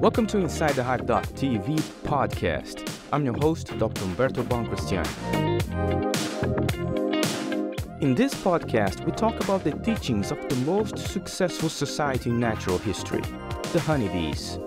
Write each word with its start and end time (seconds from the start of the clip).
Welcome 0.00 0.26
to 0.26 0.38
Inside 0.38 0.74
the 0.74 0.84
Hive.tv 0.84 1.80
podcast. 2.04 2.86
I'm 3.14 3.24
your 3.24 3.32
host, 3.38 3.68
Dr. 3.78 4.02
Humberto 4.02 4.44
Boncristiani. 4.44 5.08
In 8.02 8.14
this 8.14 8.34
podcast, 8.34 9.06
we 9.06 9.12
talk 9.12 9.42
about 9.42 9.64
the 9.64 9.72
teachings 9.72 10.30
of 10.30 10.38
the 10.50 10.56
most 10.66 10.98
successful 10.98 11.70
society 11.70 12.28
in 12.28 12.38
natural 12.38 12.76
history, 12.76 13.22
the 13.72 13.80
honeybees. 13.80 14.58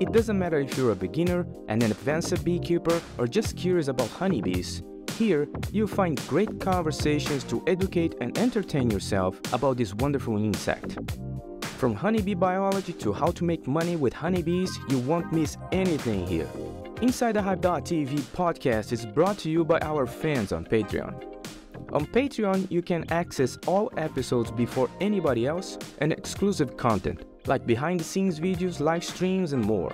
It 0.00 0.10
doesn't 0.10 0.38
matter 0.38 0.58
if 0.58 0.74
you're 0.78 0.92
a 0.92 0.96
beginner, 0.96 1.46
and 1.68 1.82
an 1.82 1.90
advanced 1.90 2.42
beekeeper, 2.42 2.98
or 3.18 3.26
just 3.26 3.58
curious 3.58 3.88
about 3.88 4.08
honeybees. 4.08 4.82
Here, 5.18 5.48
you'll 5.70 5.86
find 5.86 6.16
great 6.28 6.60
conversations 6.60 7.44
to 7.44 7.62
educate 7.66 8.14
and 8.22 8.36
entertain 8.38 8.90
yourself 8.90 9.38
about 9.52 9.76
this 9.76 9.92
wonderful 9.94 10.38
insect. 10.38 10.96
From 11.82 11.96
honeybee 11.96 12.34
biology 12.34 12.92
to 12.92 13.12
how 13.12 13.32
to 13.32 13.42
make 13.42 13.66
money 13.66 13.96
with 13.96 14.12
honeybees, 14.12 14.78
you 14.88 14.98
won't 15.00 15.32
miss 15.32 15.56
anything 15.72 16.24
here. 16.24 16.46
Inside 17.00 17.32
the 17.32 17.42
Hive.tv 17.42 18.20
podcast 18.36 18.92
is 18.92 19.04
brought 19.04 19.36
to 19.38 19.50
you 19.50 19.64
by 19.64 19.80
our 19.80 20.06
fans 20.06 20.52
on 20.52 20.64
Patreon. 20.64 21.12
On 21.92 22.06
Patreon, 22.06 22.70
you 22.70 22.82
can 22.82 23.04
access 23.10 23.58
all 23.66 23.90
episodes 23.96 24.52
before 24.52 24.88
anybody 25.00 25.48
else 25.48 25.76
and 25.98 26.12
exclusive 26.12 26.76
content 26.76 27.24
like 27.48 27.66
behind 27.66 27.98
the 27.98 28.04
scenes 28.04 28.38
videos, 28.38 28.78
live 28.78 29.02
streams, 29.02 29.52
and 29.52 29.64
more. 29.64 29.90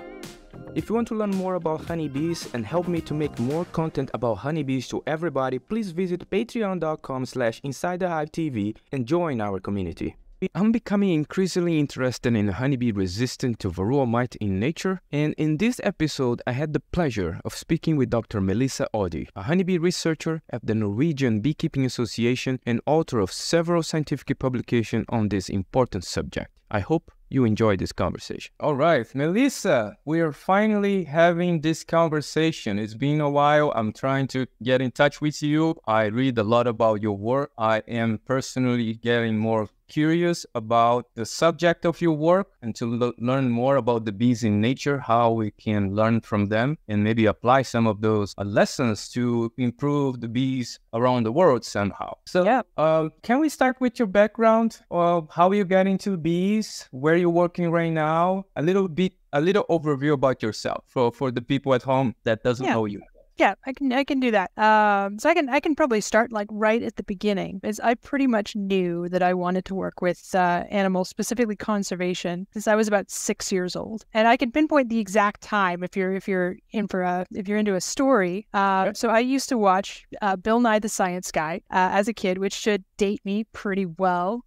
If 0.74 0.90
you 0.90 0.94
want 0.94 1.08
to 1.08 1.14
learn 1.14 1.30
more 1.30 1.54
about 1.54 1.86
honeybees 1.86 2.52
and 2.52 2.66
help 2.66 2.86
me 2.86 3.00
to 3.00 3.14
make 3.14 3.38
more 3.38 3.64
content 3.72 4.10
about 4.12 4.34
honeybees 4.34 4.88
to 4.88 5.02
everybody, 5.06 5.58
please 5.58 5.92
visit 5.92 6.28
patreon.com 6.28 7.24
slash 7.24 7.62
TV 7.62 8.76
and 8.92 9.06
join 9.06 9.40
our 9.40 9.58
community. 9.58 10.16
I'm 10.54 10.70
becoming 10.70 11.10
increasingly 11.10 11.80
interested 11.80 12.36
in 12.36 12.46
honeybee 12.46 12.92
resistant 12.92 13.58
to 13.58 13.70
varroa 13.70 14.06
mite 14.06 14.36
in 14.36 14.60
nature, 14.60 15.00
and 15.10 15.34
in 15.34 15.56
this 15.56 15.80
episode, 15.82 16.42
I 16.46 16.52
had 16.52 16.72
the 16.72 16.80
pleasure 16.92 17.40
of 17.44 17.56
speaking 17.56 17.96
with 17.96 18.10
Dr. 18.10 18.40
Melissa 18.40 18.86
Oddie, 18.94 19.26
a 19.34 19.42
honeybee 19.42 19.78
researcher 19.78 20.42
at 20.50 20.64
the 20.64 20.76
Norwegian 20.76 21.40
Beekeeping 21.40 21.84
Association 21.84 22.60
and 22.64 22.80
author 22.86 23.18
of 23.18 23.32
several 23.32 23.82
scientific 23.82 24.38
publications 24.38 25.06
on 25.08 25.28
this 25.28 25.48
important 25.48 26.04
subject. 26.04 26.52
I 26.70 26.80
hope 26.80 27.10
you 27.30 27.44
enjoy 27.44 27.76
this 27.76 27.92
conversation. 27.92 28.52
All 28.60 28.76
right, 28.76 29.12
Melissa, 29.14 29.96
we 30.04 30.20
are 30.20 30.32
finally 30.32 31.04
having 31.04 31.62
this 31.62 31.82
conversation. 31.82 32.78
It's 32.78 32.94
been 32.94 33.20
a 33.20 33.28
while. 33.28 33.72
I'm 33.74 33.92
trying 33.92 34.28
to 34.28 34.46
get 34.62 34.80
in 34.80 34.92
touch 34.92 35.20
with 35.20 35.42
you. 35.42 35.74
I 35.86 36.04
read 36.04 36.38
a 36.38 36.44
lot 36.44 36.68
about 36.68 37.02
your 37.02 37.16
work. 37.16 37.50
I 37.58 37.78
am 37.88 38.20
personally 38.24 38.94
getting 38.94 39.36
more 39.36 39.68
curious 39.88 40.46
about 40.54 41.06
the 41.14 41.24
subject 41.24 41.84
of 41.84 42.00
your 42.00 42.12
work 42.12 42.48
and 42.62 42.74
to 42.76 42.86
lo- 42.86 43.12
learn 43.18 43.48
more 43.48 43.76
about 43.76 44.04
the 44.04 44.12
bees 44.12 44.44
in 44.44 44.60
nature, 44.60 44.98
how 44.98 45.32
we 45.32 45.50
can 45.52 45.94
learn 45.94 46.20
from 46.20 46.46
them 46.46 46.78
and 46.88 47.02
maybe 47.02 47.26
apply 47.26 47.62
some 47.62 47.86
of 47.86 48.00
those 48.00 48.34
uh, 48.38 48.44
lessons 48.44 49.08
to 49.10 49.52
improve 49.58 50.20
the 50.20 50.28
bees 50.28 50.78
around 50.92 51.24
the 51.24 51.32
world 51.32 51.64
somehow. 51.64 52.12
So, 52.26 52.44
yeah. 52.44 52.62
Uh, 52.76 53.08
can 53.22 53.40
we 53.40 53.48
start 53.48 53.80
with 53.80 53.98
your 53.98 54.08
background? 54.08 54.80
Uh, 54.90 55.22
how 55.30 55.50
you 55.52 55.64
got 55.64 55.86
into 55.86 56.16
bees? 56.16 56.88
Where 56.90 57.16
you're 57.16 57.30
working 57.30 57.70
right 57.70 57.92
now? 57.92 58.46
A 58.56 58.62
little 58.62 58.88
bit, 58.88 59.12
a 59.32 59.40
little 59.40 59.64
overview 59.68 60.12
about 60.12 60.42
yourself 60.42 60.84
for, 60.86 61.10
for 61.12 61.30
the 61.30 61.42
people 61.42 61.74
at 61.74 61.82
home 61.82 62.14
that 62.24 62.42
doesn't 62.42 62.66
yeah. 62.66 62.74
know 62.74 62.84
you. 62.84 63.02
Yeah, 63.38 63.54
I 63.66 63.72
can 63.72 63.92
I 63.92 64.02
can 64.02 64.18
do 64.18 64.32
that. 64.32 64.50
Um, 64.58 65.18
so 65.20 65.30
I 65.30 65.34
can 65.34 65.48
I 65.48 65.60
can 65.60 65.76
probably 65.76 66.00
start 66.00 66.32
like 66.32 66.48
right 66.50 66.82
at 66.82 66.96
the 66.96 67.04
beginning, 67.04 67.60
because 67.60 67.78
I 67.78 67.94
pretty 67.94 68.26
much 68.26 68.56
knew 68.56 69.08
that 69.10 69.22
I 69.22 69.32
wanted 69.32 69.64
to 69.66 69.76
work 69.76 70.02
with 70.02 70.34
uh, 70.34 70.64
animals, 70.70 71.08
specifically 71.08 71.54
conservation, 71.54 72.48
since 72.52 72.66
I 72.66 72.74
was 72.74 72.88
about 72.88 73.10
six 73.10 73.52
years 73.52 73.76
old, 73.76 74.04
and 74.12 74.26
I 74.26 74.36
can 74.36 74.50
pinpoint 74.50 74.88
the 74.88 74.98
exact 74.98 75.40
time 75.40 75.84
if 75.84 75.96
you're 75.96 76.14
if 76.14 76.26
you're 76.26 76.56
in 76.72 76.88
for 76.88 77.02
a 77.02 77.26
if 77.32 77.46
you're 77.46 77.58
into 77.58 77.76
a 77.76 77.80
story. 77.80 78.48
Uh. 78.52 78.92
So 78.92 79.08
I 79.08 79.20
used 79.20 79.48
to 79.50 79.58
watch 79.58 80.04
uh, 80.20 80.34
Bill 80.34 80.58
Nye 80.58 80.80
the 80.80 80.88
Science 80.88 81.30
Guy 81.30 81.62
uh, 81.70 81.90
as 81.92 82.08
a 82.08 82.12
kid, 82.12 82.38
which 82.38 82.54
should 82.54 82.82
date 82.96 83.20
me 83.24 83.44
pretty 83.52 83.86
well. 83.86 84.44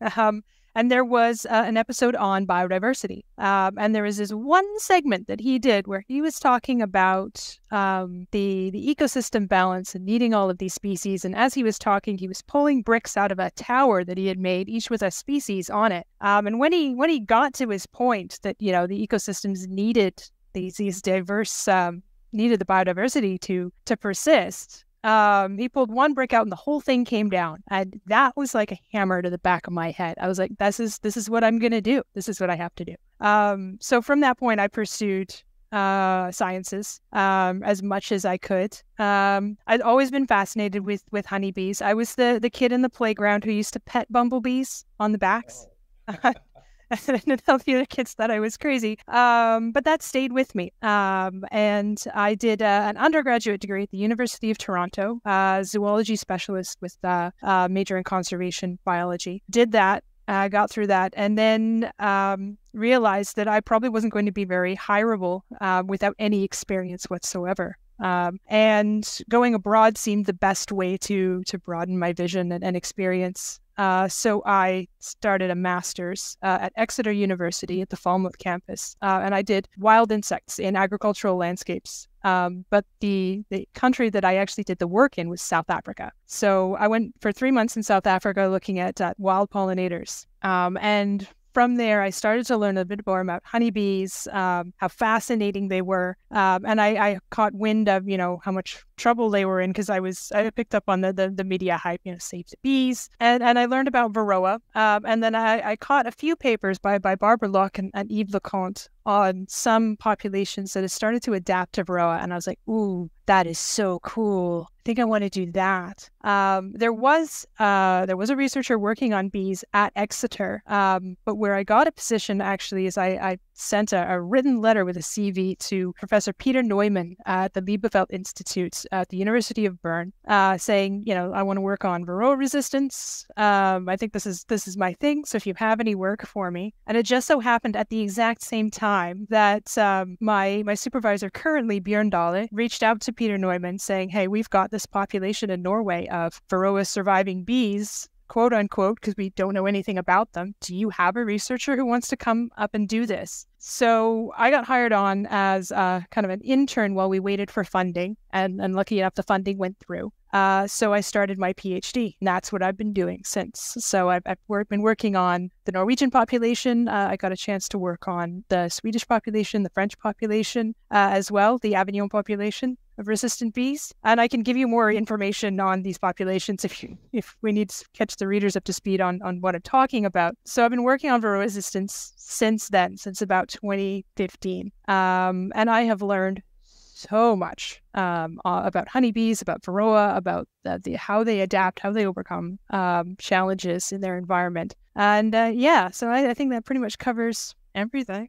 Um, 0.16 0.42
and 0.74 0.90
there 0.90 1.04
was 1.04 1.46
uh, 1.46 1.64
an 1.66 1.76
episode 1.76 2.14
on 2.16 2.46
biodiversity. 2.46 3.22
Um, 3.38 3.76
and 3.78 3.94
there 3.94 4.04
was 4.04 4.18
this 4.18 4.32
one 4.32 4.66
segment 4.78 5.26
that 5.26 5.40
he 5.40 5.58
did 5.58 5.86
where 5.86 6.04
he 6.06 6.22
was 6.22 6.38
talking 6.38 6.80
about 6.80 7.58
um, 7.70 8.26
the, 8.30 8.70
the 8.70 8.94
ecosystem 8.94 9.48
balance 9.48 9.94
and 9.94 10.04
needing 10.04 10.32
all 10.32 10.48
of 10.48 10.58
these 10.58 10.74
species. 10.74 11.24
And 11.24 11.34
as 11.34 11.54
he 11.54 11.62
was 11.62 11.78
talking, 11.78 12.18
he 12.18 12.28
was 12.28 12.42
pulling 12.42 12.82
bricks 12.82 13.16
out 13.16 13.32
of 13.32 13.38
a 13.38 13.50
tower 13.52 14.04
that 14.04 14.18
he 14.18 14.26
had 14.26 14.38
made, 14.38 14.68
each 14.68 14.90
with 14.90 15.02
a 15.02 15.10
species 15.10 15.70
on 15.70 15.90
it. 15.92 16.06
Um, 16.20 16.46
and 16.46 16.58
when 16.58 16.72
he 16.72 16.94
when 16.94 17.10
he 17.10 17.18
got 17.18 17.54
to 17.54 17.68
his 17.68 17.86
point 17.86 18.38
that 18.42 18.56
you 18.58 18.72
know 18.72 18.86
the 18.86 19.06
ecosystems 19.06 19.66
needed 19.66 20.22
these 20.52 20.76
these 20.76 21.00
diverse 21.00 21.66
um, 21.68 22.02
needed 22.32 22.60
the 22.60 22.64
biodiversity 22.64 23.40
to 23.40 23.72
to 23.86 23.96
persist 23.96 24.84
um, 25.04 25.58
he 25.58 25.68
pulled 25.68 25.90
one 25.90 26.14
brick 26.14 26.32
out 26.32 26.42
and 26.42 26.52
the 26.52 26.56
whole 26.56 26.80
thing 26.80 27.04
came 27.04 27.30
down. 27.30 27.62
And 27.68 28.00
that 28.06 28.36
was 28.36 28.54
like 28.54 28.72
a 28.72 28.80
hammer 28.92 29.22
to 29.22 29.30
the 29.30 29.38
back 29.38 29.66
of 29.66 29.72
my 29.72 29.90
head. 29.90 30.16
I 30.20 30.28
was 30.28 30.38
like, 30.38 30.56
this 30.58 30.80
is 30.80 30.98
this 30.98 31.16
is 31.16 31.30
what 31.30 31.44
I'm 31.44 31.58
gonna 31.58 31.80
do. 31.80 32.02
This 32.14 32.28
is 32.28 32.40
what 32.40 32.50
I 32.50 32.56
have 32.56 32.74
to 32.76 32.84
do. 32.84 32.94
Um, 33.20 33.78
so 33.80 34.02
from 34.02 34.20
that 34.20 34.38
point 34.38 34.60
I 34.60 34.68
pursued 34.68 35.34
uh, 35.72 36.30
sciences 36.32 37.00
um, 37.12 37.62
as 37.62 37.82
much 37.82 38.12
as 38.12 38.24
I 38.24 38.36
could. 38.36 38.76
Um, 38.98 39.56
I'd 39.66 39.80
always 39.80 40.10
been 40.10 40.26
fascinated 40.26 40.84
with 40.84 41.04
with 41.10 41.26
honeybees. 41.26 41.80
I 41.80 41.94
was 41.94 42.16
the 42.16 42.38
the 42.40 42.50
kid 42.50 42.72
in 42.72 42.82
the 42.82 42.90
playground 42.90 43.44
who 43.44 43.52
used 43.52 43.72
to 43.74 43.80
pet 43.80 44.10
bumblebees 44.12 44.84
on 44.98 45.12
the 45.12 45.18
backs. 45.18 45.66
and 47.08 47.42
all 47.48 47.58
the 47.58 47.74
other 47.74 47.86
kids 47.86 48.14
thought 48.14 48.30
I 48.30 48.40
was 48.40 48.56
crazy. 48.56 48.98
Um, 49.08 49.72
but 49.72 49.84
that 49.84 50.02
stayed 50.02 50.32
with 50.32 50.54
me. 50.54 50.72
Um, 50.82 51.44
and 51.50 52.02
I 52.14 52.34
did 52.34 52.62
uh, 52.62 52.82
an 52.86 52.96
undergraduate 52.96 53.60
degree 53.60 53.84
at 53.84 53.90
the 53.90 53.98
University 53.98 54.50
of 54.50 54.58
Toronto, 54.58 55.20
uh, 55.24 55.62
zoology 55.62 56.16
specialist 56.16 56.78
with 56.80 56.96
uh, 57.04 57.30
uh, 57.42 57.68
major 57.70 57.96
in 57.96 58.04
conservation 58.04 58.78
biology. 58.84 59.42
Did 59.50 59.72
that. 59.72 60.04
I 60.28 60.48
got 60.48 60.70
through 60.70 60.86
that 60.86 61.12
and 61.16 61.36
then 61.36 61.90
um, 61.98 62.56
realized 62.72 63.34
that 63.34 63.48
I 63.48 63.60
probably 63.60 63.88
wasn't 63.88 64.12
going 64.12 64.26
to 64.26 64.32
be 64.32 64.44
very 64.44 64.76
hireable 64.76 65.40
uh, 65.60 65.82
without 65.84 66.14
any 66.20 66.44
experience 66.44 67.06
whatsoever. 67.06 67.76
Um, 67.98 68.38
and 68.46 69.20
going 69.28 69.54
abroad 69.54 69.98
seemed 69.98 70.26
the 70.26 70.32
best 70.32 70.72
way 70.72 70.96
to 70.98 71.42
to 71.44 71.58
broaden 71.58 71.98
my 71.98 72.12
vision 72.12 72.50
and, 72.52 72.64
and 72.64 72.76
experience 72.76 73.60
uh, 73.80 74.06
so 74.08 74.42
I 74.44 74.88
started 74.98 75.50
a 75.50 75.54
master's 75.54 76.36
uh, 76.42 76.58
at 76.60 76.72
Exeter 76.76 77.10
University 77.10 77.80
at 77.80 77.88
the 77.88 77.96
Falmouth 77.96 78.36
campus, 78.36 78.94
uh, 79.00 79.20
and 79.24 79.34
I 79.34 79.40
did 79.40 79.70
wild 79.78 80.12
insects 80.12 80.58
in 80.58 80.76
agricultural 80.76 81.36
landscapes. 81.36 82.06
Um, 82.22 82.66
but 82.68 82.84
the 83.00 83.42
the 83.48 83.66
country 83.72 84.10
that 84.10 84.22
I 84.22 84.36
actually 84.36 84.64
did 84.64 84.80
the 84.80 84.86
work 84.86 85.16
in 85.16 85.30
was 85.30 85.40
South 85.40 85.70
Africa. 85.70 86.12
So 86.26 86.76
I 86.76 86.88
went 86.88 87.14
for 87.22 87.32
three 87.32 87.50
months 87.50 87.74
in 87.74 87.82
South 87.82 88.06
Africa 88.06 88.48
looking 88.48 88.78
at 88.78 89.00
wild 89.16 89.48
pollinators. 89.48 90.26
Um, 90.42 90.76
and 90.76 91.26
from 91.54 91.76
there, 91.76 92.02
I 92.02 92.10
started 92.10 92.46
to 92.46 92.58
learn 92.58 92.76
a 92.76 92.84
bit 92.84 93.06
more 93.06 93.20
about 93.20 93.42
honeybees, 93.44 94.28
um, 94.30 94.74
how 94.76 94.88
fascinating 94.88 95.68
they 95.68 95.82
were, 95.82 96.18
um, 96.30 96.64
and 96.66 96.80
I, 96.80 96.88
I, 97.08 97.18
caught 97.30 97.54
wind 97.54 97.88
of 97.88 98.08
you 98.08 98.18
know 98.18 98.40
how 98.44 98.52
much 98.52 98.84
trouble 99.00 99.30
they 99.30 99.44
were 99.44 99.60
in 99.60 99.70
because 99.70 99.90
I 99.90 99.98
was 99.98 100.30
I 100.32 100.50
picked 100.50 100.74
up 100.74 100.84
on 100.86 101.00
the, 101.00 101.12
the, 101.12 101.30
the 101.30 101.44
media 101.44 101.76
hype, 101.76 102.00
you 102.04 102.12
know, 102.12 102.18
save 102.18 102.46
the 102.48 102.56
bees, 102.62 103.08
and 103.18 103.42
and 103.42 103.58
I 103.58 103.64
learned 103.64 103.88
about 103.88 104.12
Varroa, 104.12 104.60
um, 104.74 105.04
and 105.06 105.22
then 105.22 105.34
I, 105.34 105.70
I 105.70 105.76
caught 105.76 106.06
a 106.06 106.12
few 106.12 106.36
papers 106.36 106.78
by 106.78 106.98
by 106.98 107.16
Barbara 107.16 107.48
Locke 107.48 107.78
and, 107.78 107.90
and 107.94 108.10
Yves 108.12 108.32
Le 108.32 108.40
Conte 108.40 108.88
on 109.06 109.46
some 109.48 109.96
populations 109.96 110.74
that 110.74 110.82
have 110.82 110.92
started 110.92 111.22
to 111.22 111.32
adapt 111.32 111.72
to 111.74 111.84
Varroa, 111.84 112.22
and 112.22 112.32
I 112.32 112.36
was 112.36 112.46
like, 112.46 112.60
ooh, 112.68 113.10
that 113.26 113.46
is 113.46 113.58
so 113.58 113.98
cool. 114.00 114.68
I 114.70 114.82
think 114.84 114.98
I 114.98 115.04
want 115.04 115.24
to 115.24 115.30
do 115.30 115.50
that. 115.52 116.08
Um, 116.22 116.72
there 116.72 116.92
was 116.92 117.46
uh, 117.58 118.06
there 118.06 118.16
was 118.16 118.30
a 118.30 118.36
researcher 118.36 118.78
working 118.78 119.14
on 119.14 119.28
bees 119.28 119.64
at 119.72 119.92
Exeter, 119.96 120.62
um, 120.66 121.16
but 121.24 121.36
where 121.36 121.54
I 121.54 121.62
got 121.62 121.86
a 121.86 121.92
position 121.92 122.40
actually 122.40 122.86
is 122.86 122.98
I, 122.98 123.08
I 123.08 123.38
sent 123.60 123.92
a, 123.92 124.10
a, 124.12 124.20
written 124.20 124.60
letter 124.60 124.84
with 124.84 124.96
a 124.96 125.00
CV 125.00 125.58
to 125.58 125.92
Professor 125.94 126.32
Peter 126.32 126.62
Neumann 126.62 127.16
at 127.26 127.52
the 127.52 127.62
Liebefeld 127.62 128.06
Institute 128.10 128.84
at 128.92 129.08
the 129.08 129.16
University 129.16 129.66
of 129.66 129.80
Bern, 129.82 130.12
uh, 130.28 130.56
saying, 130.56 131.02
you 131.06 131.14
know, 131.14 131.32
I 131.32 131.42
want 131.42 131.56
to 131.56 131.60
work 131.60 131.84
on 131.84 132.04
Varroa 132.04 132.36
resistance. 132.36 133.26
Um, 133.36 133.88
I 133.88 133.96
think 133.96 134.12
this 134.12 134.26
is 134.26 134.44
this 134.44 134.66
is 134.66 134.76
my 134.76 134.94
thing. 134.94 135.24
So 135.24 135.36
if 135.36 135.46
you 135.46 135.54
have 135.56 135.80
any 135.80 135.94
work 135.94 136.26
for 136.26 136.50
me, 136.50 136.74
and 136.86 136.96
it 136.96 137.04
just 137.04 137.26
so 137.26 137.40
happened 137.40 137.76
at 137.76 137.88
the 137.88 138.00
exact 138.00 138.42
same 138.42 138.70
time 138.70 139.26
that 139.30 139.76
um, 139.78 140.16
my 140.20 140.62
my 140.64 140.74
supervisor 140.74 141.30
currently 141.30 141.80
Björn 141.80 142.10
Dahle 142.10 142.48
reached 142.52 142.82
out 142.82 143.00
to 143.02 143.12
Peter 143.12 143.38
Neumann 143.38 143.78
saying, 143.78 144.08
hey, 144.08 144.28
we've 144.28 144.50
got 144.50 144.70
this 144.70 144.86
population 144.86 145.50
in 145.50 145.62
Norway 145.62 146.06
of 146.08 146.40
Varroa 146.48 146.86
surviving 146.86 147.44
bees 147.44 148.08
quote 148.30 148.52
unquote, 148.52 149.00
because 149.00 149.16
we 149.16 149.30
don't 149.30 149.54
know 149.54 149.66
anything 149.66 149.98
about 149.98 150.32
them. 150.32 150.54
Do 150.60 150.74
you 150.74 150.88
have 150.90 151.16
a 151.16 151.24
researcher 151.24 151.74
who 151.74 151.84
wants 151.84 152.06
to 152.08 152.16
come 152.16 152.50
up 152.56 152.70
and 152.74 152.88
do 152.88 153.04
this? 153.04 153.44
So 153.58 154.32
I 154.38 154.50
got 154.50 154.64
hired 154.64 154.92
on 154.92 155.26
as 155.30 155.72
uh, 155.72 156.00
kind 156.12 156.24
of 156.24 156.30
an 156.30 156.40
intern 156.40 156.94
while 156.94 157.10
we 157.10 157.18
waited 157.18 157.50
for 157.50 157.64
funding, 157.64 158.16
and, 158.32 158.60
and 158.60 158.76
lucky 158.76 159.00
enough, 159.00 159.16
the 159.16 159.24
funding 159.24 159.58
went 159.58 159.78
through. 159.80 160.12
Uh, 160.32 160.64
so 160.68 160.92
I 160.92 161.00
started 161.00 161.38
my 161.38 161.52
PhD, 161.54 162.14
and 162.20 162.28
that's 162.28 162.52
what 162.52 162.62
I've 162.62 162.76
been 162.76 162.92
doing 162.92 163.22
since. 163.24 163.76
So 163.80 164.10
I've, 164.10 164.22
I've 164.26 164.38
been 164.68 164.80
working 164.80 165.16
on 165.16 165.50
the 165.64 165.72
Norwegian 165.72 166.10
population. 166.10 166.86
Uh, 166.86 167.08
I 167.10 167.16
got 167.16 167.32
a 167.32 167.36
chance 167.36 167.68
to 167.70 167.78
work 167.78 168.06
on 168.06 168.44
the 168.48 168.68
Swedish 168.68 169.06
population, 169.06 169.64
the 169.64 169.70
French 169.70 169.98
population 169.98 170.76
uh, 170.92 171.10
as 171.12 171.32
well, 171.32 171.58
the 171.58 171.74
Avignon 171.74 172.08
population 172.08 172.78
of 173.00 173.08
resistant 173.08 173.54
bees. 173.54 173.92
And 174.04 174.20
I 174.20 174.28
can 174.28 174.42
give 174.42 174.56
you 174.56 174.68
more 174.68 174.92
information 174.92 175.58
on 175.58 175.82
these 175.82 175.98
populations 175.98 176.64
if 176.64 176.82
you, 176.82 176.96
if 177.12 177.36
we 177.42 177.50
need 177.50 177.70
to 177.70 177.84
catch 177.94 178.16
the 178.16 178.28
readers 178.28 178.56
up 178.56 178.64
to 178.64 178.72
speed 178.72 179.00
on, 179.00 179.20
on 179.22 179.40
what 179.40 179.54
I'm 179.54 179.62
talking 179.62 180.04
about. 180.04 180.36
So 180.44 180.64
I've 180.64 180.70
been 180.70 180.84
working 180.84 181.10
on 181.10 181.20
varroa 181.20 181.40
resistance 181.40 182.12
since 182.16 182.68
then, 182.68 182.96
since 182.96 183.22
about 183.22 183.48
2015. 183.48 184.70
Um, 184.86 185.52
and 185.54 185.70
I 185.70 185.82
have 185.82 186.02
learned 186.02 186.42
so 186.62 187.34
much 187.34 187.82
um, 187.94 188.38
about 188.44 188.86
honeybees, 188.86 189.40
about 189.40 189.62
varroa, 189.62 190.16
about 190.16 190.46
the, 190.64 190.96
how 190.98 191.24
they 191.24 191.40
adapt, 191.40 191.80
how 191.80 191.90
they 191.90 192.06
overcome 192.06 192.58
um, 192.70 193.16
challenges 193.18 193.90
in 193.90 194.02
their 194.02 194.18
environment. 194.18 194.74
And 194.94 195.34
uh, 195.34 195.50
yeah, 195.54 195.90
so 195.90 196.08
I, 196.08 196.30
I, 196.30 196.34
think 196.34 196.50
that 196.50 196.66
pretty 196.66 196.80
much 196.80 196.98
covers 196.98 197.54
everything. 197.74 198.28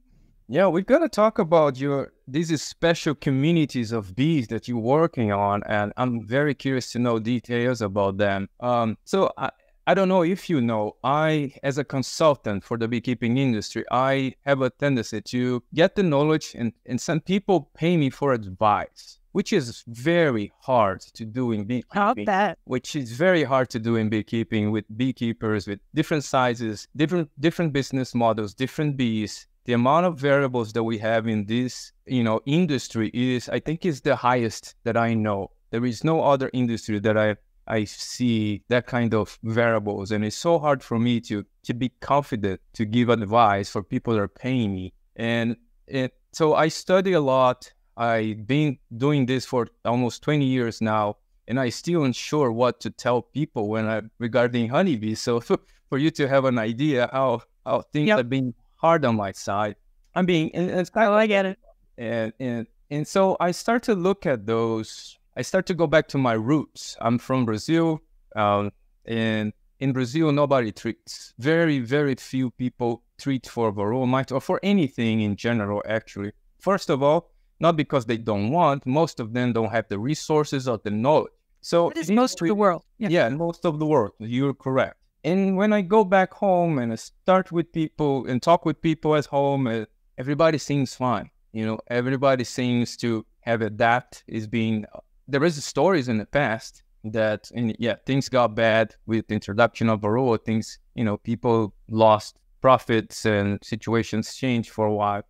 Yeah, 0.52 0.68
we've 0.68 0.86
got 0.86 1.00
to 1.00 1.08
talk 1.08 1.40
about 1.40 1.80
your 1.80 2.12
these 2.28 2.62
special 2.62 3.16
communities 3.16 3.94
of 3.94 4.14
bees 4.18 4.50
that 4.50 4.68
you're 4.68 4.80
working 4.80 5.32
on, 5.32 5.64
and 5.64 5.94
I'm 5.96 6.28
very 6.28 6.54
curious 6.54 6.92
to 6.92 7.00
know 7.00 7.20
details 7.20 7.82
about 7.82 8.18
them. 8.18 8.50
Um, 8.60 8.98
so 9.06 9.32
I, 9.38 9.52
I 9.88 9.94
don't 9.94 10.10
know 10.10 10.24
if 10.24 10.50
you 10.50 10.60
know, 10.60 10.98
I, 11.06 11.54
as 11.64 11.78
a 11.78 11.86
consultant 11.86 12.66
for 12.66 12.78
the 12.78 12.90
beekeeping 12.90 13.38
industry, 13.38 13.86
I 13.92 14.34
have 14.46 14.62
a 14.62 14.70
tendency 14.70 15.22
to 15.22 15.64
get 15.74 15.96
the 15.96 16.04
knowledge 16.04 16.54
and, 16.54 16.74
and 16.86 17.00
some 17.00 17.22
people 17.22 17.72
pay 17.74 17.96
me 17.96 18.10
for 18.10 18.34
advice, 18.34 19.20
which 19.32 19.54
is 19.54 19.86
very 19.88 20.52
hard 20.60 21.00
to 21.14 21.24
do 21.24 21.54
in 21.54 21.64
beekeeping. 21.64 22.26
Bet. 22.26 22.60
Which 22.66 22.98
is 22.98 23.14
very 23.14 23.46
hard 23.46 23.70
to 23.70 23.80
do 23.80 23.96
in 23.96 24.10
beekeeping 24.10 24.72
with 24.72 24.84
beekeepers 24.98 25.66
with 25.66 25.80
different 25.96 26.26
sizes, 26.26 26.90
different 26.98 27.30
different 27.40 27.72
business 27.72 28.14
models, 28.14 28.54
different 28.54 28.98
bees. 28.98 29.48
The 29.66 29.74
amount 29.74 30.06
of 30.08 30.18
variables 30.18 30.74
that 30.74 30.84
we 30.84 30.98
have 31.00 31.28
in 31.28 31.46
this, 31.46 31.92
you 32.06 32.24
know, 32.24 32.42
industry 32.46 33.12
is, 33.14 33.48
I 33.50 33.60
think, 33.60 33.86
is 33.86 34.02
the 34.02 34.16
highest 34.16 34.76
that 34.84 34.98
I 34.98 35.14
know. 35.14 35.52
There 35.70 35.86
is 35.86 36.04
no 36.04 36.24
other 36.24 36.50
industry 36.54 37.00
that 37.00 37.18
I 37.18 37.36
I 37.68 37.86
see 37.86 38.64
that 38.70 38.88
kind 38.88 39.14
of 39.14 39.38
variables, 39.44 40.12
and 40.12 40.26
it's 40.26 40.36
so 40.36 40.60
hard 40.60 40.84
for 40.84 41.00
me 41.00 41.22
to 41.22 41.46
to 41.64 41.74
be 41.74 41.90
confident 42.02 42.60
to 42.74 42.86
give 42.86 43.10
advice 43.10 43.70
for 43.70 43.84
people 43.84 44.14
that 44.14 44.20
are 44.20 44.28
paying 44.28 44.74
me. 44.74 44.94
And 45.16 45.56
it, 45.88 46.14
so 46.34 46.56
I 46.56 46.70
study 46.70 47.14
a 47.14 47.22
lot. 47.22 47.72
I've 47.98 48.48
been 48.48 48.78
doing 48.98 49.26
this 49.26 49.46
for 49.46 49.68
almost 49.86 50.24
20 50.24 50.44
years 50.46 50.82
now, 50.82 51.18
and 51.48 51.60
I 51.60 51.70
still 51.70 52.04
unsure 52.04 52.52
what 52.52 52.80
to 52.82 52.90
tell 52.90 53.22
people 53.22 53.70
when 53.70 53.86
I 53.88 54.02
regarding 54.18 54.70
honeybees. 54.70 55.22
So 55.22 55.40
for 55.90 55.98
you 55.98 56.10
to 56.12 56.28
have 56.28 56.46
an 56.46 56.58
idea 56.58 57.10
how 57.14 57.44
how 57.66 57.82
things 57.94 58.08
yep. 58.08 58.18
have 58.18 58.30
been 58.30 58.54
hard 58.82 59.06
on 59.06 59.16
my 59.16 59.32
side, 59.32 59.76
I'm 60.16 60.26
being 60.26 60.54
and, 60.56 60.70
and 60.70 60.90
oh, 60.96 61.14
I 61.14 61.28
get 61.28 61.46
it. 61.46 61.60
And 61.98 62.34
and 62.40 62.68
and 62.90 63.08
so 63.08 63.38
I 63.40 63.52
start 63.52 63.84
to 63.84 63.96
look 63.96 64.26
at 64.26 64.46
those 64.46 65.18
I 65.38 65.44
start 65.44 65.66
to 65.68 65.74
go 65.74 65.88
back 65.88 66.08
to 66.10 66.18
my 66.18 66.34
roots. 66.34 66.98
I'm 67.00 67.18
from 67.18 67.46
Brazil, 67.46 68.02
um, 68.36 68.72
and 69.06 69.54
in 69.80 69.94
Brazil, 69.94 70.32
nobody 70.32 70.72
treats. 70.72 71.34
Very, 71.40 71.80
very 71.80 72.16
few 72.16 72.52
people 72.52 73.04
treat 73.18 73.48
for 73.48 73.72
varroa 73.72 74.08
mite 74.08 74.32
or 74.32 74.42
for 74.42 74.60
anything 74.62 75.22
in 75.22 75.36
general, 75.36 75.82
actually. 75.88 76.34
First 76.60 76.90
of 76.90 77.02
all, 77.02 77.32
not 77.60 77.78
because 77.78 78.06
they 78.06 78.18
don't 78.18 78.52
want, 78.52 78.86
most 78.86 79.20
of 79.20 79.34
them 79.34 79.54
don't 79.54 79.72
have 79.72 79.88
the 79.88 79.98
resources 79.98 80.68
or 80.68 80.80
the 80.84 80.92
knowledge. 80.92 81.32
So 81.62 81.90
it 81.90 81.98
is 81.98 82.12
most 82.12 82.42
of 82.42 82.48
the 82.48 82.56
world. 82.56 82.84
Yeah. 82.98 83.10
yeah, 83.10 83.30
most 83.30 83.66
of 83.66 83.80
the 83.80 83.86
world. 83.86 84.12
You're 84.20 84.54
correct. 84.54 84.98
And 85.24 85.56
when 85.56 85.72
I 85.72 85.82
go 85.82 86.04
back 86.04 86.34
home 86.34 86.80
and 86.80 86.92
I 86.92 86.96
start 86.96 87.52
with 87.52 87.72
people 87.72 88.26
and 88.26 88.42
talk 88.42 88.66
with 88.66 88.82
people 88.82 89.16
at 89.16 89.26
home, 89.26 89.68
uh, 89.68 89.86
everybody 90.18 90.58
seems 90.58 90.96
fine. 90.96 91.30
You 91.54 91.66
know, 91.66 91.80
everybody 91.88 92.44
seems 92.44 92.98
to 92.98 93.26
have 93.42 93.62
adapt, 93.62 94.24
is 94.28 94.48
being 94.48 94.86
there 95.28 95.44
is 95.44 95.64
stories 95.64 96.08
in 96.08 96.18
the 96.18 96.26
past 96.26 96.84
that 97.04 97.50
and 97.56 97.76
yeah 97.80 97.96
things 98.06 98.30
got 98.30 98.56
bad 98.56 98.96
with 99.08 99.28
the 99.28 99.34
introduction 99.34 99.90
of 99.90 100.02
varroa 100.02 100.44
things 100.44 100.78
you 100.94 101.04
know 101.04 101.18
people 101.18 101.74
lost 101.90 102.38
profits 102.62 103.26
and 103.26 103.58
situations 103.64 104.36
changed 104.36 104.70
for 104.70 104.86
a 104.86 104.94
while 104.94 105.24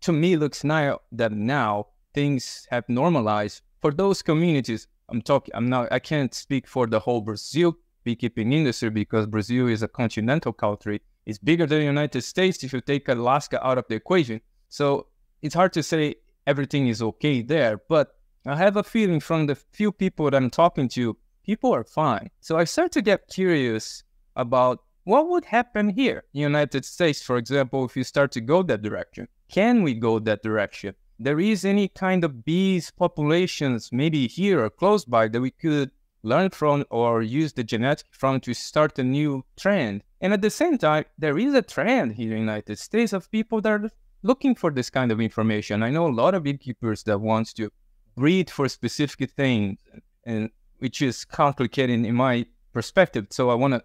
to 0.00 0.12
me 0.12 0.36
looks 0.36 0.64
now 0.64 0.98
that 1.12 1.32
now 1.32 1.86
things 2.12 2.66
have 2.70 2.86
normalized 2.88 3.62
for 3.80 3.90
those 3.90 4.20
communities 4.20 4.86
i'm 5.08 5.22
talking 5.22 5.54
i'm 5.54 5.68
not 5.68 5.90
i 5.90 5.98
can't 5.98 6.34
speak 6.34 6.66
for 6.66 6.86
the 6.86 7.00
whole 7.00 7.22
brazil 7.22 7.74
beekeeping 8.04 8.52
industry 8.52 8.90
because 8.90 9.26
brazil 9.26 9.68
is 9.68 9.82
a 9.82 9.88
continental 9.88 10.52
country 10.52 11.00
it's 11.26 11.38
bigger 11.38 11.66
than 11.66 11.78
the 11.78 11.84
united 11.84 12.22
states 12.22 12.62
if 12.62 12.72
you 12.72 12.80
take 12.80 13.08
alaska 13.08 13.64
out 13.66 13.78
of 13.78 13.84
the 13.88 13.94
equation 13.94 14.40
so 14.68 15.06
it's 15.42 15.54
hard 15.54 15.72
to 15.72 15.82
say 15.82 16.14
everything 16.46 16.88
is 16.88 17.02
okay 17.02 17.42
there 17.42 17.80
but 17.88 18.14
I 18.46 18.56
have 18.56 18.76
a 18.76 18.82
feeling 18.82 19.20
from 19.20 19.46
the 19.46 19.54
few 19.54 19.90
people 19.90 20.26
that 20.26 20.34
I'm 20.34 20.50
talking 20.50 20.86
to, 20.90 21.16
people 21.46 21.74
are 21.74 21.84
fine. 21.84 22.30
So 22.40 22.58
I 22.58 22.64
start 22.64 22.92
to 22.92 23.00
get 23.00 23.28
curious 23.28 24.04
about 24.36 24.80
what 25.04 25.28
would 25.28 25.46
happen 25.46 25.88
here 25.88 26.24
in 26.34 26.42
United 26.42 26.84
States, 26.84 27.22
for 27.22 27.38
example, 27.38 27.86
if 27.86 27.96
you 27.96 28.04
start 28.04 28.32
to 28.32 28.42
go 28.42 28.62
that 28.64 28.82
direction. 28.82 29.28
Can 29.48 29.82
we 29.82 29.94
go 29.94 30.18
that 30.18 30.42
direction? 30.42 30.94
There 31.18 31.40
is 31.40 31.64
any 31.64 31.88
kind 31.88 32.22
of 32.22 32.44
bees 32.44 32.90
populations 32.90 33.90
maybe 33.92 34.28
here 34.28 34.62
or 34.62 34.68
close 34.68 35.06
by 35.06 35.28
that 35.28 35.40
we 35.40 35.50
could 35.50 35.90
learn 36.24 36.50
from 36.50 36.84
or 36.90 37.22
use 37.22 37.52
the 37.52 37.62
genetic 37.62 38.06
from 38.10 38.40
to 38.40 38.54
start 38.54 38.98
a 38.98 39.04
new 39.04 39.44
trend. 39.56 40.02
And 40.20 40.32
at 40.32 40.42
the 40.42 40.50
same 40.50 40.78
time, 40.78 41.04
there 41.18 41.38
is 41.38 41.54
a 41.54 41.62
trend 41.62 42.14
here 42.14 42.32
in 42.32 42.46
the 42.46 42.52
United 42.52 42.78
States 42.78 43.12
of 43.12 43.30
people 43.30 43.60
that 43.60 43.70
are 43.70 43.90
looking 44.22 44.54
for 44.54 44.70
this 44.70 44.90
kind 44.90 45.12
of 45.12 45.20
information. 45.20 45.82
I 45.82 45.90
know 45.90 46.08
a 46.08 46.18
lot 46.22 46.34
of 46.34 46.42
beekeepers 46.42 47.02
that 47.04 47.20
wants 47.20 47.52
to 47.54 47.70
breed 48.16 48.50
for 48.50 48.68
specific 48.68 49.30
things, 49.32 49.78
and 50.24 50.50
which 50.78 51.02
is 51.02 51.24
complicated 51.24 52.04
in 52.04 52.14
my 52.14 52.46
perspective. 52.72 53.26
So 53.30 53.50
I 53.50 53.54
want 53.54 53.74
to, 53.74 53.84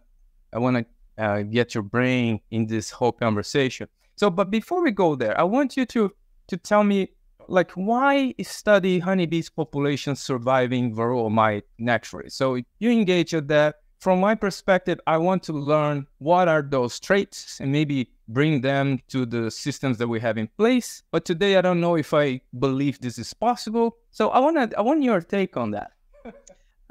I 0.53 0.59
want 0.59 0.77
to 0.77 1.23
uh, 1.23 1.41
get 1.41 1.75
your 1.75 1.83
brain 1.83 2.39
in 2.51 2.67
this 2.67 2.89
whole 2.89 3.11
conversation. 3.11 3.87
So, 4.15 4.29
but 4.29 4.49
before 4.49 4.81
we 4.81 4.91
go 4.91 5.15
there, 5.15 5.37
I 5.39 5.43
want 5.43 5.75
you 5.75 5.85
to 5.87 6.11
to 6.47 6.57
tell 6.57 6.83
me 6.83 7.09
like 7.49 7.71
why 7.71 8.33
study 8.41 8.99
honeybees 8.99 9.49
population 9.49 10.15
surviving 10.15 10.95
varroa 10.95 11.31
mite 11.31 11.65
naturally. 11.77 12.29
So 12.29 12.55
you 12.79 12.91
engage 12.91 13.33
at 13.33 13.47
that 13.49 13.75
from 13.99 14.21
my 14.21 14.33
perspective, 14.33 14.99
I 15.07 15.17
want 15.17 15.43
to 15.43 15.53
learn 15.53 16.07
what 16.19 16.47
are 16.47 16.61
those 16.61 16.99
traits 16.99 17.59
and 17.59 17.71
maybe 17.71 18.09
bring 18.29 18.61
them 18.61 19.01
to 19.09 19.25
the 19.25 19.51
systems 19.51 19.97
that 19.97 20.07
we 20.07 20.21
have 20.21 20.37
in 20.37 20.47
place. 20.57 21.03
But 21.11 21.25
today, 21.25 21.57
I 21.57 21.61
don't 21.61 21.81
know 21.81 21.95
if 21.95 22.13
I 22.13 22.39
believe 22.57 23.01
this 23.01 23.19
is 23.19 23.33
possible. 23.33 23.97
So 24.11 24.29
I 24.29 24.39
want 24.39 24.71
to, 24.71 24.77
I 24.77 24.81
want 24.81 25.03
your 25.03 25.19
take 25.19 25.57
on 25.57 25.71
that. 25.71 25.91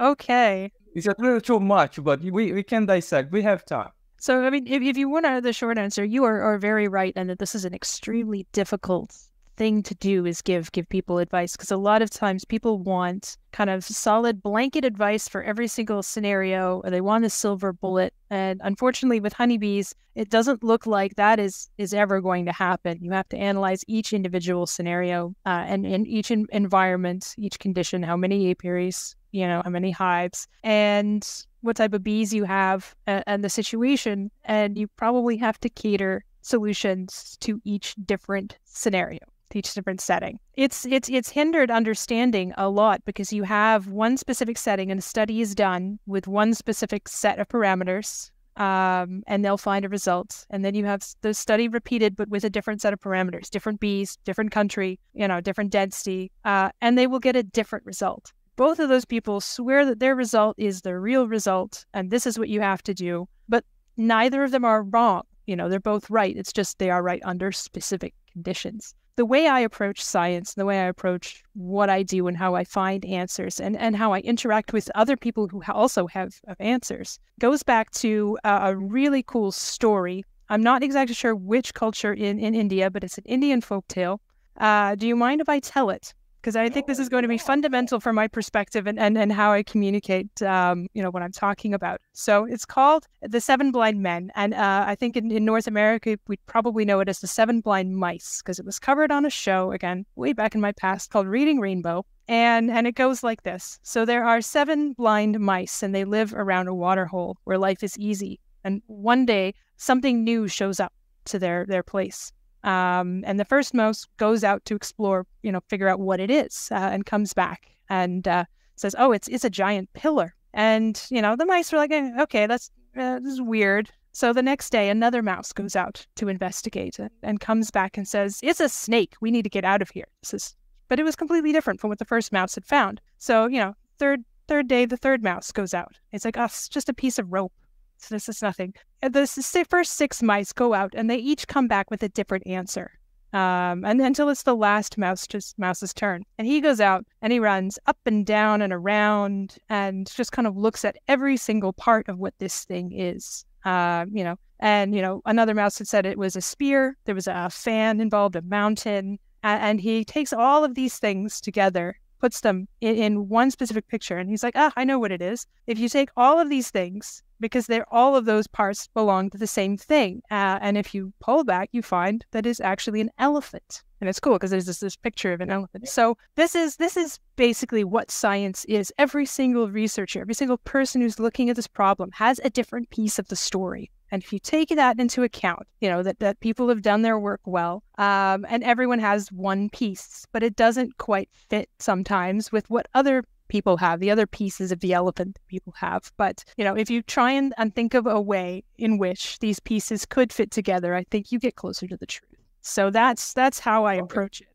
okay. 0.00 0.71
It's 0.94 1.06
a 1.06 1.14
little 1.18 1.40
too 1.40 1.61
much, 1.61 2.02
but 2.02 2.21
we, 2.21 2.52
we 2.52 2.62
can 2.62 2.85
dissect. 2.85 3.33
We 3.33 3.42
have 3.42 3.64
time. 3.64 3.90
So, 4.21 4.44
I 4.44 4.50
mean, 4.50 4.66
if, 4.66 4.83
if 4.83 4.97
you 4.97 5.09
want 5.09 5.26
to 5.26 5.40
the 5.40 5.52
short 5.52 5.78
answer, 5.78 6.04
you 6.04 6.25
are, 6.25 6.40
are 6.42 6.59
very 6.59 6.88
right, 6.88 7.12
and 7.16 7.30
that 7.30 7.38
this 7.38 7.54
is 7.54 7.64
an 7.64 7.73
extremely 7.73 8.47
difficult 8.52 9.16
thing 9.59 9.83
to 9.83 9.95
do 9.97 10.25
is 10.25 10.41
give 10.41 10.71
give 10.71 10.88
people 10.88 11.19
advice 11.19 11.57
because 11.57 11.73
a 11.73 11.77
lot 11.77 12.00
of 12.00 12.09
times 12.11 12.45
people 12.45 12.79
want 12.79 13.37
kind 13.50 13.69
of 13.69 13.83
solid 13.83 14.41
blanket 14.41 14.85
advice 14.85 15.29
for 15.29 15.43
every 15.43 15.67
single 15.67 16.03
scenario 16.03 16.81
or 16.85 16.91
they 16.91 17.00
want 17.00 17.25
a 17.25 17.31
silver 17.31 17.73
bullet 17.73 18.15
and 18.31 18.61
unfortunately 18.62 19.19
with 19.19 19.33
honeybees 19.33 19.95
it 20.15 20.31
doesn't 20.31 20.65
look 20.65 20.87
like 20.87 21.15
that 21.17 21.38
is 21.38 21.69
is 21.79 21.95
ever 21.95 22.21
going 22.21 22.45
to 22.45 22.53
happen. 22.53 22.99
You 23.00 23.12
have 23.12 23.29
to 23.29 23.37
analyze 23.37 23.85
each 23.87 24.12
individual 24.12 24.67
scenario 24.67 25.35
uh, 25.47 25.65
and 25.67 25.87
in 25.87 26.07
each 26.07 26.31
in- 26.31 26.47
environment 26.50 27.35
each 27.38 27.59
condition 27.59 28.03
how 28.03 28.17
many 28.17 28.50
apiaries 28.50 29.17
you 29.33 29.47
know 29.47 29.62
how 29.65 29.71
many 29.71 29.91
hives 29.91 30.49
and 30.65 31.23
what 31.61 31.77
type 31.77 31.95
of 31.95 32.03
bees 32.05 32.33
you 32.33 32.45
have 32.45 32.95
and, 33.07 33.25
and 33.27 33.45
the 33.45 33.49
situation 33.49 34.31
and 34.45 34.79
you 34.79 34.87
probably 34.87 35.37
have 35.37 35.59
to 35.61 35.69
cater 35.69 36.25
solutions 36.43 37.37
to 37.41 37.61
each 37.65 37.95
different 38.07 38.59
scenario 38.65 39.21
each 39.57 39.75
different 39.75 40.00
setting. 40.00 40.38
It's 40.55 40.87
it's 40.87 41.09
it's 41.09 41.31
hindered 41.31 41.71
understanding 41.71 42.52
a 42.57 42.69
lot 42.69 43.05
because 43.05 43.33
you 43.33 43.43
have 43.45 43.88
one 43.88 44.17
specific 44.17 44.59
setting 44.59 44.90
and 44.90 44.99
a 44.99 45.02
study 45.02 45.40
is 45.40 45.55
done 45.55 45.99
with 46.07 46.26
one 46.26 46.55
specific 46.55 47.09
set 47.09 47.38
of 47.38 47.49
parameters, 47.49 48.31
um, 48.57 49.23
and 49.26 49.45
they'll 49.45 49.57
find 49.57 49.85
a 49.85 49.88
result. 49.88 50.47
And 50.50 50.64
then 50.64 50.75
you 50.75 50.85
have 50.85 51.02
the 51.23 51.35
study 51.35 51.69
repeated 51.69 52.17
but 52.17 52.28
with 52.28 52.45
a 52.45 52.50
different 52.50 52.83
set 52.83 52.93
of 52.93 53.00
parameters, 53.00 53.50
different 53.50 53.81
bees, 53.81 54.19
different 54.25 54.50
country, 54.50 54.99
you 55.14 55.28
know, 55.28 55.40
different 55.40 55.71
density, 55.71 56.31
uh, 56.45 56.71
and 56.81 56.99
they 56.99 57.07
will 57.07 57.21
get 57.21 57.37
a 57.37 57.43
different 57.43 57.87
result. 57.87 58.33
Both 58.57 58.81
of 58.81 58.88
those 58.88 59.05
people 59.05 59.40
swear 59.40 59.87
that 59.87 60.00
their 60.00 60.17
result 60.17 60.57
is 60.59 60.81
the 60.81 60.99
real 60.99 61.28
result, 61.28 61.87
and 61.95 62.11
this 62.11 62.26
is 62.26 62.38
what 62.38 62.49
you 62.49 62.61
have 62.61 62.83
to 62.83 62.95
do. 62.95 63.28
But 63.49 63.64
neither 63.97 64.43
of 64.43 64.50
them 64.50 64.64
are 64.64 64.83
wrong. 64.83 65.23
You 65.47 65.55
know, 65.55 65.69
they're 65.69 65.81
both 65.81 66.11
right. 66.11 66.37
It's 66.37 66.52
just 66.52 66.78
they 66.78 66.90
are 66.90 67.02
right 67.02 67.23
under 67.25 67.52
specific 67.52 68.14
conditions. 68.33 68.95
The 69.18 69.26
way 69.26 69.48
I 69.48 69.58
approach 69.58 70.00
science, 70.00 70.54
the 70.54 70.64
way 70.64 70.78
I 70.78 70.84
approach 70.84 71.42
what 71.54 71.90
I 71.90 72.04
do 72.04 72.28
and 72.28 72.37
how 72.37 72.54
I 72.54 72.62
find 72.62 73.04
answers 73.04 73.58
and, 73.58 73.76
and 73.76 73.96
how 73.96 74.12
I 74.12 74.20
interact 74.20 74.72
with 74.72 74.88
other 74.94 75.16
people 75.16 75.48
who 75.48 75.60
also 75.66 76.06
have, 76.06 76.37
have 76.46 76.56
answers 76.60 77.18
goes 77.40 77.64
back 77.64 77.90
to 78.02 78.38
a, 78.44 78.70
a 78.70 78.76
really 78.76 79.25
cool 79.25 79.50
story. 79.50 80.25
I'm 80.50 80.62
not 80.62 80.84
exactly 80.84 81.16
sure 81.16 81.34
which 81.34 81.75
culture 81.75 82.14
in, 82.14 82.38
in 82.38 82.54
India, 82.54 82.92
but 82.92 83.02
it's 83.02 83.18
an 83.18 83.25
Indian 83.26 83.60
folk 83.60 83.88
tale. 83.88 84.20
Uh, 84.56 84.94
do 84.94 85.08
you 85.08 85.16
mind 85.16 85.40
if 85.40 85.48
I 85.48 85.58
tell 85.58 85.90
it? 85.90 86.14
Because 86.40 86.57
I 86.57 86.68
think 86.68 86.87
this 86.87 86.99
is 86.99 87.09
going 87.09 87.23
to 87.23 87.28
be 87.28 87.38
fundamental 87.38 88.00
for 88.00 88.12
my 88.12 88.28
perspective 88.28 88.87
and, 88.87 88.99
and, 88.99 89.18
and 89.18 89.33
how 89.33 89.52
I 89.52 89.62
communicate, 89.62 90.40
um, 90.42 90.88
you 90.95 91.02
know, 91.02 91.11
what 91.11 91.23
I'm 91.23 91.33
talking 91.33 91.75
about. 91.75 92.00
So 92.12 92.45
it's 92.45 92.64
called 92.64 93.07
The 93.23 93.40
Seven 93.40 93.73
Blind 93.73 94.02
Men. 94.02 94.30
And 94.35 94.54
uh, 94.54 94.85
I 94.87 94.95
think 94.95 95.16
in, 95.16 95.30
in 95.30 95.45
North 95.45 95.66
America, 95.66 96.18
we'd 96.28 96.45
probably 96.47 96.85
know 96.85 97.00
it 97.00 97.09
as 97.09 97.21
The 97.21 97.26
Seven 97.26 97.61
Blind 97.61 97.97
Mice 97.97 98.40
because 98.40 98.59
it 98.59 98.66
was 98.66 98.78
covered 98.78 99.11
on 99.11 99.25
a 99.25 99.30
show, 99.30 99.73
again, 99.73 100.07
way 100.16 100.33
back 100.33 100.54
in 100.54 100.61
my 100.61 100.73
past 100.73 101.11
called 101.11 101.26
Reading 101.26 101.61
Rainbow. 101.61 102.07
And, 102.28 102.71
and 102.71 102.87
it 102.87 102.95
goes 102.95 103.23
like 103.23 103.42
this. 103.42 103.80
So 103.83 104.04
there 104.04 104.25
are 104.25 104.42
seven 104.42 104.92
blind 104.92 105.40
mice 105.40 105.83
and 105.83 105.95
they 105.95 106.04
live 106.04 106.35
around 106.35 106.68
a 106.68 106.75
water 106.75 107.07
hole 107.07 107.38
where 107.45 107.59
life 107.59 107.83
is 107.83 107.99
easy. 107.99 108.38
And 108.64 108.83
one 108.87 109.25
day 109.25 109.54
something 109.78 110.25
new 110.25 110.47
shows 110.47 110.78
up 110.78 110.92
to 111.26 111.38
their, 111.38 111.64
their 111.66 111.83
place. 111.83 112.33
Um, 112.65 113.23
and 113.27 113.38
the 113.38 113.45
first 113.45 113.75
mouse 113.75 114.07
goes 114.17 114.43
out 114.45 114.65
to 114.67 114.75
explore, 114.75 115.27
you 115.43 115.53
know, 115.53 115.61
figure 115.69 115.88
out 115.88 116.00
what 116.00 116.21
it 116.21 116.31
is, 116.31 116.69
uh, 116.73 116.91
and 116.93 117.07
comes 117.07 117.33
back 117.33 117.71
and 117.88 118.27
uh, 118.27 118.45
says, 118.77 118.95
"Oh, 118.99 119.12
it's 119.12 119.29
it's 119.29 119.45
a 119.45 119.50
giant 119.50 119.93
pillar." 119.93 120.35
And 120.55 121.00
you 121.11 121.23
know, 121.23 121.37
the 121.37 121.47
mice 121.47 121.73
are 121.73 121.77
like, 121.77 121.93
eh, 121.93 122.11
"Okay, 122.21 122.47
that's 122.47 122.71
uh, 122.97 123.21
this 123.21 123.33
is 123.33 123.43
weird." 123.43 123.91
So 124.12 124.33
the 124.33 124.43
next 124.43 124.71
day, 124.71 124.91
another 124.91 125.23
mouse 125.23 125.53
goes 125.53 125.77
out 125.77 126.05
to 126.17 126.29
investigate 126.29 126.99
and, 127.23 127.38
comes 127.41 127.71
back 127.71 127.97
and 127.97 128.09
says, 128.09 128.41
"It's 128.43 128.61
a 128.61 128.69
snake. 128.69 129.15
We 129.21 129.31
need 129.31 129.43
to 129.43 129.50
get 129.50 129.65
out 129.65 129.83
of 129.83 129.91
here." 129.91 130.09
This 130.23 130.35
is, 130.35 130.57
but 130.88 130.99
it 130.99 131.05
was 131.05 131.15
completely 131.17 131.53
different 131.53 131.81
from 131.81 131.91
what 131.91 131.99
the 131.99 132.05
first 132.05 132.33
mouse 132.33 132.55
had 132.55 132.65
found. 132.65 133.00
So 133.19 133.47
you 133.47 133.59
know, 133.59 133.75
third 133.99 134.25
third 134.49 134.67
day, 134.67 134.87
the 134.87 134.97
third 134.97 135.23
mouse 135.23 135.53
goes 135.53 135.75
out. 135.75 135.99
It's 136.12 136.25
like, 136.25 136.37
"Oh, 136.37 136.45
it's 136.45 136.69
just 136.69 136.88
a 136.88 136.95
piece 136.95 137.19
of 137.19 137.33
rope." 137.33 137.53
So 137.99 138.14
this 138.14 138.28
is 138.28 138.43
nothing. 138.43 138.75
The 139.02 139.26
first 139.69 139.95
six 139.95 140.23
mice 140.23 140.52
go 140.52 140.75
out 140.75 140.95
and 140.95 141.11
they 141.11 141.17
each 141.17 141.47
come 141.47 141.69
back 141.69 141.90
with 141.90 142.02
a 142.02 142.09
different 142.09 142.47
answer. 142.47 142.93
Um, 143.33 143.85
and 143.85 144.00
until 144.00 144.31
it's 144.31 144.45
the 144.45 144.57
last 144.57 144.97
mouse 144.97 145.26
just 145.26 145.59
mouse's 145.59 145.93
turn. 145.93 146.25
And 146.38 146.47
he 146.47 146.61
goes 146.61 146.81
out 146.81 147.05
and 147.21 147.33
he 147.33 147.40
runs 147.40 147.78
up 147.87 147.99
and 148.07 148.25
down 148.25 148.62
and 148.62 148.73
around 148.73 149.57
and 149.69 150.11
just 150.11 150.33
kind 150.33 150.49
of 150.49 150.57
looks 150.57 150.85
at 150.85 150.97
every 151.09 151.37
single 151.37 151.75
part 151.75 152.09
of 152.09 152.19
what 152.19 152.35
this 152.38 152.64
thing 152.64 152.93
is. 152.99 153.45
Uh, 153.64 154.07
you 154.11 154.25
know, 154.25 154.37
and 154.61 154.95
you 154.95 155.02
know, 155.02 155.21
another 155.26 155.55
mouse 155.55 155.78
had 155.78 155.88
said 155.88 156.07
it 156.07 156.17
was 156.17 156.37
a 156.37 156.40
spear, 156.40 156.97
there 157.05 157.14
was 157.14 157.26
a 157.26 157.50
fan 157.50 158.00
involved, 158.00 158.37
a 158.37 158.43
mountain, 158.43 159.19
and, 159.43 159.62
and 159.62 159.81
he 159.81 160.05
takes 160.05 160.33
all 160.33 160.64
of 160.64 160.75
these 160.75 160.99
things 160.99 161.40
together 161.40 161.99
puts 162.21 162.40
them 162.40 162.67
in, 162.81 162.97
in, 162.97 163.28
one 163.28 163.49
specific 163.49 163.87
picture 163.87 164.19
and 164.19 164.28
he's 164.28 164.43
like 164.43 164.57
ah 164.57 164.73
i 164.76 164.83
know 164.83 164.99
what 164.99 165.12
it 165.12 165.23
is 165.23 165.47
if 165.69 165.78
you 165.78 165.88
take 165.88 166.11
all 166.17 166.40
of 166.40 166.49
these 166.49 166.69
things 166.71 167.23
because 167.40 167.66
they're 167.66 167.92
all 167.92 168.16
of 168.16 168.25
those 168.25 168.47
parts 168.47 168.88
belong 168.95 169.30
to 169.30 169.38
the 169.38 169.47
same 169.47 169.76
thing. 169.76 170.23
Uh, 170.30 170.59
and 170.61 170.76
if 170.76 170.95
you 170.95 171.12
pull 171.21 171.45
back, 171.45 171.68
you 171.73 171.83
find 171.83 172.25
that 172.33 172.47
it's 172.47 172.61
actually 172.61 173.00
an 173.00 173.11
elephant, 173.18 173.83
and 174.00 174.09
it's 174.09 174.21
cool 174.21 174.35
because 174.35 174.50
there's 174.50 174.66
this, 174.66 174.80
this 174.80 174.97
picture 174.97 175.33
of 175.33 175.40
an 175.40 175.50
elephant. 175.50 175.88
So 175.88 176.16
this 176.37 176.54
is 176.54 176.76
this 176.76 176.97
is 176.97 177.18
basically 177.37 177.85
what 177.85 178.11
science 178.11 178.64
is. 178.66 178.92
Every 178.99 179.26
single 179.26 179.68
researcher, 179.68 180.21
every 180.21 180.35
single 180.35 180.59
person 180.59 181.00
who's 181.00 181.18
looking 181.18 181.50
at 181.50 181.57
this 181.57 181.66
problem 181.66 182.11
has 182.12 182.40
a 182.45 182.50
different 182.50 182.90
piece 182.90 183.18
of 183.18 183.28
the 183.28 183.37
story. 183.37 183.90
And 184.11 184.23
if 184.23 184.33
you 184.33 184.38
take 184.38 184.71
that 184.71 184.99
into 184.99 185.23
account, 185.23 185.66
you 185.80 185.88
know, 185.88 186.02
that, 186.02 186.18
that 186.21 186.40
people 186.40 186.68
have 186.71 186.80
done 186.80 187.02
their 187.02 187.18
work 187.18 187.40
well, 187.45 187.83
um, 187.99 188.47
and 188.49 188.64
everyone 188.64 189.00
has 189.00 189.30
one 189.30 189.68
piece, 189.68 190.26
but 190.33 190.42
it 190.42 190.57
doesn't 190.57 190.97
quite 190.97 191.28
fit 191.33 191.68
sometimes 191.78 192.50
with 192.50 192.71
what 192.71 192.88
other 192.95 193.23
people 193.49 193.76
have, 193.76 194.00
the 194.00 194.11
other 194.11 194.26
pieces 194.26 194.73
of 194.73 194.81
the 194.81 194.93
elephant 194.93 195.35
that 195.35 195.47
people 195.47 195.73
have. 195.76 196.12
But, 196.17 196.45
you 196.57 196.64
know, 196.64 196.76
if 196.76 196.90
you 196.90 197.02
try 197.02 197.33
and, 197.33 197.55
and 197.59 197.75
think 197.75 197.95
of 197.95 198.07
a 198.07 198.21
way 198.21 198.64
in 198.76 198.99
which 198.99 199.38
these 199.40 199.61
pieces 199.61 200.07
could 200.07 200.33
fit 200.33 200.50
together, 200.50 200.95
I 200.95 201.05
think 201.11 201.33
you 201.33 201.38
get 201.38 201.57
closer 201.57 201.87
to 201.87 201.97
the 201.97 202.07
truth. 202.07 202.28
So 202.61 202.90
that's 202.90 203.33
that's 203.33 203.59
how 203.59 203.85
I 203.85 203.95
approach 203.95 204.40
it. 204.40 204.49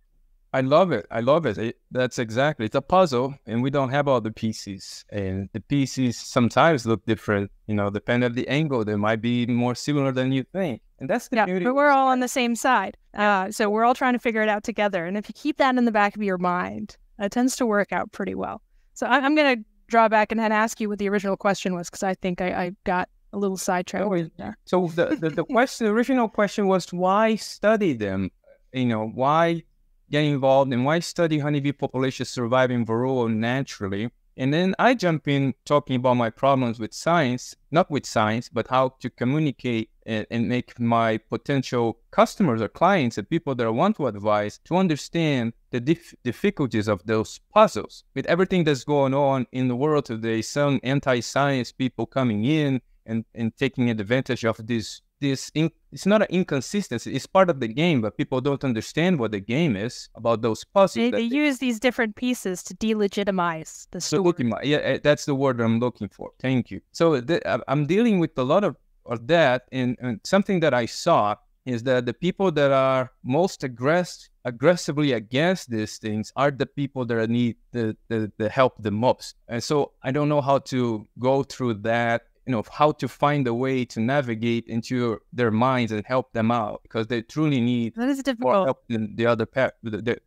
I 0.56 0.62
love 0.62 0.92
it. 0.92 1.08
I 1.10 1.22
love 1.22 1.48
it. 1.48 1.58
it. 1.58 1.78
That's 1.90 2.20
exactly. 2.20 2.68
It's 2.68 2.76
a 2.76 2.82
puzzle, 2.82 3.34
and 3.48 3.64
we 3.64 3.72
don't 3.72 3.90
have 3.90 4.08
all 4.08 4.22
the 4.22 4.32
pieces. 4.32 5.04
And 5.10 5.50
the 5.52 5.62
pieces 5.62 6.16
sometimes 6.16 6.86
look 6.86 7.04
different. 7.08 7.50
You 7.66 7.74
know, 7.74 7.90
depending 7.90 8.30
on 8.30 8.36
the 8.36 8.48
angle, 8.48 8.86
they 8.86 8.96
might 8.96 9.20
be 9.20 9.48
more 9.48 9.74
similar 9.74 10.12
than 10.12 10.32
you 10.32 10.44
think. 10.54 10.84
And 11.00 11.10
that's 11.10 11.30
the 11.30 11.38
yeah, 11.38 11.46
beauty. 11.46 11.66
But 11.66 11.74
we're 11.74 11.90
all 11.90 12.08
on 12.08 12.20
the 12.20 12.28
same 12.28 12.56
side. 12.56 12.98
Uh, 13.16 13.50
so 13.50 13.68
we're 13.68 13.84
all 13.84 13.96
trying 13.96 14.14
to 14.14 14.20
figure 14.20 14.44
it 14.44 14.50
out 14.50 14.64
together. 14.64 15.06
And 15.06 15.18
if 15.18 15.28
you 15.28 15.34
keep 15.34 15.58
that 15.58 15.76
in 15.76 15.86
the 15.86 15.92
back 15.92 16.16
of 16.16 16.22
your 16.22 16.38
mind, 16.38 16.98
it 17.18 17.32
tends 17.32 17.56
to 17.56 17.66
work 17.66 17.92
out 17.92 18.12
pretty 18.12 18.36
well. 18.36 18.62
So 18.94 19.08
I, 19.08 19.18
am 19.18 19.36
going 19.36 19.58
to 19.58 19.64
draw 19.88 20.08
back 20.08 20.32
and, 20.32 20.40
then 20.40 20.52
ask 20.52 20.80
you 20.80 20.90
what 20.90 21.00
the 21.00 21.10
original 21.10 21.38
question 21.38 21.74
was 21.74 21.90
because 21.90 22.04
I 22.04 22.14
think 22.16 22.42
I, 22.42 22.48
I, 22.48 22.72
got 22.84 23.10
a 23.32 23.38
little 23.38 23.58
sidetracked. 23.58 24.06
Oh. 24.06 24.54
So 24.66 24.88
the, 24.88 25.18
the, 25.20 25.30
the 25.30 25.44
question, 25.46 25.88
the 25.88 25.94
original 25.94 26.30
question 26.30 26.68
was 26.68 26.92
why 26.94 27.36
study 27.36 27.94
them? 27.94 28.32
You 28.72 28.86
know, 28.86 29.08
why 29.08 29.64
get 30.12 30.24
involved 30.24 30.72
and 30.74 30.86
why 30.86 31.00
study 31.00 31.40
honeybee 31.40 31.72
populations 31.72 32.30
surviving 32.30 32.86
varroa 32.86 33.34
naturally? 33.34 34.10
And 34.36 34.54
then 34.54 34.76
I 34.80 34.96
jump 34.96 35.28
in 35.28 35.54
talking 35.66 35.98
about 35.98 36.16
my 36.16 36.30
problems 36.30 36.80
with 36.80 36.94
science, 36.94 37.56
not 37.72 37.92
with 37.92 38.06
science, 38.06 38.50
but 38.50 38.68
how 38.68 38.96
to 39.00 39.10
communicate 39.10 39.90
and, 40.06 40.26
and, 40.32 40.50
make 40.50 40.80
my 40.80 41.18
potential 41.18 42.00
customers 42.12 42.62
or 42.62 42.68
clients 42.68 43.18
and 43.18 43.30
people 43.30 43.56
that 43.56 43.66
I 43.66 43.70
want 43.70 43.96
to 43.98 44.08
advise 44.08 44.60
to 44.66 44.76
understand 44.76 45.54
the 45.72 45.80
dif- 45.80 46.16
difficulties 46.24 46.88
of 46.88 47.06
those 47.06 47.40
puzzles. 47.54 48.04
With 48.14 48.26
everything 48.26 48.64
that's 48.64 48.84
going 48.84 49.14
on 49.14 49.48
in 49.52 49.68
the 49.68 49.76
world 49.76 50.06
today, 50.06 50.42
some 50.42 50.80
anti 50.84 51.22
science 51.22 51.72
people 51.72 52.06
coming 52.06 52.44
in 52.44 52.82
and, 53.06 53.24
and 53.34 53.56
taking 53.56 53.90
advantage 53.90 54.44
of 54.44 54.66
this 54.68 55.02
this 55.22 55.52
in, 55.56 55.72
it's 55.94 56.06
not 56.06 56.22
an 56.22 56.28
inconsistency 56.30 57.14
it's 57.16 57.28
part 57.28 57.50
of 57.50 57.60
the 57.60 57.68
game 57.68 58.02
but 58.02 58.18
people 58.18 58.42
don't 58.42 58.64
understand 58.64 59.20
what 59.20 59.32
the 59.32 59.40
game 59.40 59.76
is 59.76 60.10
about 60.16 60.42
those 60.42 60.64
puzzles 60.64 61.12
they, 61.12 61.12
they 61.12 61.22
use 61.22 61.60
these 61.60 61.80
different 61.80 62.16
pieces 62.16 62.64
to 62.64 62.74
delegitimize 62.76 63.88
the 63.92 64.02
story. 64.02 64.52
yeah 64.64 64.78
eh, 64.78 65.00
that's 65.04 65.26
the 65.26 65.36
word 65.36 65.62
i'm 65.62 65.80
looking 65.80 66.10
for. 66.10 66.32
Thank 66.40 66.72
you. 66.72 66.82
So 66.92 67.22
th- 67.22 67.44
i'm 67.68 67.86
dealing 67.86 68.20
with 68.20 68.38
a 68.38 68.44
lot 68.44 68.64
of, 68.64 68.76
of 69.06 69.28
that 69.28 69.64
and, 69.72 69.96
and 70.02 70.20
something 70.24 70.60
that 70.62 70.74
i 70.74 70.86
saw 70.86 71.36
is 71.66 71.84
that 71.84 72.06
the 72.06 72.14
people 72.14 72.52
that 72.52 72.72
are 72.72 73.12
most 73.24 73.64
aggressive 73.64 74.30
aggressively 74.46 75.14
against 75.14 75.70
these 75.70 75.98
things 75.98 76.34
are 76.36 76.52
the 76.52 76.66
people 76.66 77.06
that 77.06 77.30
need 77.30 77.56
the, 77.72 77.96
the, 78.10 78.30
the 78.38 78.50
help 78.50 78.74
the 78.80 78.92
most. 78.92 79.36
And 79.48 79.64
so 79.64 79.94
i 80.04 80.12
don't 80.12 80.28
know 80.28 80.42
how 80.42 80.60
to 80.74 81.08
go 81.20 81.44
through 81.44 81.76
that 81.76 82.24
you 82.46 82.52
know 82.52 82.64
how 82.72 82.92
to 82.92 83.08
find 83.08 83.48
a 83.48 83.54
way 83.54 83.86
to 83.86 84.00
navigate 84.00 84.66
into 84.68 85.20
their 85.32 85.52
minds 85.52 85.92
and 85.92 86.06
help 86.06 86.34
them 86.34 86.52
out 86.52 86.82
because 86.84 87.08
they 87.08 87.22
truly 87.22 87.62
need 87.62 87.96
that 87.96 88.10
is 88.10 88.22
difficult. 88.22 88.54
more 88.54 88.66
help 88.66 88.84
than 88.90 89.16
the 89.16 89.26
other 89.26 89.48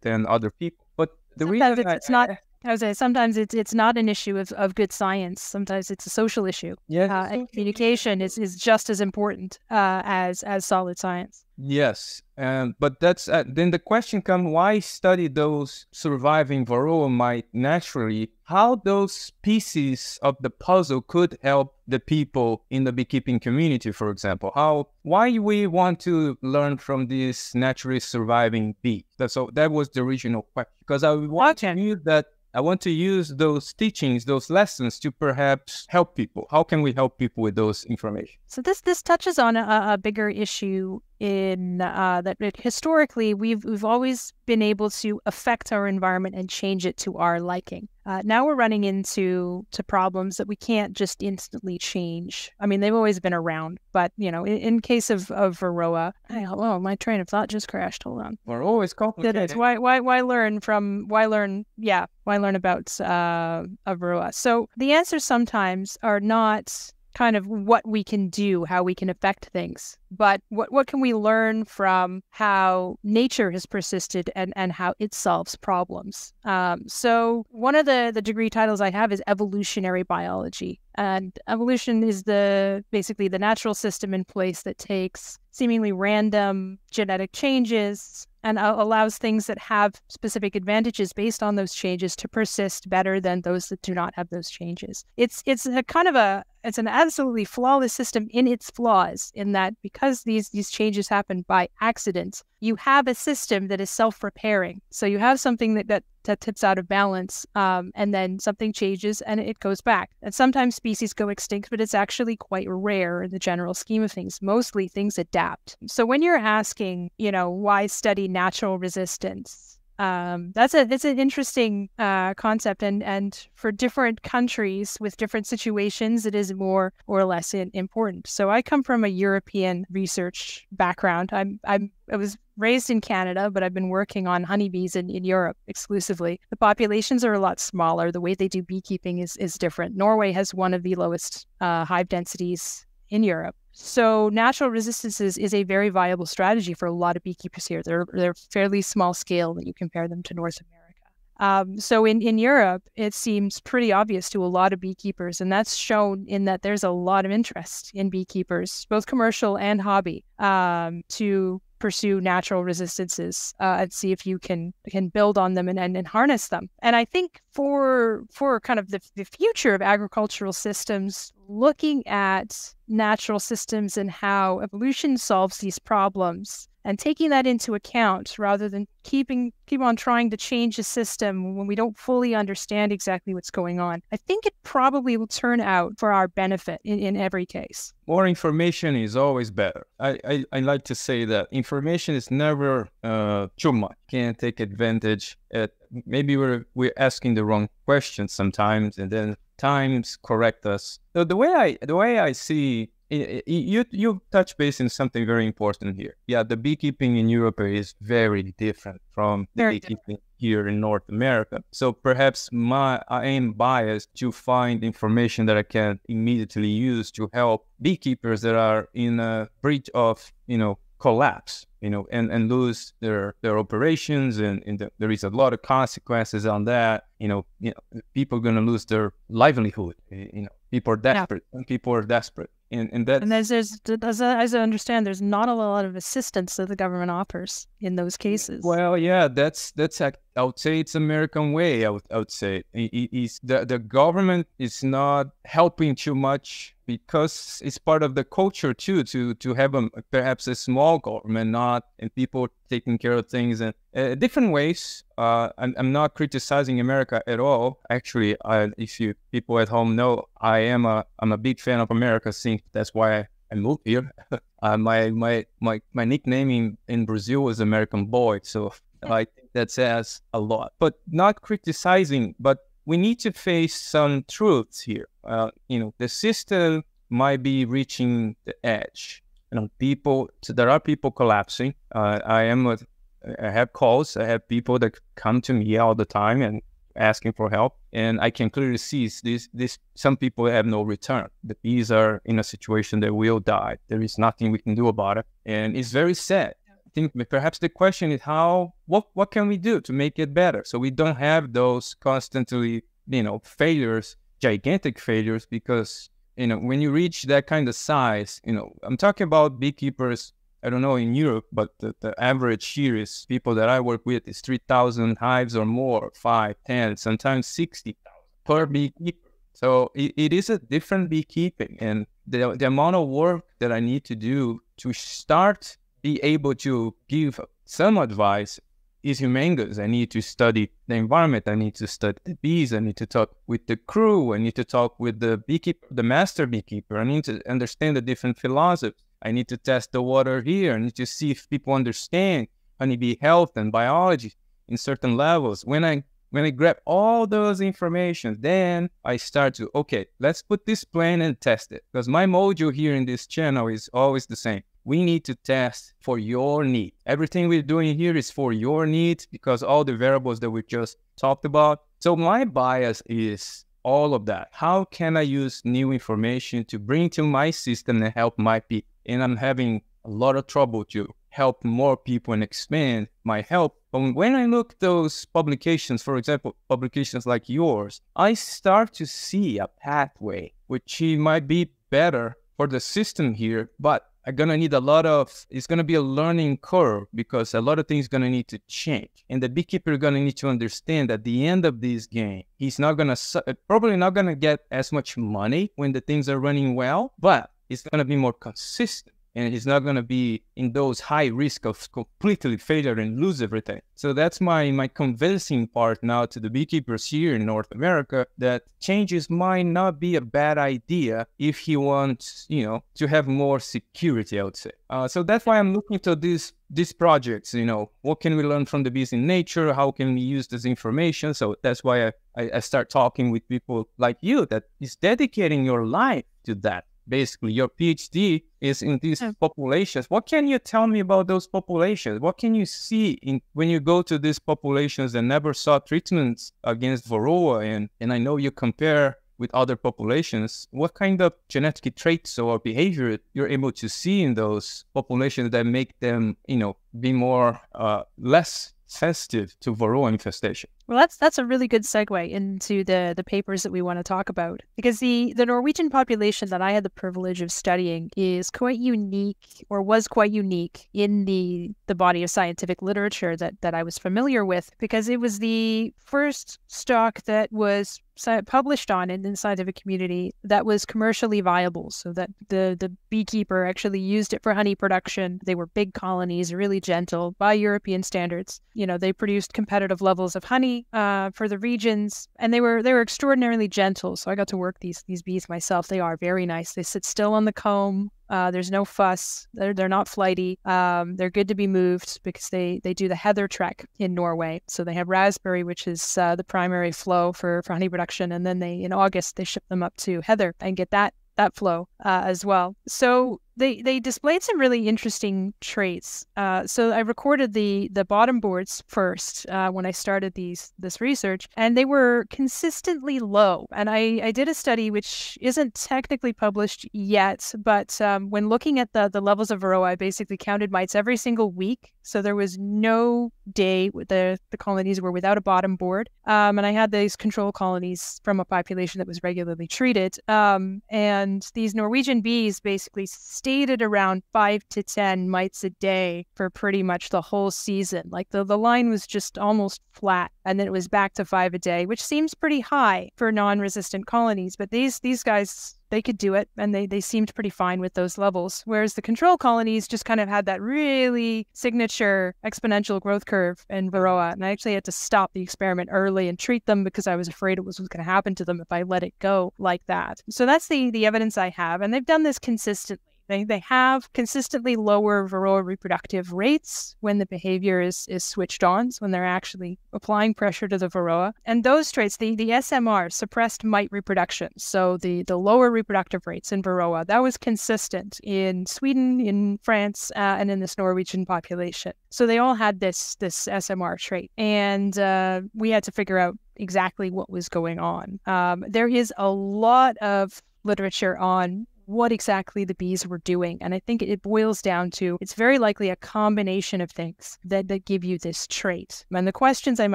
than 0.03 0.27
other 0.27 0.51
people. 0.51 0.87
But 0.97 1.11
the 1.37 1.47
sometimes 1.47 1.79
reason 1.79 1.91
it's, 1.91 2.11
I, 2.11 2.13
not. 2.13 2.31
I 2.65 2.71
would 2.71 2.81
say 2.81 2.95
sometimes 2.95 3.37
it's 3.37 3.55
it's 3.55 3.75
not 3.75 3.97
an 3.97 4.09
issue 4.09 4.37
of, 4.39 4.51
of 4.53 4.75
good 4.75 4.93
science. 4.93 5.43
Sometimes 5.43 5.91
it's 5.91 6.07
a 6.07 6.11
social 6.11 6.47
issue. 6.47 6.75
Yeah, 6.89 7.05
uh, 7.05 7.27
and 7.27 7.51
communication 7.51 8.21
is, 8.21 8.39
is 8.39 8.57
just 8.57 8.91
as 8.91 9.01
important 9.01 9.59
uh, 9.71 10.03
as 10.05 10.43
as 10.43 10.67
solid 10.67 10.99
science. 10.99 11.45
Yes, 11.59 12.23
and 12.37 12.75
but 12.79 13.01
that's 13.01 13.29
uh, 13.29 13.45
then 13.47 13.71
the 13.71 13.79
question 13.79 14.21
comes: 14.21 14.53
Why 14.53 14.81
study 14.81 15.29
those 15.29 15.87
surviving 15.91 16.67
varroa 16.67 17.11
mite 17.11 17.47
naturally? 17.53 18.31
How 18.45 18.77
those 18.77 19.33
pieces 19.43 20.19
of 20.23 20.37
the 20.41 20.51
puzzle 20.51 21.01
could 21.01 21.39
help 21.43 21.75
the 21.89 21.99
people 21.99 22.65
in 22.71 22.85
the 22.85 22.93
beekeeping 22.93 23.41
community, 23.41 23.91
for 23.91 24.11
example? 24.11 24.53
How 24.55 24.89
why 25.03 25.39
we 25.39 25.67
want 25.67 25.99
to 26.01 26.37
learn 26.43 26.77
from 26.77 27.07
this 27.07 27.55
naturally 27.55 28.01
surviving 28.01 28.75
bee? 28.83 29.07
That, 29.17 29.31
so 29.31 29.51
that 29.55 29.71
was 29.71 29.89
the 29.89 30.03
original 30.03 30.43
question 30.53 30.73
because 30.81 31.05
I 31.05 31.15
want 31.15 31.65
okay. 31.65 31.75
to 31.75 31.97
that 32.05 32.27
I 32.57 32.61
want 32.61 32.81
to 32.83 32.91
use 32.91 33.29
those 33.37 33.75
teachings, 33.75 34.25
those 34.25 34.49
lessons 34.49 34.99
to 35.01 35.13
perhaps 35.13 35.85
help 35.91 36.17
people. 36.17 36.47
How 36.51 36.63
can 36.63 36.81
we 36.81 36.95
help 36.95 37.19
people 37.19 37.43
with 37.43 37.55
those 37.55 37.85
information? 37.85 38.37
So 38.47 38.63
this 38.63 38.81
this 38.81 39.03
touches 39.03 39.39
on 39.39 39.57
a, 39.57 39.93
a 39.93 39.99
bigger 39.99 40.31
issue 40.31 41.01
in 41.21 41.81
uh, 41.81 42.21
that 42.23 42.37
historically 42.57 43.35
we've 43.35 43.65
we've 43.65 43.85
always 43.85 44.33
been 44.45 44.63
able 44.63 44.91
to 44.91 45.21
affect 45.27 45.73
our 45.73 45.89
environment 45.89 46.35
and 46.35 46.49
change 46.49 46.87
it 46.87 46.97
to 46.99 47.17
our 47.17 47.41
liking. 47.41 47.89
Uh, 48.05 48.23
now 48.25 48.47
we're 48.47 48.55
running 48.55 48.85
into 48.85 49.67
to 49.73 49.83
problems 49.83 50.37
that 50.37 50.47
we 50.47 50.55
can't 50.55 50.93
just 50.93 51.23
instantly 51.23 51.77
change. 51.79 52.53
I 52.61 52.67
mean, 52.67 52.79
they've 52.79 52.95
always 52.95 53.19
been 53.19 53.35
around, 53.35 53.79
but 53.93 54.13
you 54.17 54.31
know, 54.31 54.45
in, 54.45 54.59
in 54.59 54.81
case 54.81 55.11
of 55.11 55.31
of 55.31 55.59
Varroa, 55.59 56.13
hey, 56.29 56.47
oh, 56.49 56.79
my 56.79 56.95
train 56.97 57.21
of 57.21 57.29
thought 57.29 57.49
just 57.49 57.69
crashed. 57.69 58.05
Hold 58.05 58.21
on. 58.21 58.39
Varroa 58.47 58.85
is 58.85 58.93
complicated. 58.93 59.37
It 59.37 59.51
is. 59.51 59.57
Why 59.57 59.79
why 59.79 60.01
why 60.01 60.21
learn 60.21 60.61
from 60.61 61.07
why 61.09 61.27
learn? 61.27 61.65
Yeah, 61.77 62.07
why 62.25 62.37
learn 62.37 62.57
about 62.57 63.01
uh, 63.01 63.65
a 63.87 63.97
Varroa? 63.97 64.33
So 64.33 64.69
the 64.77 64.93
answers 64.93 65.25
sometimes 65.25 65.99
are 66.03 66.21
not 66.21 66.93
kind 67.17 67.35
of 67.35 67.47
what 67.47 67.89
we 67.89 68.05
can 68.05 68.29
do, 68.29 68.67
how 68.67 68.83
we 68.83 68.95
can 68.95 69.09
affect 69.09 69.47
things. 69.47 69.97
But 70.11 70.43
what, 70.51 70.71
what 70.71 70.87
can 70.87 71.01
we 71.01 71.15
learn 71.15 71.65
from 71.65 72.23
how 72.29 72.97
nature 73.03 73.51
has 73.51 73.65
persisted 73.65 74.31
and, 74.37 74.53
and 74.55 74.71
how 74.71 74.93
it 74.99 75.15
solves 75.15 75.57
problems? 75.57 76.35
Um, 76.45 76.83
so, 76.87 77.47
one 77.49 77.75
of 77.75 77.87
the, 77.87 78.11
the 78.15 78.21
degree 78.21 78.51
titles 78.51 78.83
I 78.83 78.91
have 78.91 79.13
is 79.13 79.23
evolutionary 79.27 80.03
biology. 80.03 80.79
And 80.97 81.39
evolution 81.49 82.05
is 82.05 82.25
the 82.25 82.85
basically 82.91 83.29
the 83.29 83.39
natural 83.39 83.75
system 83.75 84.13
in 84.13 84.25
place 84.25 84.63
that 84.63 84.79
takes 84.79 85.39
seemingly 85.51 85.93
random 85.93 86.79
genetic 86.91 87.33
changes 87.33 88.27
and 88.47 88.59
allows 88.61 89.19
things 89.19 89.47
that 89.47 89.59
have 89.59 90.01
specific 90.09 90.55
advantages 90.55 91.13
based 91.13 91.43
on 91.43 91.57
those 91.57 91.75
changes 91.75 92.15
to 92.15 92.29
persist 92.29 92.89
better 92.89 93.21
than 93.21 93.41
those 93.41 93.69
that 93.69 93.83
do 93.83 93.93
not 93.93 94.15
have 94.15 94.31
those 94.31 94.49
changes. 94.49 95.05
It's 95.17 95.43
it's 95.47 95.67
a 95.67 95.83
kind 95.83 96.07
of 96.07 96.15
a 96.15 96.45
it's 96.67 96.79
an 96.79 96.89
absolutely 96.89 97.45
flawless 97.45 97.93
system 97.93 98.29
in 98.31 98.47
its 98.47 98.71
flaws 98.71 99.33
in 99.35 99.53
that 99.53 99.75
because 99.83 100.23
these 100.23 100.51
these 100.51 100.71
changes 100.71 101.09
happen 101.09 101.45
by 101.47 101.69
accident, 101.81 102.43
you 102.61 102.77
have 102.77 103.07
a 103.07 103.15
system 103.15 103.69
that 103.69 103.81
is 103.81 103.91
self-repairing. 103.91 104.81
So 104.91 105.07
you 105.07 105.19
have 105.19 105.41
something 105.41 105.75
that 105.75 105.89
that, 105.89 106.05
that 106.25 106.41
tips 106.41 106.65
out 106.65 106.79
of 106.79 106.89
balance, 106.89 107.47
um, 107.55 107.93
and 107.95 108.13
then 108.13 108.39
something 108.39 108.73
changes 108.73 109.21
and 109.23 109.41
it 109.41 109.61
goes 109.61 109.81
back. 109.81 110.11
And 110.23 110.35
sometimes 110.35 110.75
species 110.75 111.13
go 111.13 111.29
extinct, 111.29 111.71
but 111.71 111.81
it's 111.81 111.95
actually 111.95 112.37
quite 112.37 112.67
rare 112.69 113.23
in 113.23 113.31
the 113.31 113.39
general 113.39 113.75
scheme 113.75 114.03
of 114.03 114.13
things. 114.13 114.41
Mostly 114.43 114.89
things 114.89 115.19
adapt. 115.19 115.77
So 115.87 116.05
when 116.05 116.23
you're 116.23 116.37
asking, 116.37 117.11
you 117.19 117.31
know, 117.31 117.51
why 117.51 117.87
study 117.87 118.29
natural 118.29 118.79
resistance? 118.79 119.66
Um, 119.99 120.53
that's 120.55 120.75
a 120.75 120.87
it's 120.91 121.05
an 121.05 121.19
interesting 121.19 121.89
uh, 121.99 122.35
concept, 122.35 122.83
and 122.83 123.03
and 123.03 123.47
for 123.55 123.73
different 123.73 124.23
countries 124.23 124.97
with 125.01 125.17
different 125.17 125.47
situations, 125.47 126.27
it 126.27 126.35
is 126.35 126.53
more 126.53 126.93
or 127.07 127.25
less 127.25 127.55
important. 127.55 128.27
So 128.27 128.51
I 128.51 128.63
come 128.63 128.83
from 128.83 129.05
a 129.05 129.09
European 129.09 129.87
research 129.91 130.67
background. 130.73 131.31
I'm 131.33 131.61
I'm 131.65 131.91
I 132.13 132.17
was 132.17 132.37
raised 132.59 132.91
in 132.91 133.01
Canada, 133.01 133.51
but 133.51 133.63
I've 133.63 133.75
been 133.75 133.89
working 133.89 134.27
on 134.27 134.43
honeybees 134.45 134.97
in, 134.97 135.11
in 135.11 135.25
Europe 135.25 135.57
exclusively. 135.67 136.41
The 136.51 136.57
populations 136.57 137.25
are 137.25 137.35
a 137.35 137.41
lot 137.41 137.59
smaller. 137.59 138.11
The 138.13 138.21
way 138.21 138.35
they 138.35 138.49
do 138.49 138.63
beekeeping 138.63 139.19
is 139.19 139.37
is 139.39 139.57
different. 139.59 139.97
Norway 139.97 140.33
has 140.33 140.55
one 140.55 140.75
of 140.75 140.83
the 140.83 140.95
lowest 140.95 141.47
uh, 141.61 141.85
hive 141.85 142.09
densities 142.09 142.87
in 143.09 143.23
Europe. 143.23 143.57
So 143.79 144.31
natural 144.31 144.71
resistances 144.71 145.37
is 145.37 145.53
a 145.53 145.63
very 145.63 145.91
viable 145.91 146.25
strategy 146.25 146.73
for 146.73 146.87
a 146.87 146.93
lot 146.93 147.15
of 147.15 147.23
beekeepers 147.23 147.67
here. 147.67 147.83
They're 147.85 148.07
they're 148.11 148.35
fairly 148.51 148.81
small 148.81 149.13
scale 149.13 149.55
when 149.55 149.67
you 149.67 149.75
compare 149.75 150.09
them 150.09 150.23
to 150.23 150.35
North 150.35 150.59
America. 150.63 151.67
Um, 151.69 151.79
so 151.79 152.07
in, 152.07 152.23
in 152.23 152.39
Europe, 152.39 152.85
it 152.97 153.13
seems 153.13 153.61
pretty 153.61 153.93
obvious 153.93 154.31
to 154.31 154.43
a 154.43 154.47
lot 154.47 154.73
of 154.73 154.81
beekeepers, 154.81 155.43
and 155.43 155.53
that's 155.53 155.77
shown 155.77 156.25
in 156.27 156.47
that 156.47 156.63
there's 156.63 156.85
a 156.85 156.91
lot 156.91 157.27
of 157.27 157.31
interest 157.31 157.91
in 157.93 158.09
beekeepers, 158.09 158.87
both 158.89 159.05
commercial 159.05 159.59
and 159.59 159.83
hobby, 159.83 160.25
um, 160.39 161.03
to 161.11 161.61
pursue 161.79 162.23
natural 162.23 162.65
resistances 162.65 163.53
uh, 163.61 163.77
and 163.81 163.93
see 163.93 164.11
if 164.11 164.25
you 164.25 164.39
can 164.39 164.73
can 164.89 165.09
build 165.09 165.37
on 165.37 165.53
them 165.53 165.69
and, 165.69 165.79
and, 165.79 165.99
and 165.99 166.09
harness 166.09 166.49
them. 166.49 166.71
And 166.81 166.97
I 166.97 167.05
think 167.05 167.43
for 167.57 168.25
for 168.31 168.61
kind 168.61 168.79
of 168.79 168.91
the, 168.91 169.01
the 169.15 169.25
future 169.25 169.75
of 169.75 169.81
agricultural 169.81 170.53
systems, 170.53 171.33
looking 171.49 172.07
at 172.07 172.75
natural 172.87 173.41
systems 173.41 173.97
and 173.97 174.11
how 174.11 174.61
evolution 174.61 175.17
solves 175.17 175.59
these 175.59 175.79
problems 175.79 176.69
and 176.87 177.01
taking 177.01 177.31
that 177.31 177.47
into 177.47 177.75
account 177.75 178.39
rather 178.39 178.69
than 178.69 178.87
keeping 179.03 179.53
keep 179.67 179.81
on 179.81 179.97
trying 179.97 180.31
to 180.31 180.37
change 180.37 180.79
a 180.79 180.83
system 180.85 181.57
when 181.57 181.67
we 181.67 181.75
don't 181.75 181.99
fully 181.99 182.35
understand 182.35 182.93
exactly 182.93 183.35
what's 183.35 183.51
going 183.51 183.81
on. 183.81 184.01
I 184.13 184.17
think 184.17 184.47
it 184.47 184.55
probably 184.63 185.17
will 185.17 185.27
turn 185.27 185.61
out 185.61 185.99
for 185.99 186.13
our 186.13 186.29
benefit 186.29 186.81
in, 186.85 187.01
in 187.01 187.17
every 187.17 187.45
case. 187.45 187.93
More 188.07 188.27
information 188.29 188.95
is 188.95 189.17
always 189.17 189.51
better. 189.51 189.85
I, 189.99 190.19
I, 190.25 190.45
I 190.53 190.61
like 190.61 190.85
to 190.85 190.95
say 190.95 191.25
that 191.25 191.49
information 191.51 192.15
is 192.15 192.31
never 192.31 192.89
uh, 193.03 193.49
too 193.57 193.73
much. 193.73 193.97
Can't 194.09 194.39
take 194.39 194.61
advantage 194.61 195.37
at 195.53 195.73
maybe 196.05 196.37
we're 196.37 196.65
we're 196.75 196.93
asking 196.97 197.35
the 197.35 197.45
wrong 197.45 197.69
questions 197.85 198.33
sometimes 198.33 198.99
and 198.99 199.11
then 199.11 199.37
times 199.59 200.19
correct 200.23 200.67
us 200.67 200.99
so 201.15 201.25
the 201.25 201.37
way 201.37 201.53
i 201.55 201.79
the 201.87 201.95
way 201.95 202.19
i 202.19 202.33
see 202.33 202.91
you 203.09 203.85
you 203.91 204.21
touch 204.33 204.57
base 204.57 204.81
in 204.81 204.89
something 204.89 205.25
very 205.27 205.47
important 205.47 205.97
here. 205.97 206.17
Yeah, 206.27 206.43
the 206.43 206.57
beekeeping 206.57 207.17
in 207.17 207.29
Europe 207.29 207.61
is 207.61 207.95
very 208.01 208.55
different 208.59 209.01
from 209.13 209.47
the 209.55 209.63
very 209.63 209.75
beekeeping 209.75 210.17
different. 210.17 210.23
here 210.37 210.69
in 210.69 210.81
North 210.81 211.09
America. 211.09 211.63
So 211.73 211.93
perhaps 211.93 212.49
my 212.53 213.01
I 213.09 213.27
am 213.27 213.53
biased 213.53 214.15
to 214.17 214.33
find 214.33 214.83
information 214.83 215.47
that 215.47 215.57
I 215.57 215.63
can 215.63 216.01
immediately 216.09 216.69
use 216.69 217.11
to 217.13 217.29
help 217.33 217.67
beekeepers 217.81 218.41
that 218.43 218.57
are 218.57 218.89
in 218.95 219.21
a 219.21 219.49
breach 219.63 219.89
of 219.95 220.33
you 220.47 220.59
know 220.59 220.79
collapse 221.07 221.67
you 221.81 221.91
know 221.95 222.05
and 222.11 222.33
and 222.35 222.43
lose 222.51 222.93
their 223.01 223.35
their 223.43 223.57
operations 223.65 224.39
and, 224.39 224.63
and 224.67 224.81
the, 224.81 224.91
there 224.99 225.13
is 225.13 225.23
a 225.23 225.31
lot 225.31 225.53
of 225.53 225.63
consequences 225.63 226.45
on 226.45 226.65
that 226.65 227.05
you 227.21 227.29
know, 227.29 227.47
you 227.61 227.73
know 227.73 228.01
people 228.13 228.39
are 228.39 228.41
going 228.43 228.57
to 228.57 228.61
lose 228.73 228.85
their 228.87 229.13
livelihood 229.29 229.95
you 230.11 230.43
know 230.43 230.55
people 230.73 230.93
are 230.93 230.97
desperate 230.97 231.45
yeah. 231.55 231.61
people 231.69 231.95
are 231.95 232.03
desperate 232.03 232.51
and 232.73 232.91
and 232.93 233.07
that 233.07 233.23
and 233.23 233.31
there's 233.31 233.49
there's 233.49 233.79
as 234.03 234.21
I, 234.21 234.43
as 234.43 234.53
I 234.53 234.61
understand 234.61 235.07
there's 235.07 235.23
not 235.23 235.49
a 235.49 235.55
lot 235.55 235.85
of 235.85 235.95
assistance 235.95 236.57
that 236.57 236.69
the 236.69 236.75
government 236.75 237.13
offers 237.13 237.69
in 237.81 237.95
those 237.95 238.17
cases 238.17 238.65
well 238.65 238.99
yeah 238.99 239.29
that's 239.29 239.71
that's 239.73 240.01
I 240.01 240.13
would 240.43 240.59
say 240.59 240.81
it's 240.81 240.95
American 240.97 241.53
way 241.53 241.87
I 241.87 241.91
would, 241.91 242.03
I 242.11 242.19
would 242.19 242.33
say 242.33 242.65
it, 242.75 243.31
the 243.45 243.65
the 243.65 243.79
government 243.79 244.49
is 244.59 244.83
not 244.83 245.29
helping 245.45 245.95
too 245.95 246.15
much 246.15 246.76
because 246.87 247.61
it's 247.65 247.79
part 247.79 248.03
of 248.03 248.15
the 248.15 248.25
culture 248.25 248.73
too 248.73 249.03
to 249.05 249.35
to 249.35 249.55
have 249.55 249.75
a 249.75 249.91
perhaps 250.11 250.47
a 250.47 250.55
small 250.55 250.99
government 250.99 251.51
not 251.51 251.85
and 251.99 252.15
people 252.15 252.49
taking 252.71 252.97
care 252.97 253.13
of 253.13 253.27
things 253.27 253.61
in 253.61 253.75
uh, 253.95 254.15
different 254.15 254.53
ways. 254.53 255.05
Uh, 255.19 255.51
I'm, 255.59 255.75
I'm 255.77 255.93
not 255.93 256.15
criticizing 256.15 256.81
America 256.81 257.23
at 257.27 257.41
all. 257.41 257.81
Actually 257.91 258.37
I, 258.45 258.71
if 258.79 259.01
you 259.01 259.15
people 259.33 259.59
at 259.59 259.69
home 259.69 259.97
know 259.97 260.25
I 260.41 260.59
am 260.61 260.87
a 260.87 261.05
I'm 261.19 261.33
a 261.33 261.39
big 261.39 261.61
fan 261.61 261.81
of 261.81 261.91
America 261.91 262.33
since 262.33 262.63
that's 262.73 262.95
why 262.95 263.19
I, 263.19 263.29
I 263.53 263.55
moved 263.57 263.83
here. 263.85 264.13
Uh, 264.63 264.77
my 264.77 265.11
my 265.11 265.45
my 265.61 265.81
my 265.93 266.05
nickname 266.05 266.51
in, 266.51 266.79
in 266.89 267.05
Brazil 267.05 267.43
was 267.43 267.61
American 267.61 268.07
boy 268.07 268.41
so 268.43 268.73
I 269.03 269.27
think 269.27 269.53
that 269.53 269.71
says 269.71 270.23
a 270.33 270.41
lot. 270.41 270.73
But 270.79 270.95
not 271.11 271.43
criticizing 271.43 272.35
but 272.41 272.59
we 272.87 272.97
need 272.97 273.19
to 273.21 273.33
face 273.33 273.75
some 273.75 274.25
truths 274.29 274.81
here. 274.81 275.09
Uh, 275.25 275.51
you 275.69 275.79
know, 275.79 275.93
the 275.99 276.09
system 276.09 276.85
might 277.11 277.43
be 277.43 277.65
reaching 277.65 278.37
the 278.45 278.55
edge. 278.65 279.23
You 279.53 279.61
know, 279.61 279.69
people. 279.79 280.31
So 280.43 280.53
there 280.53 280.71
are 280.71 280.81
people 280.81 281.11
collapsing. 281.11 281.75
Uh, 281.95 282.21
I 282.25 282.43
am. 282.45 282.67
I 282.67 283.51
have 283.51 283.73
calls. 283.73 284.17
I 284.17 284.25
have 284.25 284.49
people 284.49 284.79
that 284.79 284.99
come 285.17 285.41
to 285.43 285.53
me 285.53 285.77
all 285.77 285.95
the 285.95 286.05
time 286.05 286.43
and 286.43 286.63
asking 286.97 287.33
for 287.35 287.51
help, 287.51 287.77
and 287.93 288.21
I 288.21 288.31
can 288.31 288.51
clearly 288.51 288.79
see 288.79 289.09
this. 289.23 289.49
This 289.53 289.79
some 289.95 290.17
people 290.17 290.47
have 290.47 290.67
no 290.67 290.83
return. 290.83 291.29
The 291.45 291.57
bees 291.57 291.91
are 291.91 292.23
in 292.25 292.39
a 292.39 292.45
situation 292.45 293.01
that 293.01 293.15
will 293.15 293.41
die. 293.41 293.77
There 293.89 294.01
is 294.01 294.19
nothing 294.19 294.51
we 294.51 294.59
can 294.59 294.75
do 294.75 294.89
about 294.89 295.19
it, 295.19 295.27
and 295.45 295.77
it's 295.77 295.91
very 295.91 296.15
sad 296.15 296.55
think 296.97 297.29
perhaps 297.29 297.59
the 297.59 297.69
question 297.69 298.11
is 298.11 298.23
how 298.23 298.75
what 298.87 299.05
what 299.19 299.31
can 299.31 299.47
we 299.53 299.59
do 299.71 299.81
to 299.87 299.93
make 299.93 300.19
it 300.19 300.31
better? 300.43 300.63
So 300.65 300.79
we 300.79 300.91
don't 300.91 301.19
have 301.31 301.53
those 301.53 301.95
constantly 302.11 302.73
you 303.09 303.23
know 303.23 303.41
failures 303.45 304.17
gigantic 304.41 304.99
failures 304.99 305.47
because 305.47 306.11
you 306.37 306.47
know 306.47 306.59
when 306.59 306.81
you 306.81 306.91
reach 306.91 307.23
that 307.25 307.47
kind 307.47 307.69
of 307.69 307.75
size 307.75 308.41
you 308.45 308.53
know 308.53 308.71
i'm 308.83 308.97
talking 308.97 309.25
about 309.25 309.59
beekeepers 309.59 310.33
i 310.63 310.69
don't 310.69 310.83
know 310.83 310.97
in 310.97 311.15
europe 311.15 311.47
but 311.53 311.71
the, 311.79 311.95
the 312.01 312.13
average 312.23 312.67
here 312.69 312.97
is 312.97 313.25
people 313.29 313.55
that 313.55 313.69
i 313.69 313.81
work 313.81 314.03
with 314.05 314.27
is 314.29 314.41
3000 314.41 315.17
hives 315.19 315.57
or 315.57 315.65
more 315.65 316.11
5 316.15 316.57
10 316.67 316.97
sometimes 316.97 317.47
60000 317.47 317.97
per 318.45 318.67
beekeeper. 318.67 319.31
So 319.55 319.91
it, 319.95 320.13
it 320.17 320.33
is 320.33 320.51
a 320.51 320.59
different 320.59 321.09
beekeeping 321.09 321.79
and 321.81 322.07
the, 322.27 322.55
the 322.57 322.67
amount 322.67 322.97
of 322.97 323.09
work 323.09 323.45
that 323.61 323.73
i 323.73 323.81
need 323.81 324.05
to 324.05 324.15
do 324.15 324.61
to 324.79 324.93
start 324.93 325.79
be 326.07 326.21
able 326.23 326.55
to 326.55 326.95
give 327.09 327.41
some 327.65 327.99
advice 327.99 328.61
is 329.03 329.19
humongous. 329.21 329.77
I 329.81 329.89
need 329.89 330.09
to 330.13 330.21
study 330.21 330.65
the 330.87 330.95
environment. 330.95 331.45
I 331.49 331.57
need 331.57 331.75
to 331.83 331.87
study 331.89 332.19
the 332.25 332.37
bees. 332.45 332.73
I 332.73 332.79
need 332.79 332.99
to 333.03 333.07
talk 333.07 333.29
with 333.49 333.67
the 333.67 333.77
crew. 333.93 334.33
I 334.35 334.39
need 334.39 334.55
to 334.55 334.67
talk 334.77 334.93
with 335.01 335.19
the 335.19 335.39
beekeeper, 335.49 335.87
the 335.91 336.05
master 336.15 336.47
beekeeper. 336.47 336.97
I 336.99 337.05
need 337.13 337.25
to 337.25 337.35
understand 337.51 337.97
the 337.97 338.03
different 338.11 338.39
philosophies. 338.39 339.03
I 339.21 339.33
need 339.33 339.49
to 339.49 339.57
test 339.57 339.87
the 339.91 340.03
water 340.13 340.43
here. 340.43 340.75
I 340.75 340.79
need 340.79 340.95
to 341.03 341.07
see 341.07 341.33
if 341.33 341.51
people 341.51 341.73
understand 341.73 342.47
honeybee 342.79 343.17
health 343.21 343.57
and 343.57 343.73
biology 343.73 344.33
in 344.69 344.77
certain 344.77 345.17
levels. 345.17 345.65
When 345.65 345.85
I 345.85 346.05
when 346.31 346.45
I 346.45 346.51
grab 346.51 346.77
all 346.85 347.27
those 347.27 347.61
information, 347.61 348.37
then 348.39 348.91
I 349.05 349.17
start 349.17 349.55
to 349.55 349.71
okay, 349.75 350.07
let's 350.21 350.43
put 350.43 350.67
this 350.67 350.85
plan 350.85 351.21
and 351.21 351.41
test 351.41 351.73
it. 351.73 351.83
Because 351.91 352.09
my 352.09 352.27
module 352.27 352.73
here 352.73 352.95
in 352.95 353.07
this 353.07 353.27
channel 353.27 353.67
is 353.67 353.91
always 353.93 354.27
the 354.27 354.43
same 354.49 354.63
we 354.87 355.03
need 355.03 355.25
to 355.25 355.35
test 355.35 355.95
for 356.01 356.17
your 356.17 356.65
need. 356.65 356.93
Everything 357.07 357.49
we're 357.49 357.61
doing 357.61 357.99
here 357.99 358.17
is 358.17 358.31
for 358.31 358.53
your 358.53 358.87
needs 358.87 359.27
because 359.27 359.65
all 359.65 359.83
the 359.83 359.97
variables 359.97 360.39
that 360.41 360.51
we 360.51 360.63
just 360.63 360.97
talked 361.17 361.45
about. 361.45 361.83
So 361.99 362.15
my 362.15 362.45
bias 362.45 363.03
is 363.07 363.65
all 363.83 364.15
of 364.15 364.27
that. 364.27 364.49
How 364.53 364.85
can 364.85 365.17
I 365.17 365.23
use 365.23 365.61
new 365.65 365.91
information 365.91 366.65
to 366.67 366.79
bring 366.79 367.11
to 367.11 367.25
my 367.25 367.51
system 367.51 368.01
and 368.01 368.15
help 368.15 368.39
my 368.39 368.61
people? 368.61 368.89
And 369.07 369.25
I'm 369.25 369.37
having 369.37 369.83
a 370.05 370.11
lot 370.11 370.37
of 370.37 370.47
trouble 370.47 370.85
to 370.87 371.13
help 371.31 371.65
more 371.65 371.97
people 371.97 372.33
and 372.33 372.45
expand 372.45 373.09
my 373.25 373.41
help. 373.41 373.77
But 373.91 374.15
when 374.15 374.37
I 374.37 374.47
look 374.47 374.79
those 374.79 375.25
publications, 375.25 376.01
for 376.01 376.17
example, 376.17 376.55
publications 376.69 377.27
like 377.27 377.49
yours, 377.49 378.01
I 378.15 378.35
start 378.35 378.93
to 378.95 379.07
see 379.07 379.59
a 379.59 379.67
pathway 379.67 380.53
which 380.69 381.03
might 381.03 381.49
be 381.49 381.73
better 381.91 382.37
for 382.57 382.69
the 382.69 382.81
system 382.81 383.35
here, 383.35 383.71
but 383.81 384.11
I'm 384.29 384.35
gonna 384.35 384.57
need 384.57 384.73
a 384.73 384.81
lot 384.81 385.07
of 385.07 385.47
it's 385.51 385.69
gonna 385.69 385.85
be 385.85 385.95
a 385.95 386.03
learning 386.03 386.57
curve 386.57 387.07
because 387.15 387.55
a 387.55 387.61
lot 387.61 387.79
of 387.79 387.87
things 387.87 388.09
gonna 388.09 388.29
need 388.29 388.49
to 388.49 388.59
change. 388.67 389.25
And 389.31 389.41
the 389.41 389.49
beekeeper 389.49 389.97
gonna 389.97 390.19
need 390.19 390.37
to 390.39 390.49
understand 390.49 391.13
at 391.13 391.23
the 391.23 391.47
end 391.47 391.65
of 391.65 391.81
this 391.81 392.07
game, 392.07 392.43
he's 392.57 392.81
not 392.81 392.95
gonna 392.95 393.17
uh, 393.37 393.55
probably 393.69 393.97
not 393.97 394.15
gonna 394.15 394.35
get 394.35 394.61
as 394.73 394.91
much 394.91 395.17
money 395.17 395.71
when 395.77 395.93
the 395.93 396.01
things 396.01 396.29
are 396.29 396.41
running 396.41 396.75
well, 396.75 397.13
but 397.21 397.53
it's 397.69 397.83
gonna 397.83 398.05
be 398.05 398.17
more 398.17 398.33
consistent 398.33 399.16
and 399.37 399.53
he's 399.53 399.67
not 399.67 399.81
going 399.81 399.97
to 399.97 400.03
be 400.03 400.43
in 400.57 400.73
those 400.73 400.99
high 400.99 401.27
risk 401.27 401.67
of 401.67 401.93
completely 401.93 402.57
failure 402.57 402.95
and 402.95 403.21
lose 403.21 403.43
everything. 403.43 403.81
So 403.95 404.15
that's 404.15 404.41
my 404.41 404.71
my 404.71 404.89
convincing 404.89 405.69
part 405.69 406.03
now 406.03 406.25
to 406.27 406.41
the 406.41 406.49
beekeepers 406.49 407.05
here 407.05 407.35
in 407.35 407.45
North 407.45 407.71
America 407.71 408.27
that 408.39 408.63
changes 408.81 409.29
might 409.29 409.67
not 409.67 410.01
be 410.01 410.17
a 410.17 410.21
bad 410.21 410.57
idea 410.57 411.27
if 411.39 411.59
he 411.59 411.77
wants, 411.77 412.47
you 412.49 412.65
know, 412.65 412.83
to 412.95 413.07
have 413.07 413.29
more 413.29 413.61
security. 413.61 414.41
I 414.41 414.45
would 414.45 414.57
say. 414.57 414.73
Uh, 414.89 415.07
so 415.07 415.23
that's 415.23 415.45
why 415.45 415.59
I'm 415.59 415.75
looking 415.75 415.99
to 416.01 416.17
these 416.17 416.55
these 416.71 416.93
projects. 416.95 417.53
You 417.53 417.67
know, 417.67 417.91
what 418.01 418.21
can 418.21 418.37
we 418.37 418.43
learn 418.43 418.65
from 418.65 418.85
the 418.85 418.91
bees 418.91 419.13
in 419.13 419.27
nature? 419.27 419.75
How 419.75 419.91
can 419.91 420.15
we 420.15 420.23
use 420.23 420.49
this 420.49 420.65
information? 420.65 421.35
So 421.35 421.57
that's 421.63 421.85
why 421.85 422.07
I, 422.07 422.13
I, 422.39 422.51
I 422.55 422.61
start 422.61 422.89
talking 422.89 423.31
with 423.31 423.47
people 423.49 423.89
like 423.99 424.17
you 424.23 424.47
that 424.47 424.65
is 424.81 424.97
dedicating 424.97 425.67
your 425.67 425.85
life 425.85 426.25
to 426.45 426.55
that 426.55 426.85
basically 427.09 427.53
your 427.53 427.69
PhD 427.69 428.43
is 428.61 428.83
in 428.83 428.99
these 428.99 429.21
yeah. 429.21 429.33
populations. 429.41 430.07
What 430.11 430.27
can 430.27 430.47
you 430.47 430.59
tell 430.59 430.87
me 430.87 431.01
about 431.01 431.27
those 431.27 431.47
populations? 431.47 432.21
What 432.21 432.39
can 432.39 432.55
you 432.55 432.67
see 432.67 433.13
in 433.23 433.41
when 433.53 433.69
you 433.69 433.81
go 433.81 434.03
to 434.03 434.19
these 434.19 434.39
populations 434.39 435.13
that 435.13 435.23
never 435.23 435.55
saw 435.55 435.79
treatments 435.79 436.53
against 436.65 437.09
Varroa? 437.09 437.65
And 437.65 437.89
and 438.01 438.13
I 438.13 438.19
know 438.19 438.37
you 438.37 438.51
compare 438.51 439.17
with 439.39 439.51
other 439.55 439.77
populations. 439.77 440.67
What 440.71 440.95
kind 440.95 441.21
of 441.21 441.35
genetic 441.49 441.95
traits 441.95 442.39
or 442.39 442.59
behavior 442.59 443.19
you're 443.35 443.49
able 443.49 443.73
to 443.73 443.89
see 443.89 444.23
in 444.23 444.35
those 444.35 444.85
populations 444.95 445.51
that 445.51 445.67
make 445.67 445.99
them, 446.01 446.37
you 446.49 446.57
know, 446.57 446.77
be 446.99 447.13
more 447.13 447.61
uh, 447.75 448.03
less 448.19 448.73
sensitive 448.87 449.57
to 449.61 449.75
varroa 449.75 450.09
infestation. 450.09 450.71
Well, 450.89 450.99
that's 450.99 451.17
that's 451.17 451.39
a 451.39 451.45
really 451.45 451.67
good 451.67 451.83
segue 451.83 452.31
into 452.31 452.85
the 452.85 453.13
the 453.17 453.25
papers 453.25 453.65
that 453.65 453.73
we 453.73 453.83
want 453.83 453.99
to 453.99 454.05
talk 454.05 454.29
about 454.29 454.61
because 454.77 455.01
the 455.01 455.35
the 455.37 455.45
Norwegian 455.45 455.91
population 455.91 456.49
that 456.51 456.63
I 456.63 456.71
had 456.71 456.85
the 456.85 456.91
privilege 456.91 457.43
of 457.43 457.51
studying 457.51 458.09
is 458.17 458.51
quite 458.51 458.79
unique 458.79 459.65
or 459.69 459.83
was 459.83 460.07
quite 460.07 460.31
unique 460.31 460.89
in 460.93 461.25
the 461.25 461.73
the 461.89 461.97
body 461.97 462.23
of 462.23 462.31
scientific 462.31 462.83
literature 462.83 463.37
that 463.37 463.61
that 463.63 463.75
I 463.75 463.83
was 463.83 463.99
familiar 463.99 464.45
with 464.45 464.71
because 464.79 465.09
it 465.09 465.19
was 465.19 465.41
the 465.41 465.93
first 466.05 466.61
stock 466.69 467.21
that 467.25 467.51
was 467.51 468.01
published 468.47 468.91
on 468.91 469.11
in 469.11 469.23
the 469.23 469.37
scientific 469.37 469.77
community 469.77 470.33
that 470.45 470.65
was 470.65 470.87
commercially 470.87 471.41
viable. 471.41 471.91
So 471.91 472.13
that 472.13 472.31
the 472.49 472.77
the 472.79 472.91
beekeeper 473.11 473.67
actually 473.67 474.01
used 474.01 474.33
it 474.33 474.43
for 474.43 474.55
honey 474.55 474.75
production. 474.75 475.41
They 475.45 475.55
were 475.55 475.67
big 475.67 475.95
colonies 475.95 476.55
really 476.55 476.81
gentle 476.81 477.35
by 477.39 477.55
european 477.55 478.03
standards. 478.03 478.61
You 478.75 478.87
know 478.87 478.99
they 478.99 479.13
produced 479.13 479.53
competitive 479.53 480.01
levels 480.01 480.37
of 480.37 480.45
honey 480.45 480.76
uh, 480.93 481.31
for 481.33 481.49
the 481.49 481.59
regions, 481.59 482.29
and 482.39 482.53
they 482.53 482.61
were 482.61 482.83
they 482.83 482.93
were 482.93 483.03
extraordinarily 483.03 483.69
gentle. 483.69 484.17
So 484.17 484.31
I 484.31 484.35
got 484.35 484.49
to 484.49 484.57
work 484.57 484.81
these 484.81 485.03
these 485.07 485.23
bees 485.23 485.49
myself. 485.49 485.89
They 485.89 486.01
are 486.01 486.17
very 486.17 486.47
nice. 486.47 486.75
They 486.75 486.83
sit 486.83 487.05
still 487.05 487.33
on 487.35 487.45
the 487.45 487.53
comb. 487.53 488.11
Uh, 488.29 488.51
there's 488.51 488.71
no 488.71 488.85
fuss. 488.85 489.47
They're, 489.55 489.73
they're 489.73 489.89
not 489.89 490.09
flighty. 490.09 490.59
Um, 490.65 491.17
they're 491.17 491.31
good 491.31 491.49
to 491.49 491.55
be 491.55 491.67
moved 491.69 492.21
because 492.25 492.49
they, 492.49 492.81
they 492.83 492.93
do 492.93 493.07
the 493.07 493.15
heather 493.15 493.47
trek 493.47 493.87
in 493.99 494.15
Norway. 494.15 494.63
So 494.69 494.83
they 494.83 494.95
have 494.95 495.09
raspberry, 495.09 495.63
which 495.63 495.87
is 495.87 496.19
uh, 496.19 496.35
the 496.35 496.43
primary 496.43 496.93
flow 496.93 497.33
for, 497.33 497.63
for 497.63 497.73
honey 497.73 497.89
production. 497.89 498.33
And 498.33 498.45
then 498.45 498.59
they, 498.59 498.83
in 498.83 498.93
August, 498.93 499.37
they 499.37 499.45
ship 499.45 499.63
them 499.69 499.83
up 499.83 499.97
to 499.99 500.21
heather 500.23 500.55
and 500.59 500.77
get 500.77 500.91
that, 500.91 501.15
that 501.37 501.55
flow 501.55 501.89
uh, 502.05 502.23
as 502.25 502.45
well. 502.45 502.75
So 502.89 503.41
they 503.57 503.81
they 503.83 504.01
displayed 504.01 504.43
some 504.43 504.61
really 504.61 504.89
interesting 504.89 505.55
traits. 505.61 506.27
Uh, 506.37 506.67
so 506.67 506.93
I 506.93 507.01
recorded 507.01 507.55
the 507.55 507.89
the 507.93 508.05
bottom 508.05 508.41
boards 508.41 508.83
first 508.87 509.49
uh, 509.49 509.71
when 509.71 509.87
I 509.87 509.91
started 509.91 510.35
these 510.35 510.73
this 510.79 511.01
research, 511.01 511.49
and 511.57 511.77
they 511.77 511.85
were 511.85 512.27
consistently 512.31 513.19
low. 513.19 513.67
And 513.73 513.89
I, 513.89 514.21
I 514.23 514.33
did 514.33 514.49
a 514.49 514.55
study 514.55 514.91
which 514.91 515.39
isn't 515.41 515.75
technically 515.75 516.33
published 516.33 516.87
yet, 516.93 517.53
but 517.59 518.01
um, 518.01 518.31
when 518.31 518.49
looking 518.49 518.79
at 518.79 518.93
the 518.93 519.09
the 519.09 519.21
levels 519.21 519.51
of 519.51 519.61
varroa, 519.61 519.89
I 519.89 519.95
basically 519.95 520.37
counted 520.37 520.71
mites 520.71 520.95
every 520.95 521.17
single 521.17 521.51
week. 521.51 521.93
So 522.03 522.23
there 522.23 522.37
was 522.37 522.59
no 522.59 523.33
day 523.53 523.91
the 523.91 524.39
the 524.51 524.57
colonies 524.57 525.01
were 525.01 525.13
without 525.13 525.39
a 525.39 525.41
bottom 525.41 525.77
board, 525.77 526.11
um, 526.27 526.59
and 526.59 526.67
I 526.67 526.73
had 526.73 526.93
these 526.93 527.17
control 527.17 527.53
colonies 527.53 528.21
from 528.23 528.39
a 528.39 528.45
population 528.45 528.99
that 528.99 529.09
was 529.09 529.23
regularly 529.23 529.67
treated. 529.67 530.17
Um, 530.29 530.83
and 530.91 531.49
these 531.55 531.75
Norwegian 531.75 532.21
bees 532.21 532.61
basically 532.61 533.07
stayed 533.47 533.81
around 533.81 534.25
five 534.33 534.69
to 534.71 534.83
10 534.83 535.29
mites 535.29 535.63
a 535.63 535.71
day 535.71 536.27
for 536.35 536.51
pretty 536.51 536.83
much 536.83 537.11
the 537.11 537.23
whole 537.23 537.53
season. 537.53 538.03
Like 538.11 538.29
the, 538.31 538.43
the 538.43 538.59
line 538.59 538.91
was 538.91 539.07
just 539.07 539.39
almost 539.39 539.81
flat 539.93 540.33
and 540.45 540.59
then 540.59 540.67
it 540.67 540.73
was 540.73 540.89
back 540.89 541.15
to 541.15 541.25
five 541.25 541.55
a 541.55 541.59
day, 541.61 541.87
which 541.87 542.03
seems 542.03 542.35
pretty 542.35 542.59
high 542.59 543.11
for 543.15 543.31
non 543.31 543.61
resistant 543.61 544.07
colonies. 544.07 544.57
But 544.57 544.73
these, 544.73 544.99
these 544.99 545.23
guys 545.23 545.77
they 545.91 546.03
could 546.03 546.19
do 546.19 546.35
it 546.35 546.49
and 546.57 546.75
they, 546.75 546.87
they 546.87 547.01
seemed 547.01 547.33
pretty 547.37 547.51
fine 547.51 547.79
with 547.79 547.95
those 547.95 548.19
levels. 548.19 548.63
Whereas 548.65 548.95
the 548.95 549.03
control 549.03 549.37
colonies 549.37 549.87
just 549.87 550.05
kind 550.05 550.19
of 550.19 550.29
had 550.29 550.47
that 550.47 550.61
really 550.61 551.47
signature 551.53 552.35
exponential 552.45 553.01
growth 553.01 553.27
curve 553.27 553.65
in 553.71 553.93
Varroa. 553.93 554.33
And 554.33 554.45
I 554.45 554.51
actually 554.51 554.75
had 554.75 554.83
to 554.87 554.93
stop 554.93 555.31
the 555.35 555.43
experiment 555.43 555.91
early 555.93 556.27
and 556.29 556.37
treat 556.37 556.67
them 556.67 556.83
because 556.83 557.07
I 557.07 557.15
was 557.15 557.29
afraid 557.29 557.59
it 557.59 557.65
was, 557.65 557.79
was 557.79 557.89
going 557.89 558.05
to 558.05 558.11
happen 558.11 558.35
to 558.35 558.45
them 558.45 558.61
if 558.61 558.73
I 558.73 558.83
let 558.83 559.05
it 559.05 559.15
go 559.21 559.53
like 559.59 559.83
that. 559.87 560.21
So 560.31 560.47
that's 560.47 560.67
the, 560.67 560.91
the 560.91 561.07
evidence 561.07 561.39
I 561.39 561.51
have. 561.51 561.81
And 561.81 561.95
they've 561.95 562.05
done 562.05 562.25
this 562.25 562.41
consistently. 562.41 563.05
They, 563.29 563.45
they 563.45 563.59
have 563.61 564.13
consistently 564.13 564.77
lower 564.77 565.29
varroa 565.29 565.65
reproductive 565.65 566.33
rates 566.33 566.97
when 567.01 567.19
the 567.19 567.27
behavior 567.27 567.81
is, 567.81 568.07
is 568.09 568.25
switched 568.25 568.63
on, 568.63 568.93
so 568.93 568.99
when 569.01 569.11
they're 569.11 569.25
actually 569.25 569.79
applying 569.93 570.35
pressure 570.35 570.69
to 570.69 570.79
the 570.79 570.89
varroa. 570.89 571.33
And 571.45 571.65
those 571.65 571.91
traits, 571.91 572.17
the, 572.17 572.35
the 572.37 572.51
SMR, 572.51 573.13
suppressed 573.13 573.65
mite 573.65 573.89
reproduction, 573.91 574.51
so 574.59 574.97
the, 574.97 575.23
the 575.25 575.37
lower 575.37 575.71
reproductive 575.71 576.27
rates 576.27 576.53
in 576.53 576.63
varroa, 576.63 577.07
that 577.07 577.23
was 577.23 577.37
consistent 577.37 578.21
in 578.23 578.67
Sweden, 578.67 579.21
in 579.21 579.59
France, 579.63 580.11
uh, 580.17 580.37
and 580.39 580.51
in 580.51 580.61
this 580.61 580.79
Norwegian 580.79 581.27
population. 581.27 581.93
So 582.11 582.27
they 582.27 582.39
all 582.39 582.55
had 582.55 582.81
this, 582.81 583.17
this 583.17 583.47
SMR 583.47 583.99
trait. 583.99 584.31
And 584.39 584.99
uh, 584.99 585.43
we 585.55 585.71
had 585.71 585.85
to 585.85 585.93
figure 585.93 586.19
out 586.19 586.37
exactly 586.57 587.11
what 587.11 587.31
was 587.31 587.49
going 587.49 587.79
on. 587.79 588.19
Um, 588.27 588.65
there 588.69 588.89
is 588.89 589.13
a 589.17 589.31
lot 589.31 589.97
of 589.99 590.43
literature 590.65 591.17
on 591.17 591.67
what 591.87 592.13
exactly 592.13 592.65
the 592.65 592.75
bees 592.75 593.07
were 593.07 593.19
doing. 593.19 593.59
And 593.61 593.75
I 593.75 593.79
think 593.81 594.03
it 594.03 594.23
boils 594.23 594.61
down 594.61 594.91
to 594.93 595.19
it's 595.21 595.35
very 595.35 595.59
likely 595.59 595.89
a 595.89 595.97
combination 595.97 596.81
of 596.81 596.91
things 596.91 597.39
that, 597.45 597.69
that 597.69 597.85
give 597.85 598.05
you 598.05 598.19
this 598.19 598.47
trait. 598.47 599.05
And 599.13 599.27
the 599.27 599.33
questions 599.33 599.81
I'm 599.81 599.95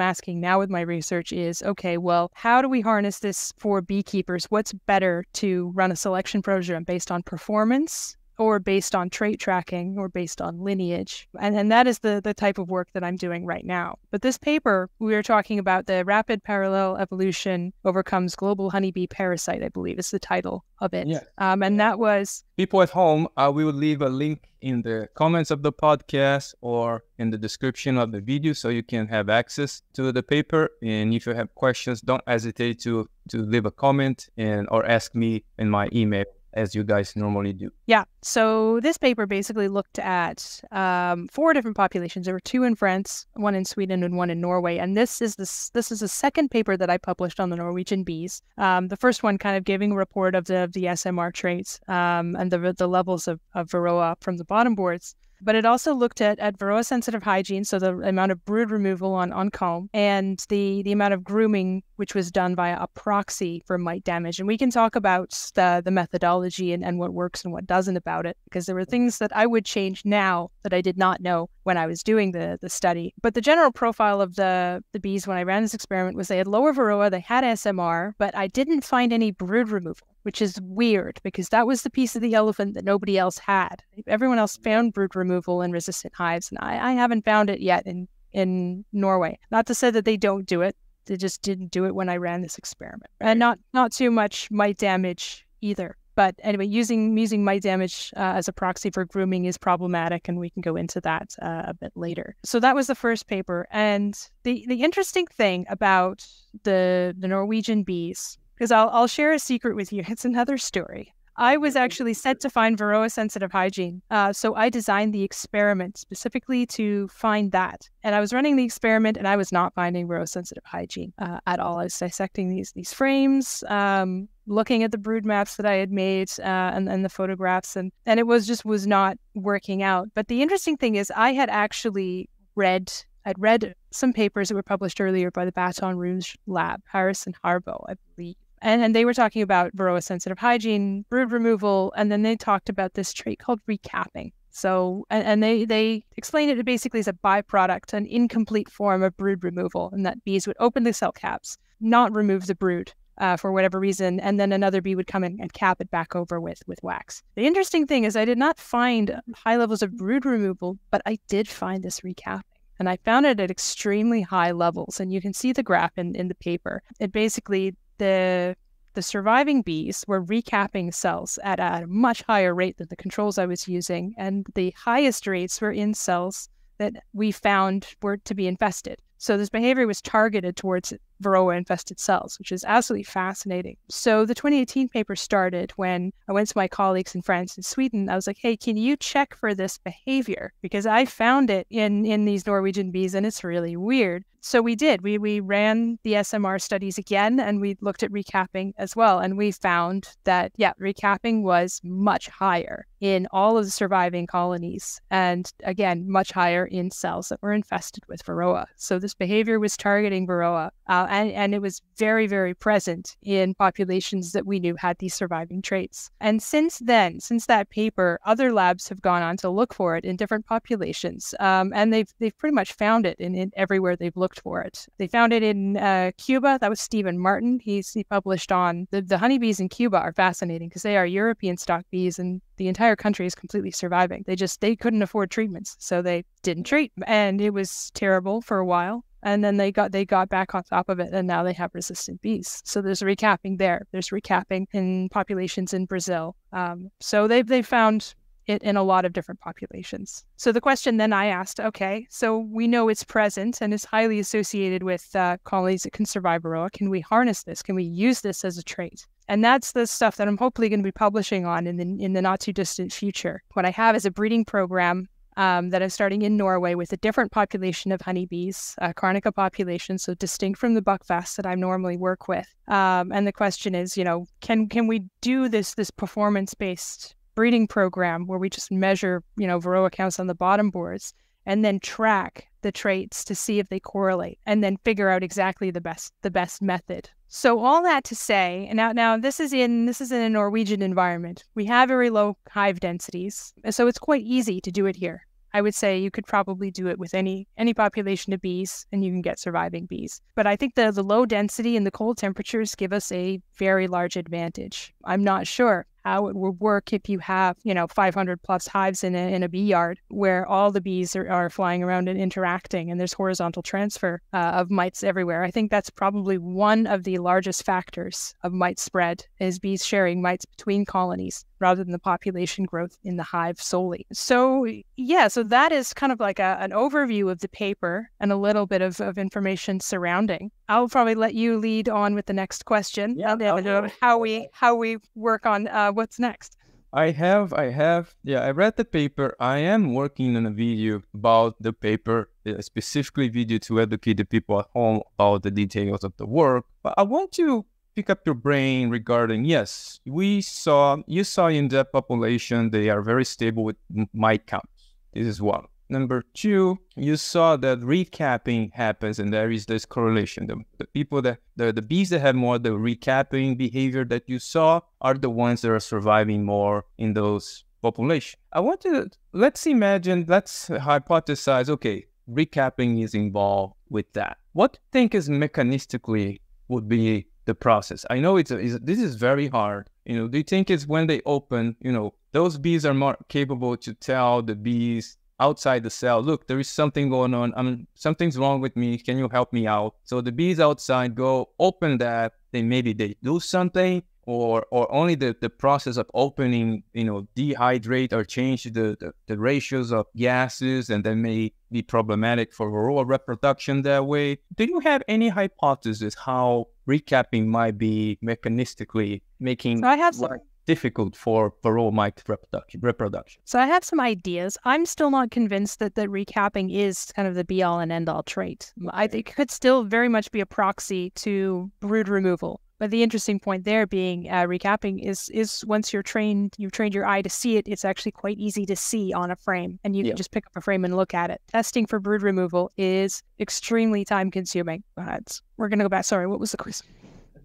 asking 0.00 0.40
now 0.40 0.58
with 0.58 0.70
my 0.70 0.80
research 0.80 1.32
is 1.32 1.62
okay, 1.62 1.98
well, 1.98 2.30
how 2.34 2.62
do 2.62 2.68
we 2.68 2.80
harness 2.80 3.20
this 3.20 3.52
for 3.58 3.80
beekeepers? 3.80 4.46
What's 4.46 4.72
better 4.72 5.24
to 5.34 5.72
run 5.74 5.92
a 5.92 5.96
selection 5.96 6.42
program 6.42 6.84
based 6.84 7.10
on 7.10 7.22
performance 7.22 8.16
or 8.38 8.58
based 8.58 8.94
on 8.94 9.10
trait 9.10 9.38
tracking 9.38 9.98
or 9.98 10.08
based 10.08 10.40
on 10.40 10.60
lineage. 10.60 11.28
And, 11.40 11.56
and 11.56 11.70
that 11.70 11.86
is 11.86 12.00
the, 12.00 12.20
the 12.22 12.34
type 12.34 12.58
of 12.58 12.70
work 12.70 12.88
that 12.94 13.04
I'm 13.04 13.16
doing 13.16 13.46
right 13.46 13.64
now. 13.64 13.98
But 14.10 14.22
this 14.22 14.38
paper, 14.38 14.88
we 14.98 15.14
are 15.14 15.22
talking 15.22 15.58
about 15.58 15.86
the 15.86 16.04
rapid 16.04 16.42
parallel 16.42 16.96
evolution 16.96 17.72
overcomes 17.84 18.34
global 18.34 18.70
honeybee 18.70 19.06
parasite, 19.06 19.62
I 19.62 19.68
believe 19.68 19.98
is 19.98 20.10
the 20.10 20.18
title 20.18 20.64
of 20.80 20.94
it. 20.94 21.06
Yes. 21.06 21.24
Um, 21.38 21.62
and 21.62 21.78
that 21.80 21.98
was. 21.98 22.44
People 22.56 22.82
at 22.82 22.90
home, 22.90 23.28
uh, 23.36 23.50
we 23.54 23.64
will 23.64 23.72
leave 23.72 24.02
a 24.02 24.08
link 24.08 24.48
in 24.60 24.82
the 24.82 25.08
comments 25.14 25.50
of 25.50 25.62
the 25.62 25.72
podcast 25.72 26.54
or 26.60 27.02
in 27.18 27.30
the 27.30 27.38
description 27.38 27.98
of 27.98 28.12
the 28.12 28.20
video 28.20 28.52
so 28.52 28.68
you 28.68 28.82
can 28.82 29.06
have 29.08 29.28
access 29.28 29.82
to 29.92 30.12
the 30.12 30.22
paper. 30.22 30.70
And 30.82 31.12
if 31.12 31.26
you 31.26 31.34
have 31.34 31.54
questions, 31.54 32.00
don't 32.00 32.22
hesitate 32.26 32.80
to, 32.82 33.08
to 33.30 33.38
leave 33.42 33.66
a 33.66 33.70
comment 33.70 34.28
and 34.36 34.68
or 34.70 34.86
ask 34.86 35.14
me 35.14 35.44
in 35.58 35.68
my 35.68 35.88
email 35.92 36.24
as 36.54 36.74
you 36.74 36.84
guys 36.84 37.16
normally 37.16 37.52
do. 37.52 37.70
Yeah. 37.86 38.04
So 38.22 38.80
this 38.80 38.98
paper 38.98 39.26
basically 39.26 39.68
looked 39.68 39.98
at 39.98 40.60
um, 40.70 41.28
four 41.28 41.52
different 41.54 41.76
populations. 41.76 42.26
There 42.26 42.34
were 42.34 42.40
two 42.40 42.62
in 42.64 42.74
France, 42.74 43.26
one 43.34 43.54
in 43.54 43.64
Sweden, 43.64 44.02
and 44.02 44.16
one 44.16 44.30
in 44.30 44.40
Norway. 44.40 44.78
And 44.78 44.96
this 44.96 45.20
is 45.20 45.36
this 45.36 45.70
this 45.70 45.90
is 45.90 46.00
the 46.00 46.08
second 46.08 46.50
paper 46.50 46.76
that 46.76 46.90
I 46.90 46.98
published 46.98 47.40
on 47.40 47.50
the 47.50 47.56
Norwegian 47.56 48.04
bees. 48.04 48.42
Um, 48.58 48.88
the 48.88 48.96
first 48.96 49.22
one 49.22 49.38
kind 49.38 49.56
of 49.56 49.64
giving 49.64 49.92
a 49.92 49.96
report 49.96 50.34
of 50.34 50.44
the 50.44 50.58
of 50.58 50.72
the 50.72 50.84
SMR 50.84 51.32
traits 51.32 51.80
um, 51.88 52.36
and 52.36 52.50
the 52.50 52.74
the 52.76 52.88
levels 52.88 53.28
of, 53.28 53.40
of 53.54 53.68
Varroa 53.68 54.16
from 54.20 54.36
the 54.36 54.44
bottom 54.44 54.74
boards. 54.74 55.14
But 55.42 55.54
it 55.54 55.64
also 55.66 55.94
looked 55.94 56.20
at, 56.20 56.38
at 56.38 56.58
varroa 56.58 56.84
sensitive 56.84 57.22
hygiene, 57.22 57.64
so 57.64 57.78
the 57.78 57.96
amount 57.98 58.32
of 58.32 58.44
brood 58.44 58.70
removal 58.70 59.14
on, 59.14 59.32
on 59.32 59.50
comb, 59.50 59.88
and 59.92 60.44
the, 60.48 60.82
the 60.82 60.92
amount 60.92 61.14
of 61.14 61.24
grooming, 61.24 61.82
which 61.96 62.14
was 62.14 62.30
done 62.30 62.54
via 62.54 62.76
a 62.80 62.86
proxy 62.88 63.62
for 63.66 63.78
mite 63.78 64.04
damage. 64.04 64.38
And 64.38 64.46
we 64.46 64.58
can 64.58 64.70
talk 64.70 64.96
about 64.96 65.30
the, 65.54 65.82
the 65.84 65.90
methodology 65.90 66.72
and, 66.72 66.84
and 66.84 66.98
what 66.98 67.12
works 67.12 67.44
and 67.44 67.52
what 67.52 67.66
doesn't 67.66 67.96
about 67.96 68.26
it, 68.26 68.36
because 68.44 68.66
there 68.66 68.74
were 68.74 68.82
mm-hmm. 68.82 68.90
things 68.90 69.18
that 69.18 69.34
I 69.36 69.46
would 69.46 69.64
change 69.64 70.04
now 70.04 70.50
that 70.62 70.72
I 70.72 70.80
did 70.80 70.96
not 70.96 71.20
know 71.20 71.48
when 71.64 71.76
I 71.76 71.86
was 71.86 72.02
doing 72.02 72.32
the, 72.32 72.58
the 72.60 72.68
study. 72.68 73.14
But 73.22 73.34
the 73.34 73.40
general 73.40 73.72
profile 73.72 74.20
of 74.20 74.36
the, 74.36 74.82
the 74.92 75.00
bees 75.00 75.26
when 75.26 75.36
I 75.36 75.42
ran 75.42 75.62
this 75.62 75.74
experiment 75.74 76.16
was 76.16 76.28
they 76.28 76.38
had 76.38 76.46
lower 76.46 76.72
varroa, 76.72 77.10
they 77.10 77.20
had 77.20 77.44
SMR, 77.44 78.12
but 78.18 78.36
I 78.36 78.46
didn't 78.46 78.84
find 78.84 79.12
any 79.12 79.30
brood 79.30 79.70
removal 79.70 80.11
which 80.22 80.42
is 80.42 80.60
weird 80.62 81.20
because 81.22 81.48
that 81.50 81.66
was 81.66 81.82
the 81.82 81.90
piece 81.90 82.16
of 82.16 82.22
the 82.22 82.34
elephant 82.34 82.74
that 82.74 82.84
nobody 82.84 83.18
else 83.18 83.38
had. 83.38 83.82
Everyone 84.06 84.38
else 84.38 84.56
found 84.56 84.92
brood 84.92 85.14
removal 85.16 85.62
in 85.62 85.72
resistant 85.72 86.14
hives, 86.14 86.50
and 86.50 86.58
I, 86.60 86.90
I 86.90 86.92
haven't 86.92 87.24
found 87.24 87.50
it 87.50 87.60
yet 87.60 87.86
in, 87.86 88.08
in 88.32 88.84
Norway. 88.92 89.38
Not 89.50 89.66
to 89.66 89.74
say 89.74 89.90
that 89.90 90.04
they 90.04 90.16
don't 90.16 90.46
do 90.46 90.62
it, 90.62 90.76
they 91.06 91.16
just 91.16 91.42
didn't 91.42 91.70
do 91.70 91.84
it 91.86 91.94
when 91.94 92.08
I 92.08 92.16
ran 92.16 92.42
this 92.42 92.58
experiment. 92.58 93.10
And 93.20 93.38
not, 93.38 93.58
not 93.74 93.92
too 93.92 94.10
much 94.10 94.50
mite 94.50 94.78
damage 94.78 95.46
either. 95.60 95.96
But 96.14 96.34
anyway, 96.42 96.66
using 96.66 97.16
using 97.16 97.42
mite 97.42 97.62
damage 97.62 98.12
uh, 98.16 98.34
as 98.36 98.46
a 98.46 98.52
proxy 98.52 98.90
for 98.90 99.04
grooming 99.04 99.46
is 99.46 99.56
problematic, 99.56 100.28
and 100.28 100.38
we 100.38 100.50
can 100.50 100.60
go 100.60 100.76
into 100.76 101.00
that 101.00 101.34
uh, 101.40 101.62
a 101.68 101.74
bit 101.74 101.92
later. 101.94 102.36
So 102.44 102.60
that 102.60 102.74
was 102.74 102.86
the 102.86 102.94
first 102.94 103.26
paper, 103.28 103.66
and 103.70 104.14
the 104.42 104.64
the 104.68 104.82
interesting 104.82 105.26
thing 105.26 105.64
about 105.70 106.26
the 106.64 107.16
the 107.18 107.28
Norwegian 107.28 107.82
bees 107.82 108.36
because 108.62 108.70
I'll, 108.70 108.90
I'll 108.90 109.08
share 109.08 109.32
a 109.32 109.40
secret 109.40 109.74
with 109.74 109.92
you. 109.92 110.04
It's 110.06 110.24
another 110.24 110.56
story. 110.56 111.12
I 111.34 111.56
was 111.56 111.74
actually 111.74 112.14
set 112.14 112.38
to 112.42 112.48
find 112.48 112.78
Varroa 112.78 113.10
sensitive 113.10 113.50
hygiene. 113.50 114.02
Uh, 114.08 114.32
so 114.32 114.54
I 114.54 114.68
designed 114.68 115.12
the 115.12 115.24
experiment 115.24 115.96
specifically 115.96 116.64
to 116.66 117.08
find 117.08 117.50
that. 117.50 117.90
And 118.04 118.14
I 118.14 118.20
was 118.20 118.32
running 118.32 118.54
the 118.54 118.62
experiment 118.62 119.16
and 119.16 119.26
I 119.26 119.34
was 119.34 119.50
not 119.50 119.74
finding 119.74 120.06
Varroa 120.06 120.28
sensitive 120.28 120.62
hygiene 120.64 121.12
uh, 121.18 121.40
at 121.48 121.58
all. 121.58 121.80
I 121.80 121.84
was 121.84 121.98
dissecting 121.98 122.50
these, 122.50 122.70
these 122.70 122.92
frames, 122.92 123.64
um, 123.66 124.28
looking 124.46 124.84
at 124.84 124.92
the 124.92 124.98
brood 124.98 125.26
maps 125.26 125.56
that 125.56 125.66
I 125.66 125.74
had 125.74 125.90
made 125.90 126.30
uh, 126.38 126.70
and, 126.72 126.88
and 126.88 127.04
the 127.04 127.08
photographs, 127.08 127.74
and, 127.74 127.90
and 128.06 128.20
it 128.20 128.28
was 128.28 128.46
just 128.46 128.64
was 128.64 128.86
not 128.86 129.16
working 129.34 129.82
out. 129.82 130.06
But 130.14 130.28
the 130.28 130.40
interesting 130.40 130.76
thing 130.76 130.94
is, 130.94 131.10
I 131.16 131.32
had 131.32 131.50
actually 131.50 132.30
read 132.54 132.92
I'd 133.24 133.38
read 133.38 133.74
some 133.90 134.12
papers 134.12 134.48
that 134.48 134.54
were 134.56 134.62
published 134.62 135.00
earlier 135.00 135.30
by 135.30 135.44
the 135.44 135.52
Baton 135.52 135.96
Rouge 135.96 136.34
lab, 136.46 136.80
Harris 136.86 137.26
and 137.26 137.36
Harbo, 137.42 137.84
I 137.88 137.94
believe. 138.14 138.34
And, 138.62 138.80
and 138.80 138.94
they 138.94 139.04
were 139.04 139.12
talking 139.12 139.42
about 139.42 139.76
varroa 139.76 140.02
sensitive 140.02 140.38
hygiene, 140.38 141.04
brood 141.10 141.32
removal, 141.32 141.92
and 141.96 142.10
then 142.10 142.22
they 142.22 142.36
talked 142.36 142.68
about 142.68 142.94
this 142.94 143.12
trait 143.12 143.40
called 143.40 143.60
recapping. 143.68 144.32
So, 144.50 145.04
and, 145.10 145.24
and 145.24 145.42
they, 145.42 145.64
they 145.64 146.04
explained 146.16 146.50
it 146.50 146.64
basically 146.64 147.00
as 147.00 147.08
a 147.08 147.12
byproduct, 147.12 147.92
an 147.92 148.06
incomplete 148.06 148.70
form 148.70 149.02
of 149.02 149.16
brood 149.16 149.42
removal, 149.42 149.90
and 149.92 150.06
that 150.06 150.22
bees 150.24 150.46
would 150.46 150.56
open 150.60 150.84
the 150.84 150.92
cell 150.92 151.12
caps, 151.12 151.58
not 151.80 152.14
remove 152.14 152.46
the 152.46 152.54
brood, 152.54 152.92
uh, 153.18 153.36
for 153.36 153.52
whatever 153.52 153.78
reason, 153.80 154.20
and 154.20 154.38
then 154.38 154.52
another 154.52 154.80
bee 154.80 154.94
would 154.94 155.06
come 155.06 155.24
in 155.24 155.38
and 155.40 155.52
cap 155.52 155.80
it 155.80 155.90
back 155.90 156.14
over 156.14 156.40
with 156.40 156.62
with 156.66 156.78
wax. 156.82 157.22
The 157.34 157.46
interesting 157.46 157.86
thing 157.86 158.04
is, 158.04 158.16
I 158.16 158.24
did 158.24 158.38
not 158.38 158.58
find 158.58 159.20
high 159.34 159.56
levels 159.56 159.82
of 159.82 159.96
brood 159.96 160.24
removal, 160.24 160.78
but 160.90 161.02
I 161.04 161.18
did 161.28 161.48
find 161.48 161.82
this 161.82 162.00
recapping. 162.00 162.42
And 162.78 162.88
I 162.88 162.96
found 163.04 163.26
it 163.26 163.38
at 163.38 163.50
extremely 163.50 164.22
high 164.22 164.50
levels. 164.50 164.98
And 164.98 165.12
you 165.12 165.20
can 165.20 165.32
see 165.32 165.52
the 165.52 165.62
graph 165.62 165.96
in, 165.96 166.16
in 166.16 166.28
the 166.28 166.34
paper. 166.34 166.82
It 166.98 167.12
basically, 167.12 167.76
the 168.02 168.56
the 168.94 169.02
surviving 169.02 169.62
bees 169.62 170.04
were 170.06 170.22
recapping 170.22 170.92
cells 170.92 171.38
at 171.42 171.58
a 171.60 171.86
much 171.86 172.20
higher 172.22 172.54
rate 172.54 172.76
than 172.76 172.88
the 172.90 172.96
controls 172.96 173.38
I 173.38 173.46
was 173.46 173.66
using, 173.66 174.14
and 174.18 174.44
the 174.54 174.74
highest 174.76 175.26
rates 175.26 175.60
were 175.60 175.70
in 175.70 175.94
cells 175.94 176.50
that 176.76 177.04
we 177.14 177.32
found 177.32 177.86
were 178.02 178.18
to 178.18 178.34
be 178.34 178.46
infested. 178.46 179.00
So 179.16 179.38
this 179.38 179.48
behavior 179.48 179.86
was 179.86 180.02
targeted 180.02 180.56
towards 180.56 180.92
Varroa 181.22 181.56
infested 181.56 182.00
cells, 182.00 182.38
which 182.38 182.52
is 182.52 182.64
absolutely 182.64 183.04
fascinating. 183.04 183.76
So 183.88 184.24
the 184.24 184.34
2018 184.34 184.88
paper 184.88 185.16
started 185.16 185.72
when 185.72 186.12
I 186.28 186.32
went 186.32 186.48
to 186.48 186.58
my 186.58 186.68
colleagues 186.68 187.14
in 187.14 187.22
France 187.22 187.56
and 187.56 187.64
Sweden. 187.64 188.08
I 188.08 188.16
was 188.16 188.26
like, 188.26 188.38
hey, 188.40 188.56
can 188.56 188.76
you 188.76 188.96
check 188.96 189.34
for 189.34 189.54
this 189.54 189.78
behavior? 189.78 190.52
Because 190.62 190.86
I 190.86 191.04
found 191.04 191.50
it 191.50 191.66
in, 191.70 192.04
in 192.04 192.24
these 192.24 192.46
Norwegian 192.46 192.90
bees 192.90 193.14
and 193.14 193.26
it's 193.26 193.44
really 193.44 193.76
weird. 193.76 194.24
So 194.44 194.60
we 194.60 194.74
did. 194.74 195.02
We, 195.02 195.18
we 195.18 195.38
ran 195.38 196.00
the 196.02 196.14
SMR 196.14 196.60
studies 196.60 196.98
again 196.98 197.38
and 197.38 197.60
we 197.60 197.76
looked 197.80 198.02
at 198.02 198.10
recapping 198.10 198.72
as 198.76 198.96
well. 198.96 199.20
And 199.20 199.38
we 199.38 199.52
found 199.52 200.08
that, 200.24 200.50
yeah, 200.56 200.72
recapping 200.80 201.42
was 201.42 201.80
much 201.84 202.26
higher 202.26 202.86
in 203.00 203.28
all 203.30 203.56
of 203.56 203.64
the 203.64 203.70
surviving 203.70 204.26
colonies. 204.26 205.00
And 205.10 205.50
again, 205.62 206.10
much 206.10 206.32
higher 206.32 206.66
in 206.66 206.90
cells 206.90 207.28
that 207.28 207.40
were 207.40 207.52
infested 207.52 208.02
with 208.08 208.24
Varroa. 208.24 208.66
So 208.74 208.98
this 208.98 209.14
behavior 209.14 209.60
was 209.60 209.76
targeting 209.76 210.26
Varroa. 210.26 210.70
Uh, 210.88 211.06
and, 211.08 211.30
and 211.32 211.54
it 211.54 211.62
was 211.62 211.80
very, 211.96 212.26
very 212.26 212.54
present 212.54 213.16
in 213.22 213.54
populations 213.54 214.32
that 214.32 214.46
we 214.46 214.58
knew 214.58 214.74
had 214.76 214.98
these 214.98 215.14
surviving 215.14 215.62
traits. 215.62 216.10
And 216.20 216.42
since 216.42 216.78
then, 216.78 217.20
since 217.20 217.46
that 217.46 217.70
paper, 217.70 218.18
other 218.24 218.52
labs 218.52 218.88
have 218.88 219.00
gone 219.00 219.22
on 219.22 219.36
to 219.38 219.48
look 219.50 219.72
for 219.74 219.96
it 219.96 220.04
in 220.04 220.16
different 220.16 220.46
populations, 220.46 221.34
um, 221.40 221.72
and 221.74 221.92
they've 221.92 222.08
they've 222.18 222.36
pretty 222.36 222.54
much 222.54 222.72
found 222.72 223.06
it 223.06 223.18
in, 223.18 223.34
in 223.34 223.52
everywhere 223.56 223.96
they've 223.96 224.16
looked 224.16 224.40
for 224.40 224.60
it. 224.60 224.86
They 224.98 225.06
found 225.06 225.32
it 225.32 225.42
in 225.42 225.76
uh, 225.76 226.12
Cuba. 226.18 226.58
That 226.60 226.70
was 226.70 226.80
Stephen 226.80 227.18
Martin. 227.18 227.60
He's 227.62 227.92
he 227.92 228.04
published 228.04 228.50
on 228.50 228.88
the, 228.90 229.02
the 229.02 229.18
honeybees 229.18 229.60
in 229.60 229.68
Cuba 229.68 229.98
are 229.98 230.12
fascinating 230.12 230.68
because 230.68 230.82
they 230.82 230.96
are 230.96 231.06
European 231.06 231.56
stock 231.56 231.84
bees 231.90 232.18
and 232.18 232.40
the 232.56 232.68
entire 232.68 232.96
country 232.96 233.26
is 233.26 233.34
completely 233.34 233.70
surviving. 233.70 234.24
They 234.26 234.36
just 234.36 234.60
they 234.60 234.76
couldn't 234.76 235.02
afford 235.02 235.30
treatments, 235.30 235.76
so 235.78 236.02
they 236.02 236.24
didn't 236.42 236.64
treat, 236.64 236.92
and 237.06 237.40
it 237.40 237.50
was 237.50 237.90
terrible 237.94 238.40
for 238.40 238.58
a 238.58 238.66
while 238.66 239.04
and 239.22 239.44
then 239.44 239.56
they 239.56 239.70
got 239.70 239.92
they 239.92 240.04
got 240.04 240.28
back 240.28 240.54
on 240.54 240.64
top 240.64 240.88
of 240.88 241.00
it 241.00 241.12
and 241.12 241.26
now 241.26 241.42
they 241.42 241.52
have 241.52 241.74
resistant 241.74 242.20
bees. 242.22 242.62
So 242.64 242.82
there's 242.82 243.00
recapping 243.00 243.58
there. 243.58 243.86
There's 243.92 244.10
recapping 244.10 244.66
in 244.72 245.08
populations 245.10 245.72
in 245.72 245.86
brazil. 245.86 246.36
Um, 246.52 246.90
so 247.00 247.28
they've 247.28 247.46
they 247.46 247.62
found 247.62 248.14
it 248.46 248.62
in 248.64 248.76
a 248.76 248.82
lot 248.82 249.04
of 249.04 249.12
different 249.12 249.40
populations. 249.40 250.24
So 250.36 250.50
the 250.50 250.60
question 250.60 250.96
then 250.96 251.12
i 251.12 251.26
asked 251.26 251.60
okay 251.60 252.06
so 252.10 252.38
we 252.38 252.66
know 252.66 252.88
it's 252.88 253.04
present 253.04 253.60
and 253.60 253.72
is 253.72 253.84
highly 253.84 254.18
associated 254.18 254.82
with 254.82 255.14
uh, 255.14 255.36
colonies 255.44 255.84
that 255.84 255.92
can 255.92 256.06
survive 256.06 256.42
varroa 256.42 256.72
can 256.72 256.90
we 256.90 257.00
harness 257.00 257.44
this? 257.44 257.62
Can 257.62 257.76
we 257.76 257.84
use 257.84 258.20
this 258.22 258.44
as 258.44 258.58
a 258.58 258.62
trait? 258.62 259.06
And 259.28 259.44
that's 259.44 259.72
the 259.72 259.86
stuff 259.86 260.16
that 260.16 260.26
I'm 260.26 260.36
hopefully 260.36 260.68
going 260.68 260.80
to 260.80 260.84
be 260.84 260.92
publishing 260.92 261.46
on 261.46 261.66
in 261.66 261.76
the 261.76 262.04
in 262.04 262.12
the 262.12 262.22
not 262.22 262.40
too 262.40 262.52
distant 262.52 262.92
future. 262.92 263.42
What 263.54 263.64
I 263.64 263.70
have 263.70 263.94
is 263.94 264.04
a 264.04 264.10
breeding 264.10 264.44
program 264.44 265.08
um, 265.36 265.70
that 265.70 265.82
is 265.82 265.94
starting 265.94 266.22
in 266.22 266.36
Norway 266.36 266.74
with 266.74 266.92
a 266.92 266.96
different 266.96 267.32
population 267.32 267.92
of 267.92 268.00
honeybees, 268.00 268.74
a 268.78 268.92
Carnica 268.92 269.34
population, 269.34 269.98
so 269.98 270.14
distinct 270.14 270.58
from 270.58 270.74
the 270.74 270.82
buckfast 270.82 271.36
that 271.36 271.46
I 271.46 271.54
normally 271.54 271.96
work 271.96 272.28
with. 272.28 272.46
Um, 272.68 273.12
and 273.12 273.26
the 273.26 273.32
question 273.32 273.74
is, 273.74 273.96
you 273.96 274.04
know, 274.04 274.26
can 274.40 274.68
can 274.68 274.86
we 274.86 275.04
do 275.20 275.48
this 275.48 275.74
this 275.74 275.90
performance 275.90 276.54
based 276.54 277.14
breeding 277.34 277.66
program 277.66 278.26
where 278.26 278.38
we 278.38 278.50
just 278.50 278.70
measure, 278.70 279.22
you 279.36 279.46
know, 279.46 279.58
varroa 279.58 279.90
counts 279.90 280.20
on 280.20 280.26
the 280.26 280.34
bottom 280.34 280.70
boards 280.70 281.14
and 281.46 281.64
then 281.64 281.80
track 281.80 282.48
the 282.62 282.72
traits 282.72 283.24
to 283.24 283.34
see 283.34 283.58
if 283.58 283.68
they 283.68 283.80
correlate 283.80 284.38
and 284.46 284.62
then 284.62 284.76
figure 284.84 285.08
out 285.08 285.22
exactly 285.22 285.70
the 285.70 285.80
best 285.80 286.12
the 286.22 286.30
best 286.30 286.62
method 286.62 287.10
so 287.34 287.60
all 287.60 287.82
that 287.84 288.04
to 288.04 288.14
say, 288.14 288.66
and 288.68 288.76
now 288.76 288.92
now 288.92 289.16
this 289.16 289.40
is 289.40 289.54
in 289.54 289.86
this 289.86 290.02
is 290.02 290.12
in 290.12 290.20
a 290.20 290.28
Norwegian 290.28 290.82
environment. 290.82 291.44
We 291.54 291.64
have 291.64 291.88
very 291.88 292.10
low 292.10 292.36
hive 292.50 292.78
densities, 292.78 293.54
so 293.70 293.86
it's 293.86 293.98
quite 293.98 294.22
easy 294.22 294.60
to 294.60 294.70
do 294.70 294.84
it 294.84 294.96
here. 294.96 295.26
I 295.54 295.62
would 295.62 295.74
say 295.74 295.98
you 295.98 296.10
could 296.10 296.26
probably 296.26 296.70
do 296.70 296.88
it 296.88 296.98
with 296.98 297.14
any 297.14 297.48
any 297.56 297.72
population 297.72 298.34
of 298.34 298.42
bees 298.42 298.86
and 298.92 299.02
you 299.02 299.10
can 299.10 299.22
get 299.22 299.38
surviving 299.38 299.86
bees. 299.86 300.20
But 300.34 300.46
I 300.46 300.56
think 300.56 300.74
the 300.74 300.90
the 300.92 301.02
low 301.02 301.24
density 301.24 301.74
and 301.74 301.86
the 301.86 301.90
cold 301.90 302.18
temperatures 302.18 302.74
give 302.74 302.92
us 302.92 303.10
a 303.12 303.40
very 303.54 303.88
large 303.88 304.18
advantage. 304.18 304.92
I'm 305.04 305.24
not 305.24 305.46
sure 305.46 305.86
how 306.04 306.26
it 306.26 306.36
would 306.36 306.60
work 306.60 306.92
if 306.92 307.08
you 307.08 307.18
have, 307.18 307.56
you 307.62 307.74
know, 307.74 307.86
500 307.86 308.42
plus 308.42 308.66
hives 308.66 309.04
in 309.04 309.14
a, 309.14 309.34
in 309.34 309.42
a 309.42 309.48
bee 309.48 309.64
yard 309.64 310.00
where 310.08 310.46
all 310.46 310.70
the 310.70 310.80
bees 310.80 311.14
are, 311.16 311.28
are 311.28 311.50
flying 311.50 311.82
around 311.82 312.08
and 312.08 312.18
interacting 312.18 312.90
and 312.90 312.98
there's 312.98 313.12
horizontal 313.12 313.62
transfer 313.62 314.20
uh, 314.32 314.52
of 314.54 314.70
mites 314.70 315.02
everywhere. 315.02 315.42
I 315.42 315.50
think 315.50 315.70
that's 315.70 315.90
probably 315.90 316.38
one 316.38 316.86
of 316.86 317.04
the 317.04 317.18
largest 317.18 317.64
factors 317.64 318.34
of 318.42 318.52
mite 318.52 318.78
spread 318.78 319.24
is 319.38 319.58
bees 319.58 319.84
sharing 319.84 320.22
mites 320.22 320.44
between 320.44 320.84
colonies 320.84 321.44
rather 321.62 321.84
than 321.84 321.92
the 321.92 321.98
population 321.98 322.64
growth 322.64 322.98
in 323.04 323.16
the 323.16 323.22
hive 323.22 323.60
solely. 323.60 324.06
So 324.12 324.66
yeah, 325.04 325.28
so 325.28 325.42
that 325.44 325.72
is 325.72 325.92
kind 325.92 326.12
of 326.12 326.20
like 326.20 326.38
a, 326.38 326.56
an 326.60 326.70
overview 326.70 327.30
of 327.30 327.40
the 327.40 327.48
paper 327.48 328.10
and 328.20 328.32
a 328.32 328.36
little 328.36 328.66
bit 328.66 328.82
of, 328.82 329.00
of 329.00 329.18
information 329.18 329.80
surrounding. 329.80 330.50
I'll 330.68 330.88
probably 330.88 331.14
let 331.14 331.34
you 331.34 331.58
lead 331.58 331.88
on 331.88 332.14
with 332.14 332.26
the 332.26 332.32
next 332.32 332.64
question. 332.64 333.18
Yeah, 333.18 333.90
how 334.00 334.18
we 334.18 334.48
how 334.52 334.74
we 334.74 334.98
work 335.14 335.46
on 335.46 335.68
uh, 335.68 335.92
what's 335.92 336.18
next. 336.18 336.56
I 336.94 337.10
have, 337.10 337.54
I 337.54 337.70
have, 337.70 338.14
yeah, 338.22 338.40
I 338.40 338.50
read 338.50 338.76
the 338.76 338.84
paper. 338.84 339.34
I 339.40 339.58
am 339.58 339.94
working 339.94 340.36
on 340.36 340.44
a 340.44 340.50
video 340.50 341.02
about 341.14 341.56
the 341.58 341.72
paper, 341.72 342.28
specifically 342.60 343.30
video 343.30 343.56
to 343.60 343.80
educate 343.80 344.18
the 344.18 344.26
people 344.26 344.60
at 344.60 344.66
home 344.74 345.00
about 345.18 345.42
the 345.42 345.50
details 345.50 346.04
of 346.04 346.12
the 346.18 346.26
work. 346.26 346.66
But 346.82 346.92
I 346.98 347.04
want 347.04 347.32
to 347.32 347.64
pick 347.94 348.10
up 348.10 348.20
your 348.26 348.34
brain 348.34 348.90
regarding 348.90 349.46
yes, 349.46 350.00
we 350.04 350.42
saw, 350.42 350.98
you 351.06 351.24
saw 351.24 351.46
in 351.46 351.68
that 351.68 351.92
population, 351.92 352.70
they 352.70 352.90
are 352.90 353.00
very 353.00 353.24
stable 353.24 353.64
with 353.64 353.76
mite 354.12 354.46
counts. 354.46 354.71
This 355.12 355.26
is 355.26 355.42
one. 355.42 355.66
Number 355.88 356.22
two, 356.32 356.78
you 356.96 357.16
saw 357.16 357.56
that 357.58 357.80
recapping 357.80 358.72
happens, 358.72 359.18
and 359.18 359.30
there 359.30 359.50
is 359.50 359.66
this 359.66 359.84
correlation. 359.84 360.46
The, 360.46 360.56
the 360.78 360.86
people 360.86 361.20
that 361.22 361.38
the, 361.56 361.70
the 361.70 361.82
bees 361.82 362.08
that 362.10 362.20
have 362.20 362.34
more 362.34 362.58
the 362.58 362.70
recapping 362.70 363.58
behavior 363.58 364.04
that 364.06 364.26
you 364.26 364.38
saw 364.38 364.80
are 365.02 365.14
the 365.14 365.28
ones 365.28 365.60
that 365.60 365.70
are 365.70 365.80
surviving 365.80 366.44
more 366.44 366.86
in 366.96 367.12
those 367.12 367.64
population. 367.82 368.40
I 368.54 368.60
want 368.60 368.80
to 368.82 369.10
let's 369.32 369.66
imagine, 369.66 370.24
let's 370.28 370.70
hypothesize. 370.70 371.68
Okay, 371.68 372.06
recapping 372.30 373.02
is 373.02 373.14
involved 373.14 373.74
with 373.90 374.10
that. 374.14 374.38
What 374.54 374.72
do 374.72 374.78
you 374.78 374.88
think 374.92 375.14
is 375.14 375.28
mechanistically 375.28 376.40
would 376.68 376.88
be 376.88 377.26
the 377.44 377.54
process? 377.54 378.06
I 378.08 378.18
know 378.18 378.38
it's, 378.38 378.50
a, 378.50 378.56
it's 378.56 378.78
this 378.82 379.00
is 379.00 379.16
very 379.16 379.48
hard. 379.48 379.90
You 380.04 380.16
know, 380.16 380.28
do 380.28 380.38
you 380.38 380.44
think 380.44 380.70
it's 380.70 380.86
when 380.86 381.06
they 381.06 381.20
open? 381.24 381.76
You 381.80 381.92
know, 381.92 382.14
those 382.32 382.58
bees 382.58 382.84
are 382.84 382.94
more 382.94 383.16
capable 383.28 383.76
to 383.76 383.94
tell 383.94 384.42
the 384.42 384.54
bees 384.54 385.16
outside 385.42 385.82
the 385.82 385.90
cell, 385.90 386.22
look, 386.22 386.46
there 386.46 386.60
is 386.60 386.68
something 386.68 387.08
going 387.10 387.34
on. 387.34 387.52
I'm 387.56 387.86
something's 387.94 388.38
wrong 388.38 388.60
with 388.60 388.76
me. 388.76 388.96
Can 388.98 389.18
you 389.18 389.28
help 389.28 389.52
me 389.52 389.66
out? 389.66 389.96
So 390.04 390.20
the 390.20 390.32
bees 390.32 390.60
outside 390.60 391.14
go 391.14 391.50
open 391.58 391.98
that. 391.98 392.34
Then 392.52 392.68
maybe 392.68 392.92
they 392.92 393.16
do 393.22 393.40
something, 393.40 394.02
or 394.24 394.66
or 394.70 394.92
only 394.92 395.14
the, 395.14 395.34
the 395.40 395.50
process 395.50 395.96
of 395.96 396.08
opening, 396.14 396.84
you 396.92 397.04
know, 397.04 397.26
dehydrate 397.34 398.12
or 398.12 398.24
change 398.24 398.64
the, 398.64 398.96
the, 399.00 399.12
the 399.26 399.38
ratios 399.38 399.90
of 399.90 400.06
gases, 400.16 400.90
and 400.90 401.02
that 401.04 401.16
may 401.16 401.52
be 401.70 401.82
problematic 401.82 402.52
for 402.52 402.70
varroa 402.70 403.04
reproduction 403.06 403.82
that 403.82 404.06
way. 404.06 404.38
Do 404.54 404.64
you 404.64 404.80
have 404.80 405.02
any 405.08 405.28
hypothesis 405.28 406.14
how 406.14 406.68
recapping 406.88 407.46
might 407.46 407.78
be 407.78 408.18
mechanistically 408.22 409.22
making? 409.40 409.82
So 409.82 409.88
I 409.88 409.96
have 409.96 410.14
some 410.14 410.38
difficult 410.66 411.16
for 411.16 411.52
mite 411.92 412.22
reproduction. 412.28 412.80
reproduction. 412.80 413.42
So 413.44 413.58
I 413.58 413.66
have 413.66 413.84
some 413.84 414.00
ideas. 414.00 414.56
I'm 414.64 414.86
still 414.86 415.10
not 415.10 415.30
convinced 415.30 415.78
that 415.80 415.94
that 415.96 416.08
recapping 416.08 416.72
is 416.72 417.12
kind 417.16 417.26
of 417.26 417.34
the 417.34 417.44
be 417.44 417.62
all 417.62 417.80
and 417.80 417.90
end 417.90 418.08
all 418.08 418.22
trait. 418.22 418.72
I 418.90 419.06
think 419.06 419.30
it 419.30 419.34
could 419.34 419.50
still 419.50 419.84
very 419.84 420.08
much 420.08 420.30
be 420.30 420.40
a 420.40 420.46
proxy 420.46 421.10
to 421.16 421.70
brood 421.80 422.08
removal. 422.08 422.60
But 422.82 422.90
the 422.90 423.04
interesting 423.04 423.38
point 423.38 423.62
there 423.62 423.86
being 423.86 424.28
uh, 424.28 424.42
recapping 424.42 425.00
is 425.00 425.28
is 425.28 425.64
once 425.66 425.92
you're 425.92 426.02
trained, 426.02 426.56
you've 426.58 426.72
trained 426.72 426.96
your 426.96 427.06
eye 427.06 427.22
to 427.22 427.30
see 427.30 427.56
it. 427.56 427.68
It's 427.68 427.84
actually 427.84 428.10
quite 428.10 428.38
easy 428.38 428.66
to 428.66 428.74
see 428.74 429.12
on 429.12 429.30
a 429.30 429.36
frame, 429.36 429.78
and 429.84 429.94
you 429.94 430.02
yeah. 430.02 430.10
can 430.10 430.16
just 430.16 430.32
pick 430.32 430.48
up 430.48 430.56
a 430.56 430.60
frame 430.60 430.84
and 430.84 430.96
look 430.96 431.14
at 431.14 431.30
it. 431.30 431.40
Testing 431.46 431.86
for 431.86 432.00
brood 432.00 432.22
removal 432.22 432.72
is 432.76 433.22
extremely 433.38 434.04
time 434.04 434.32
consuming. 434.32 434.82
Uh, 434.96 435.18
we're 435.58 435.68
gonna 435.68 435.84
go 435.84 435.88
back. 435.88 436.04
Sorry, 436.04 436.26
what 436.26 436.40
was 436.40 436.50
the 436.50 436.56
question? 436.56 436.88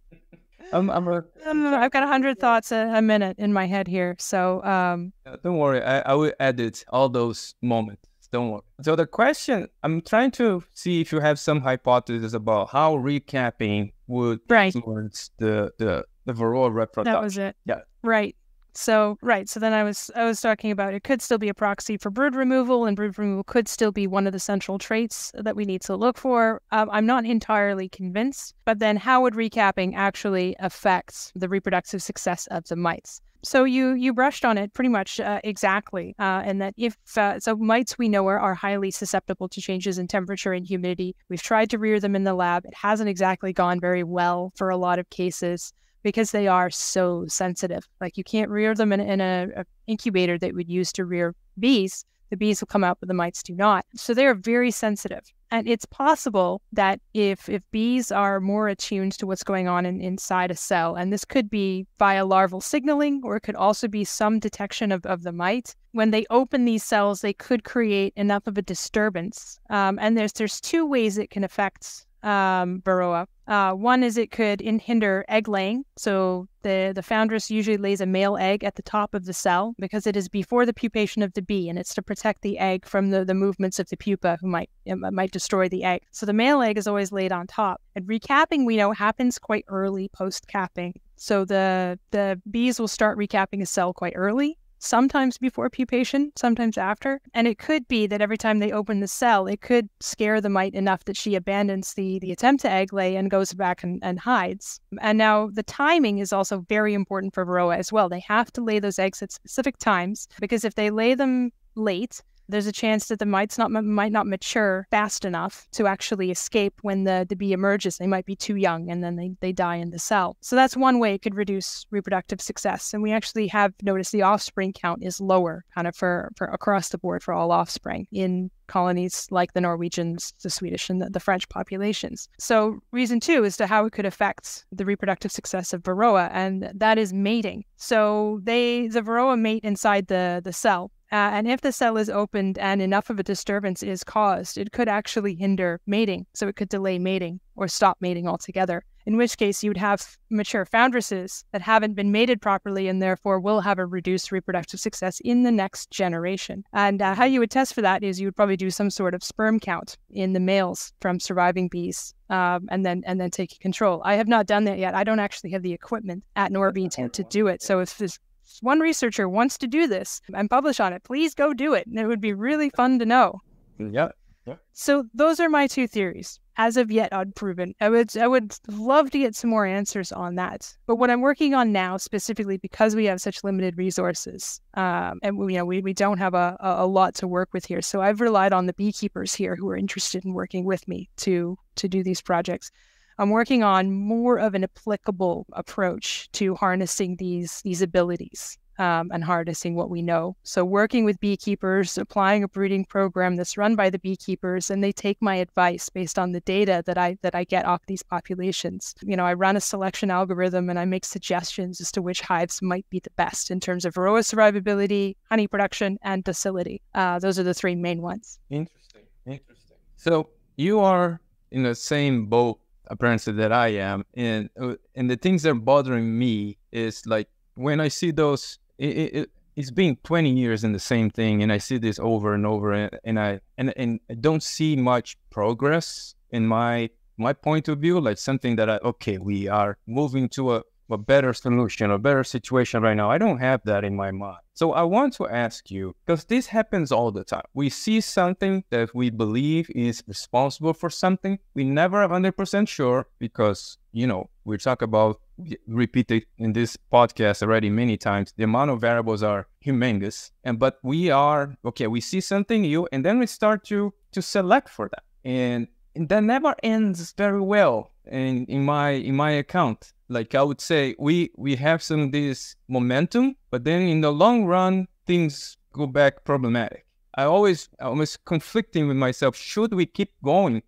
I'm, 0.74 0.90
I'm 0.90 1.08
a, 1.08 1.24
I've 1.46 1.92
got 1.92 2.02
a 2.02 2.08
hundred 2.08 2.40
thoughts 2.40 2.72
a, 2.72 2.94
a, 2.96 3.02
minute 3.04 3.38
in 3.38 3.54
my 3.54 3.68
head 3.68 3.88
here. 3.88 4.16
So 4.18 4.64
um, 4.64 5.14
don't 5.44 5.60
worry, 5.60 5.84
I, 5.84 6.00
I 6.00 6.14
will 6.16 6.34
edit 6.40 6.84
all 6.90 7.10
those 7.10 7.54
moments. 7.62 8.10
Don't 8.32 8.50
worry. 8.50 8.64
So 8.82 8.96
the 8.96 9.06
question, 9.06 9.68
I'm 9.84 10.02
trying 10.02 10.32
to 10.32 10.64
see 10.74 11.00
if 11.00 11.12
you 11.12 11.20
have 11.20 11.38
some 11.38 11.62
hypothesis 11.62 12.34
about 12.34 12.70
how 12.72 12.96
recapping 12.96 13.92
would 14.08 14.40
right. 14.50 14.74
influence 14.76 15.32
the 15.38 15.72
the 15.78 16.06
the 16.26 16.34
varroa 16.34 16.74
reproduction. 16.74 17.14
That 17.14 17.24
was 17.24 17.38
it. 17.38 17.56
Yeah. 17.66 17.82
Right. 18.04 18.36
So 18.80 19.18
right, 19.24 19.50
so 19.50 19.60
then 19.60 19.74
I 19.74 19.84
was 19.84 20.12
I 20.16 20.24
was 20.24 20.40
talking 20.40 20.70
about 20.70 20.94
it 20.94 21.04
could 21.04 21.20
still 21.20 21.40
be 21.40 21.50
a 21.50 21.54
proxy 21.56 21.98
for 21.98 22.12
brood 22.12 22.36
removal, 22.36 22.86
and 22.86 22.96
brood 22.96 23.18
removal 23.18 23.44
could 23.44 23.68
still 23.68 23.92
be 23.92 24.06
one 24.06 24.28
of 24.28 24.34
the 24.34 24.40
central 24.40 24.78
traits 24.78 25.32
that 25.34 25.56
we 25.56 25.66
need 25.66 25.82
to 25.82 25.96
look 25.96 26.16
for. 26.16 26.62
Um, 26.72 26.88
I'm 26.92 27.08
not 27.08 27.26
entirely 27.26 27.90
convinced, 27.90 28.54
but 28.66 28.78
then 28.78 28.96
how 28.96 29.22
would 29.22 29.34
recapping 29.34 29.96
actually 29.96 30.56
affect 30.60 31.32
the 31.36 31.50
reproductive 31.50 32.04
success 32.04 32.46
of 32.52 32.66
the 32.68 32.76
mites? 32.76 33.20
So 33.42 33.64
you 33.64 33.94
you 33.94 34.14
brushed 34.14 34.46
on 34.46 34.60
it 34.60 34.74
pretty 34.76 34.90
much 34.90 35.20
uh, 35.20 35.42
exactly, 35.44 36.14
uh, 36.20 36.44
and 36.46 36.62
that 36.62 36.76
if 36.78 36.96
uh, 37.18 37.40
so, 37.40 37.56
mites 37.56 37.98
we 37.98 38.08
know 38.08 38.28
are, 38.28 38.40
are 38.40 38.54
highly 38.54 38.92
susceptible 38.92 39.50
to 39.50 39.60
changes 39.60 39.98
in 39.98 40.08
temperature 40.08 40.54
and 40.54 40.68
humidity. 40.68 41.16
We've 41.30 41.42
tried 41.42 41.72
to 41.72 41.80
rear 41.80 42.00
them 42.00 42.16
in 42.16 42.26
the 42.26 42.36
lab; 42.36 42.64
it 42.64 42.76
hasn't 42.76 43.10
exactly 43.10 43.54
gone 43.54 43.80
very 43.80 44.04
well 44.04 44.54
for 44.56 44.70
a 44.70 44.78
lot 44.78 45.00
of 45.00 45.10
cases 45.10 45.74
because 46.04 46.32
they 46.32 46.48
are 46.48 46.70
so 46.70 47.26
sensitive. 47.28 47.88
Like 48.02 48.18
you 48.18 48.24
can't 48.24 48.50
rear 48.50 48.74
them 48.74 48.92
in, 48.92 49.00
in 49.00 49.66
incubator 49.88 50.38
that 50.38 50.54
would 50.54 50.70
use 50.70 50.92
to 50.94 51.06
rear 51.06 51.36
bees. 51.60 52.06
The 52.30 52.38
bees 52.38 52.60
will 52.62 52.68
come 52.68 52.84
out, 52.84 52.98
but 53.00 53.08
the 53.08 53.14
mites 53.14 53.42
do 53.42 53.56
not. 53.56 53.86
So 53.96 54.14
they 54.14 54.26
are 54.26 54.36
very 54.36 54.72
sensitive. 54.72 55.32
And 55.50 55.66
it's 55.68 55.86
possible 55.86 56.62
that 56.74 57.00
if 57.14 57.48
if 57.48 57.64
bees 57.72 58.12
are 58.12 58.42
more 58.42 58.68
attuned 58.68 59.14
to 59.14 59.26
what's 59.26 59.44
going 59.44 59.70
on 59.70 59.86
in, 59.86 60.02
inside 60.02 60.52
a 60.52 60.56
cell, 60.56 60.96
and 60.96 61.14
this 61.14 61.24
could 61.24 61.50
be 61.50 61.88
via 62.00 62.26
larval 62.26 62.60
signaling, 62.60 63.22
or 63.24 63.38
it 63.38 63.42
could 63.42 63.56
also 63.56 63.88
be 63.88 64.04
some 64.04 64.40
detection 64.40 64.92
of, 64.92 65.06
of 65.06 65.24
the 65.24 65.32
mite, 65.32 65.74
when 65.94 66.12
they 66.12 66.26
open 66.30 66.66
these 66.66 66.84
cells, 66.84 67.22
they 67.22 67.32
could 67.34 67.64
create 67.64 68.12
enough 68.18 68.46
of 68.46 68.58
a 68.58 68.62
disturbance. 68.62 69.58
Um, 69.70 69.98
and 70.02 70.18
there's 70.18 70.34
there's 70.34 70.60
two 70.60 70.86
ways 70.86 71.18
it 71.18 71.30
can 71.30 71.46
affect 71.46 72.06
um, 72.28 72.82
Varroa. 72.82 73.26
Uh, 73.48 73.72
one 73.72 74.04
is 74.04 74.18
it 74.18 74.32
could 74.32 74.60
hinder 74.60 75.24
egg 75.30 75.48
laying. 75.48 75.86
So 75.96 76.50
the, 76.64 76.92
the 76.94 77.02
foundress 77.02 77.50
usually 77.50 77.78
lays 77.78 78.02
a 78.02 78.06
male 78.06 78.36
egg 78.36 78.66
at 78.66 78.76
the 78.76 78.82
top 78.82 79.14
of 79.14 79.24
the 79.24 79.34
cell 79.34 79.74
because 79.80 80.06
it 80.06 80.18
is 80.18 80.28
before 80.28 80.66
the 80.66 80.74
pupation 80.74 81.24
of 81.24 81.34
the 81.34 81.42
bee 81.42 81.70
and 81.70 81.80
it's 81.80 81.96
to 81.96 82.02
protect 82.02 82.42
the 82.42 82.60
egg 82.60 82.86
from 82.86 83.12
the, 83.12 83.24
the 83.24 83.34
movements 83.34 83.80
of 83.80 83.88
the 83.88 83.96
pupa 83.96 84.38
who 84.42 84.48
might 84.48 84.70
might 84.86 85.32
destroy 85.32 85.70
the 85.70 85.86
egg. 85.86 86.02
So 86.12 86.26
the 86.26 86.34
male 86.34 86.62
egg 86.62 86.78
is 86.78 86.88
always 86.88 87.14
laid 87.14 87.32
on 87.32 87.48
top. 87.48 87.82
And 87.96 88.06
recapping 88.06 88.66
we 88.66 88.76
know 88.76 88.92
happens 88.92 89.40
quite 89.40 89.64
early 89.70 90.10
post 90.10 90.48
capping. 90.48 91.00
So 91.16 91.46
the 91.46 91.98
the 92.12 92.42
bees 92.52 92.78
will 92.78 92.90
start 92.90 93.18
recapping 93.18 93.62
a 93.62 93.66
cell 93.66 93.94
quite 93.94 94.14
early 94.18 94.58
sometimes 94.80 95.38
before 95.38 95.70
pupation, 95.70 96.32
sometimes 96.38 96.78
after. 96.78 97.20
And 97.34 97.48
it 97.48 97.58
could 97.58 97.88
be 97.88 98.08
that 98.08 98.22
every 98.22 98.38
time 98.38 98.60
they 98.60 98.72
open 98.72 99.00
the 99.00 99.08
cell, 99.08 99.48
it 99.48 99.62
could 99.62 99.90
scare 100.00 100.42
the 100.42 100.50
mite 100.50 100.74
enough 100.74 101.06
that 101.06 101.18
she 101.18 101.36
abandons 101.36 101.94
the, 101.94 102.20
the 102.20 102.32
attempt 102.32 102.62
to 102.64 102.72
egg 102.72 102.94
lay 102.94 103.16
and 103.16 103.32
goes 103.32 103.54
back 103.54 103.84
and, 103.84 104.00
and 104.04 104.20
hides. 104.20 104.80
And 105.02 105.18
now 105.18 105.50
the 105.52 105.64
timing 105.64 106.20
is 106.20 106.34
also 106.34 106.60
very 106.70 106.94
important 106.94 107.34
for 107.34 107.46
Varroa 107.46 107.78
as 107.78 107.92
well. 107.92 108.10
They 108.10 108.22
have 108.22 108.52
to 108.54 108.64
lay 108.64 108.80
those 108.80 109.00
eggs 109.00 109.22
at 109.22 109.32
specific 109.32 109.78
times 109.78 110.28
because 110.40 110.64
if 110.64 110.76
they 110.76 110.90
lay 110.90 111.16
them 111.16 111.52
late, 111.76 112.22
there's 112.50 112.68
a 112.68 112.72
chance 112.72 113.08
that 113.08 113.20
the 113.20 113.26
mites 113.26 113.58
not 113.58 113.72
might 113.72 114.12
not 114.12 114.28
mature 114.28 114.88
fast 114.92 115.26
enough 115.26 115.68
to 115.72 115.88
actually 115.88 116.32
escape 116.32 116.74
when 116.82 117.04
the, 117.04 117.26
the 117.28 117.36
bee 117.36 117.54
emerges. 117.54 117.98
They 117.98 118.08
might 118.08 118.26
be 118.26 118.36
too 118.36 118.56
young 118.56 118.90
and 118.90 119.04
then 119.04 119.16
they, 119.16 119.32
they 119.42 119.52
die 119.52 119.76
in 119.76 119.92
the 119.92 120.00
cell. 120.00 120.38
So 120.42 120.56
that's 120.56 120.78
one 120.78 121.00
way 121.00 121.14
it 121.14 121.22
could 121.22 121.36
reduce 121.36 121.86
reproductive 121.92 122.42
success. 122.42 122.94
And 122.94 123.04
we 123.04 123.12
actually 123.12 123.48
have 123.48 123.74
noticed 123.82 124.12
the 124.12 124.22
offspring 124.22 124.74
count 124.74 125.04
is 125.04 125.20
lower 125.20 125.66
kind 125.74 125.88
of 125.88 125.96
for, 125.96 126.32
for 126.36 126.48
across 126.48 126.90
the 126.90 126.98
board 126.98 127.24
for 127.24 127.34
all 127.34 127.52
offspring 127.52 128.08
in 128.12 128.50
colonies 128.68 129.28
like 129.32 129.54
the 129.54 129.62
Norwegians, 129.62 130.34
the 130.44 130.50
Swedish, 130.50 130.90
and 130.90 131.02
the, 131.02 131.10
the, 131.10 131.20
French 131.20 131.48
populations. 131.50 132.30
So, 132.38 132.80
reason 132.92 133.20
two 133.20 133.44
is 133.44 133.58
to 133.58 133.68
how 133.68 133.86
it 133.86 133.94
could 133.94 134.06
affect 134.06 134.66
the 134.72 134.86
reproductive 134.86 135.32
success 135.32 135.74
of 135.74 135.84
Varroa, 135.84 136.30
and 136.32 136.70
that 136.76 136.98
is 136.98 137.14
mating. 137.14 137.64
So, 137.78 138.40
they 138.44 138.88
the 138.88 139.02
Varroa 139.02 139.40
mate 139.40 139.64
inside 139.64 140.08
the 140.08 140.42
the 140.44 140.54
cell, 140.54 140.92
uh, 141.12 141.32
and 141.34 141.48
if 141.48 141.62
the 141.62 141.72
cell 141.72 141.98
is 141.98 142.10
opened 142.10 142.58
and 142.58 142.82
enough 142.82 143.10
of 143.10 143.20
a 143.20 143.24
disturbance 143.24 143.82
is 143.82 144.04
caused, 144.04 144.58
it 144.58 144.72
could 144.72 144.90
actually 144.90 145.36
hinder 145.36 145.80
mating. 145.88 146.26
So 146.34 146.48
it 146.48 146.56
could 146.56 146.70
delay 146.70 147.00
mating 147.00 147.40
or 147.56 147.68
stop 147.68 147.98
mating 148.02 148.28
altogether. 148.28 148.84
In 149.06 149.16
which 149.16 149.38
case, 149.38 149.64
you 149.64 149.70
would 149.70 149.78
have 149.78 150.18
mature 150.30 150.66
foundresses 150.66 151.46
that 151.54 151.62
haven't 151.62 151.94
been 151.94 152.12
mated 152.12 152.42
properly 152.42 152.90
and 152.90 153.02
therefore 153.02 153.40
will 153.40 153.62
have 153.62 153.80
a 153.80 153.86
reduced 153.86 154.34
reproductive 154.34 154.82
success 154.82 155.22
in 155.24 155.44
the 155.44 155.52
next 155.52 155.92
generation. 155.92 156.66
And 156.74 157.02
uh, 157.02 157.16
how 157.16 157.24
you 157.24 157.40
would 157.40 157.50
test 157.50 157.74
for 157.74 157.82
that 157.84 158.04
is 158.04 158.20
you 158.20 158.28
would 158.28 158.36
probably 158.36 158.58
do 158.58 158.70
some 158.70 158.90
sort 158.90 159.14
of 159.14 159.24
sperm 159.24 159.62
count 159.62 159.98
in 160.10 160.34
the 160.34 160.42
males 160.42 160.92
from 161.00 161.22
surviving 161.22 161.70
bees 161.70 162.14
um, 162.30 162.68
and 162.70 162.86
then 162.86 163.02
and 163.06 163.22
then 163.22 163.32
take 163.32 163.58
control. 163.62 164.02
I 164.04 164.16
have 164.16 164.28
not 164.28 164.46
done 164.46 164.66
that 164.66 164.78
yet. 164.78 164.94
I 164.94 165.06
don't 165.06 165.20
actually 165.20 165.52
have 165.52 165.64
the 165.64 165.72
equipment 165.72 166.26
at 166.36 166.52
Norby 166.52 166.92
to, 166.96 167.08
to 167.08 167.24
do 167.24 167.48
it. 167.48 167.62
So 167.62 167.80
if 167.80 167.98
this 167.98 168.20
one 168.62 168.80
researcher 168.80 169.28
wants 169.30 169.58
to 169.60 169.68
do 169.68 169.88
this 169.88 170.22
and 170.34 170.50
publish 170.50 170.80
on 170.80 170.94
it, 170.94 171.04
please 171.04 171.34
go 171.34 171.54
do 171.54 171.74
it. 171.74 171.88
And 171.88 172.00
it 172.00 172.08
would 172.08 172.22
be 172.22 172.34
really 172.34 172.70
fun 172.70 173.00
to 173.00 173.06
know. 173.06 173.40
Yeah. 173.78 174.10
yeah. 174.46 174.56
So 174.74 175.06
those 175.14 175.40
are 175.40 175.50
my 175.50 175.68
two 175.68 175.88
theories. 175.88 176.40
As 176.60 176.76
of 176.76 176.90
yet 176.90 177.10
unproven. 177.12 177.76
I 177.80 177.90
would 177.90 178.18
I 178.18 178.28
would 178.28 178.56
love 178.68 179.12
to 179.12 179.20
get 179.20 179.36
some 179.36 179.52
more 179.52 179.68
answers 179.68 180.12
on 180.12 180.34
that. 180.36 180.76
But 180.88 180.96
what 180.96 181.12
I'm 181.12 181.22
working 181.22 181.54
on 181.54 181.72
now, 181.72 181.98
specifically 181.98 182.58
because 182.58 182.96
we 182.96 183.06
have 183.06 183.22
such 183.22 183.44
limited 183.44 183.78
resources, 183.78 184.60
um, 184.74 185.20
and 185.22 185.38
we, 185.38 185.54
you 185.54 185.60
know 185.60 185.66
we, 185.66 185.82
we 185.82 185.94
don't 185.94 186.18
have 186.18 186.34
a, 186.34 186.58
a 186.60 186.88
lot 186.88 187.14
to 187.16 187.28
work 187.28 187.50
with 187.54 187.64
here. 187.64 187.84
So 187.84 188.02
I've 188.02 188.22
relied 188.22 188.54
on 188.54 188.66
the 188.66 188.74
beekeepers 188.74 189.36
here 189.36 189.56
who 189.56 189.70
are 189.70 189.78
interested 189.78 190.26
in 190.26 190.34
working 190.34 190.66
with 190.66 190.88
me 190.88 191.10
to 191.18 191.60
to 191.76 191.88
do 191.88 192.02
these 192.02 192.24
projects. 192.24 192.72
I'm 193.18 193.30
working 193.32 193.64
on 193.64 193.92
more 193.92 194.38
of 194.38 194.54
an 194.56 194.64
applicable 194.64 195.46
approach 195.54 196.30
to 196.34 196.56
harnessing 196.56 197.18
these 197.18 197.62
these 197.64 197.82
abilities. 197.82 198.58
um, 198.80 199.10
and 199.12 199.24
harnessing 199.24 199.76
what 199.76 199.90
we 199.90 200.02
know. 200.02 200.36
So, 200.44 200.64
working 200.64 201.06
with 201.06 201.20
beekeepers, 201.20 201.98
applying 201.98 202.44
a 202.44 202.48
breeding 202.48 202.86
program 202.86 203.36
that's 203.36 203.58
run 203.58 203.76
by 203.76 203.90
the 203.90 204.00
beekeepers, 204.00 204.70
and 204.70 204.84
they 204.84 204.92
take 204.92 205.22
my 205.22 205.36
advice 205.36 205.90
based 205.90 206.20
on 206.20 206.32
the 206.32 206.42
data 206.42 206.84
that 206.86 206.98
I 206.98 207.18
that 207.22 207.36
I 207.36 207.44
get 207.44 207.66
off 207.66 207.82
these 207.88 208.04
populations. 208.04 208.94
You 209.02 209.18
know, 209.18 209.26
I 209.26 209.34
run 209.34 209.58
a 209.58 209.62
selection 209.62 210.12
algorithm 210.12 210.70
and 210.70 210.78
I 210.78 210.86
make 210.86 211.06
suggestions 211.06 211.82
as 211.82 211.92
to 211.94 212.02
which 212.02 212.22
hives 212.22 212.62
might 212.62 212.88
be 212.90 213.00
the 213.00 213.10
best 213.12 213.50
in 213.52 213.60
terms 213.60 213.86
of 213.86 213.94
varroa 213.94 214.22
survivability, 214.22 215.16
honey 215.30 215.48
production, 215.48 215.98
and 216.04 216.24
docility. 216.24 216.82
Uh, 216.94 217.20
those 217.20 217.40
are 217.40 217.44
the 217.44 217.54
three 217.54 217.76
main 217.76 218.02
ones. 218.02 218.40
Interesting. 218.50 219.04
Interesting. 219.26 219.78
So 219.96 220.30
you 220.56 220.80
are 220.80 221.20
in 221.52 221.64
the 221.64 221.76
same 221.76 222.26
boat 222.28 222.60
apparently 222.90 223.34
that 223.34 223.52
I 223.52 223.70
am, 223.70 224.06
and 224.14 224.50
uh, 224.60 224.76
and 224.96 225.10
the 225.10 225.18
things 225.18 225.44
that 225.44 225.52
are 225.52 225.56
bothering 225.56 226.18
me 226.18 226.58
is 226.72 227.06
like 227.06 227.28
when 227.56 227.80
I 227.80 227.88
see 227.88 228.12
those. 228.12 228.60
It, 228.78 229.16
it, 229.16 229.30
it's 229.56 229.72
been 229.72 229.98
20 230.04 230.30
years 230.30 230.64
in 230.64 230.72
the 230.72 230.80
same 230.80 231.10
thing 231.10 231.42
and 231.42 231.52
i 231.52 231.58
see 231.58 231.80
this 231.80 231.98
over 231.98 232.36
and 232.36 232.46
over 232.46 232.74
and, 232.74 233.00
and 233.04 233.20
i 233.20 233.40
and, 233.58 233.74
and 233.76 234.00
i 234.08 234.14
don't 234.14 234.44
see 234.44 234.76
much 234.76 235.18
progress 235.32 236.14
in 236.30 236.46
my 236.46 236.88
my 237.18 237.34
point 237.34 237.68
of 237.68 237.80
view 237.80 238.00
like 238.00 238.20
something 238.20 238.56
that 238.56 238.70
i 238.70 238.78
okay 238.84 239.18
we 239.18 239.48
are 239.48 239.76
moving 239.88 240.30
to 240.30 240.54
a 240.54 240.62
a 240.90 240.98
better 240.98 241.34
solution, 241.34 241.92
a 241.92 241.98
better 241.98 242.24
situation 242.24 242.82
right 242.82 242.96
now. 242.96 243.10
I 243.12 243.18
don't 243.18 243.40
have 243.40 243.62
that 243.66 243.84
in 243.84 243.96
my 243.96 244.12
mind. 244.12 244.40
So 244.54 244.74
I 244.74 244.82
want 244.82 245.14
to 245.14 245.28
ask 245.28 245.70
you, 245.70 245.96
because 246.06 246.26
this 246.26 246.48
happens 246.48 246.92
all 246.92 247.12
the 247.12 247.24
time. 247.24 247.44
We 247.54 247.70
see 247.70 248.02
something 248.02 248.64
that 248.72 248.94
we 248.96 249.12
believe 249.12 249.70
is 249.76 250.04
responsible 250.08 250.74
for 250.74 250.90
something. 250.90 251.38
We 251.54 251.64
never 251.64 252.08
100% 252.08 252.68
sure 252.68 253.08
because, 253.20 253.78
you 253.92 254.08
know, 254.08 254.30
we 254.46 254.58
talk 254.58 254.82
about, 254.82 255.22
repeated 255.68 256.26
in 256.40 256.54
this 256.54 256.76
podcast 256.92 257.44
already 257.44 257.70
many 257.70 257.98
times, 257.98 258.34
the 258.36 258.46
amount 258.46 258.72
of 258.72 258.82
variables 258.82 259.22
are 259.22 259.48
humongous. 259.64 260.32
And, 260.44 260.58
but 260.58 260.80
we 260.82 261.12
are, 261.12 261.56
okay, 261.64 261.86
we 261.86 262.02
see 262.02 262.22
something 262.22 262.64
new 262.64 262.88
and 262.92 263.06
then 263.06 263.20
we 263.20 263.28
start 263.28 263.64
to, 263.66 263.94
to 264.14 264.22
select 264.24 264.70
for 264.70 264.90
that. 264.90 265.04
And, 265.24 265.68
and 265.96 266.10
that 266.10 266.24
never 266.24 266.56
ends 266.64 267.14
very 267.16 267.42
well 267.42 267.92
in, 268.06 268.46
in 268.46 268.64
my, 268.64 268.92
in 268.92 269.16
my 269.16 269.32
account 269.32 269.94
like 270.10 270.36
I 270.36 270.44
would 270.44 270.62
say, 270.62 270.96
we 271.00 271.32
we 271.36 271.56
have 271.56 271.82
some 271.84 272.12
this 272.12 272.56
momentum, 272.68 273.36
but 273.52 273.64
then 273.64 273.82
in 273.82 274.02
the 274.02 274.12
long 274.12 274.46
run, 274.46 274.88
things 275.06 275.58
go 275.74 275.88
back 275.88 276.24
problematic. 276.24 276.86
I 277.16 277.24
always 277.24 277.70
was 277.82 278.16
conflicting 278.16 278.88
with 278.88 278.98
myself. 278.98 279.36
Should 279.36 279.74
we 279.74 279.88
keep 279.88 280.12
going 280.24 280.62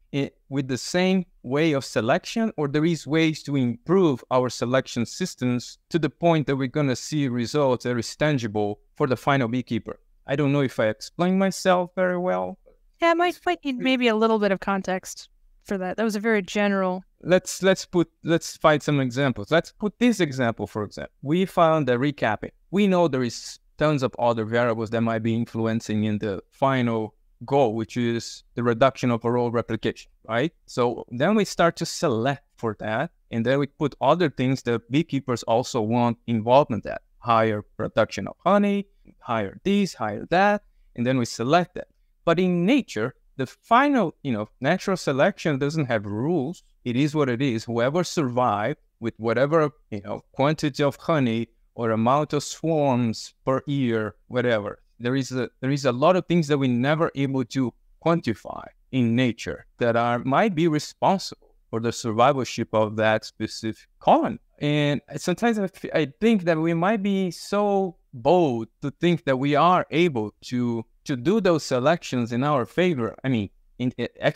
with 0.50 0.68
the 0.68 0.78
same 0.78 1.26
way 1.44 1.74
of 1.74 1.86
selection, 1.86 2.52
or 2.58 2.68
there 2.68 2.86
is 2.86 3.06
ways 3.06 3.44
to 3.44 3.56
improve 3.56 4.24
our 4.32 4.50
selection 4.50 5.06
systems 5.06 5.78
to 5.90 6.00
the 6.00 6.10
point 6.10 6.48
that 6.48 6.56
we're 6.56 6.68
gonna 6.68 6.96
see 6.96 7.28
results 7.28 7.84
that 7.84 7.98
is 7.98 8.16
tangible 8.16 8.80
for 8.96 9.06
the 9.06 9.16
final 9.16 9.48
beekeeper? 9.48 10.00
I 10.26 10.36
don't 10.36 10.52
know 10.52 10.62
if 10.62 10.80
I 10.80 10.88
explained 10.88 11.40
myself 11.40 11.92
very 11.96 12.18
well. 12.18 12.58
Yeah, 13.00 13.12
I 13.12 13.14
might 13.14 13.40
need 13.64 13.78
maybe 13.78 14.08
a 14.08 14.16
little 14.16 14.40
bit 14.40 14.52
of 14.52 14.60
context 14.60 15.30
for 15.64 15.78
that. 15.78 15.98
That 15.98 16.04
was 16.04 16.16
a 16.16 16.20
very 16.20 16.42
general 16.42 17.04
let's 17.22 17.62
let's 17.64 17.86
put 17.86 18.10
let's 18.24 18.58
find 18.58 18.82
some 18.82 19.00
examples. 19.00 19.52
Let's 19.52 19.72
put 19.72 19.98
this 20.00 20.20
example 20.20 20.68
for 20.68 20.84
example. 20.84 21.14
We 21.22 21.46
found 21.46 21.88
the 21.88 21.94
recapping. 21.94 22.52
We 22.72 22.88
know 22.88 23.08
there 23.08 23.24
is 23.24 23.60
tons 23.78 24.04
of 24.04 24.14
other 24.20 24.46
variables 24.46 24.90
that 24.92 25.02
might 25.02 25.24
be 25.24 25.36
influencing 25.36 26.04
in 26.04 26.20
the 26.20 26.42
final 26.52 27.16
goal, 27.46 27.74
which 27.76 27.96
is 27.98 28.44
the 28.56 28.64
reduction 28.64 29.12
of 29.12 29.22
varroa 29.22 29.52
replication, 29.52 30.12
right? 30.28 30.52
So 30.66 31.06
then 31.10 31.36
we 31.36 31.46
start 31.46 31.78
to 31.78 31.86
select 31.86 32.44
for 32.58 32.76
that, 32.80 33.12
and 33.32 33.46
then 33.46 33.60
we 33.60 33.68
put 33.68 33.96
other 34.02 34.30
things 34.30 34.64
that 34.64 34.90
beekeepers 34.92 35.44
also 35.44 35.82
want 35.82 36.18
involved 36.28 36.72
in 36.72 36.82
that. 36.84 37.02
Higher 37.20 37.62
production 37.78 38.28
of 38.28 38.36
honey, 38.46 38.88
higher 39.20 39.60
this, 39.64 39.94
higher 39.94 40.26
that, 40.30 40.64
and 40.96 41.06
then 41.06 41.18
we 41.18 41.26
select 41.26 41.76
that. 41.76 41.88
But 42.26 42.40
in 42.40 42.66
nature, 42.66 43.16
the 43.38 43.46
final, 43.46 44.16
you 44.22 44.34
know, 44.34 44.50
natural 44.60 44.98
selection 44.98 45.58
doesn't 45.60 45.86
have 45.86 46.06
rules 46.06 46.64
it 46.90 46.96
is 46.96 47.14
what 47.14 47.30
it 47.30 47.42
is. 47.42 47.64
Whoever 47.66 48.04
survived 48.04 48.80
with 49.00 49.14
whatever, 49.18 49.70
you 49.92 50.02
know, 50.02 50.24
quantity 50.32 50.84
of 50.84 50.96
honey 50.96 51.50
or 51.76 51.92
amount 51.92 52.34
of 52.34 52.44
swarms 52.44 53.34
per 53.46 53.62
year, 53.68 54.16
whatever. 54.28 54.80
There 55.00 55.16
is 55.16 55.32
a 55.32 55.50
there 55.62 55.72
is 55.72 55.86
a 55.86 55.92
lot 55.92 56.16
of 56.16 56.26
things 56.26 56.48
that 56.48 56.58
we 56.58 56.68
never 56.68 57.12
able 57.16 57.46
to 57.46 57.74
quantify 58.04 58.66
in 58.92 59.16
nature 59.16 59.66
that 59.78 59.96
are 59.96 60.20
might 60.20 60.56
be 60.56 60.68
responsible 60.68 61.56
for 61.70 61.80
the 61.80 61.90
survivalship 61.90 62.70
of 62.74 62.96
that 62.96 63.24
specific 63.24 63.88
colony. 64.00 64.40
And 64.58 65.02
sometimes 65.16 65.60
I 65.94 66.08
think 66.20 66.44
that 66.44 66.58
we 66.58 66.74
might 66.74 67.04
be 67.04 67.32
so 67.32 67.96
bold 68.14 68.68
to 68.82 68.92
think 69.00 69.26
that 69.26 69.38
we 69.38 69.56
are 69.56 69.86
able 69.92 70.34
to 70.46 70.86
to 71.06 71.16
do 71.16 71.40
those 71.40 71.64
selections 71.64 72.32
in 72.32 72.44
our 72.44 72.66
favor. 72.66 73.16
I 73.24 73.30
mean, 73.30 73.50
in, 73.80 73.94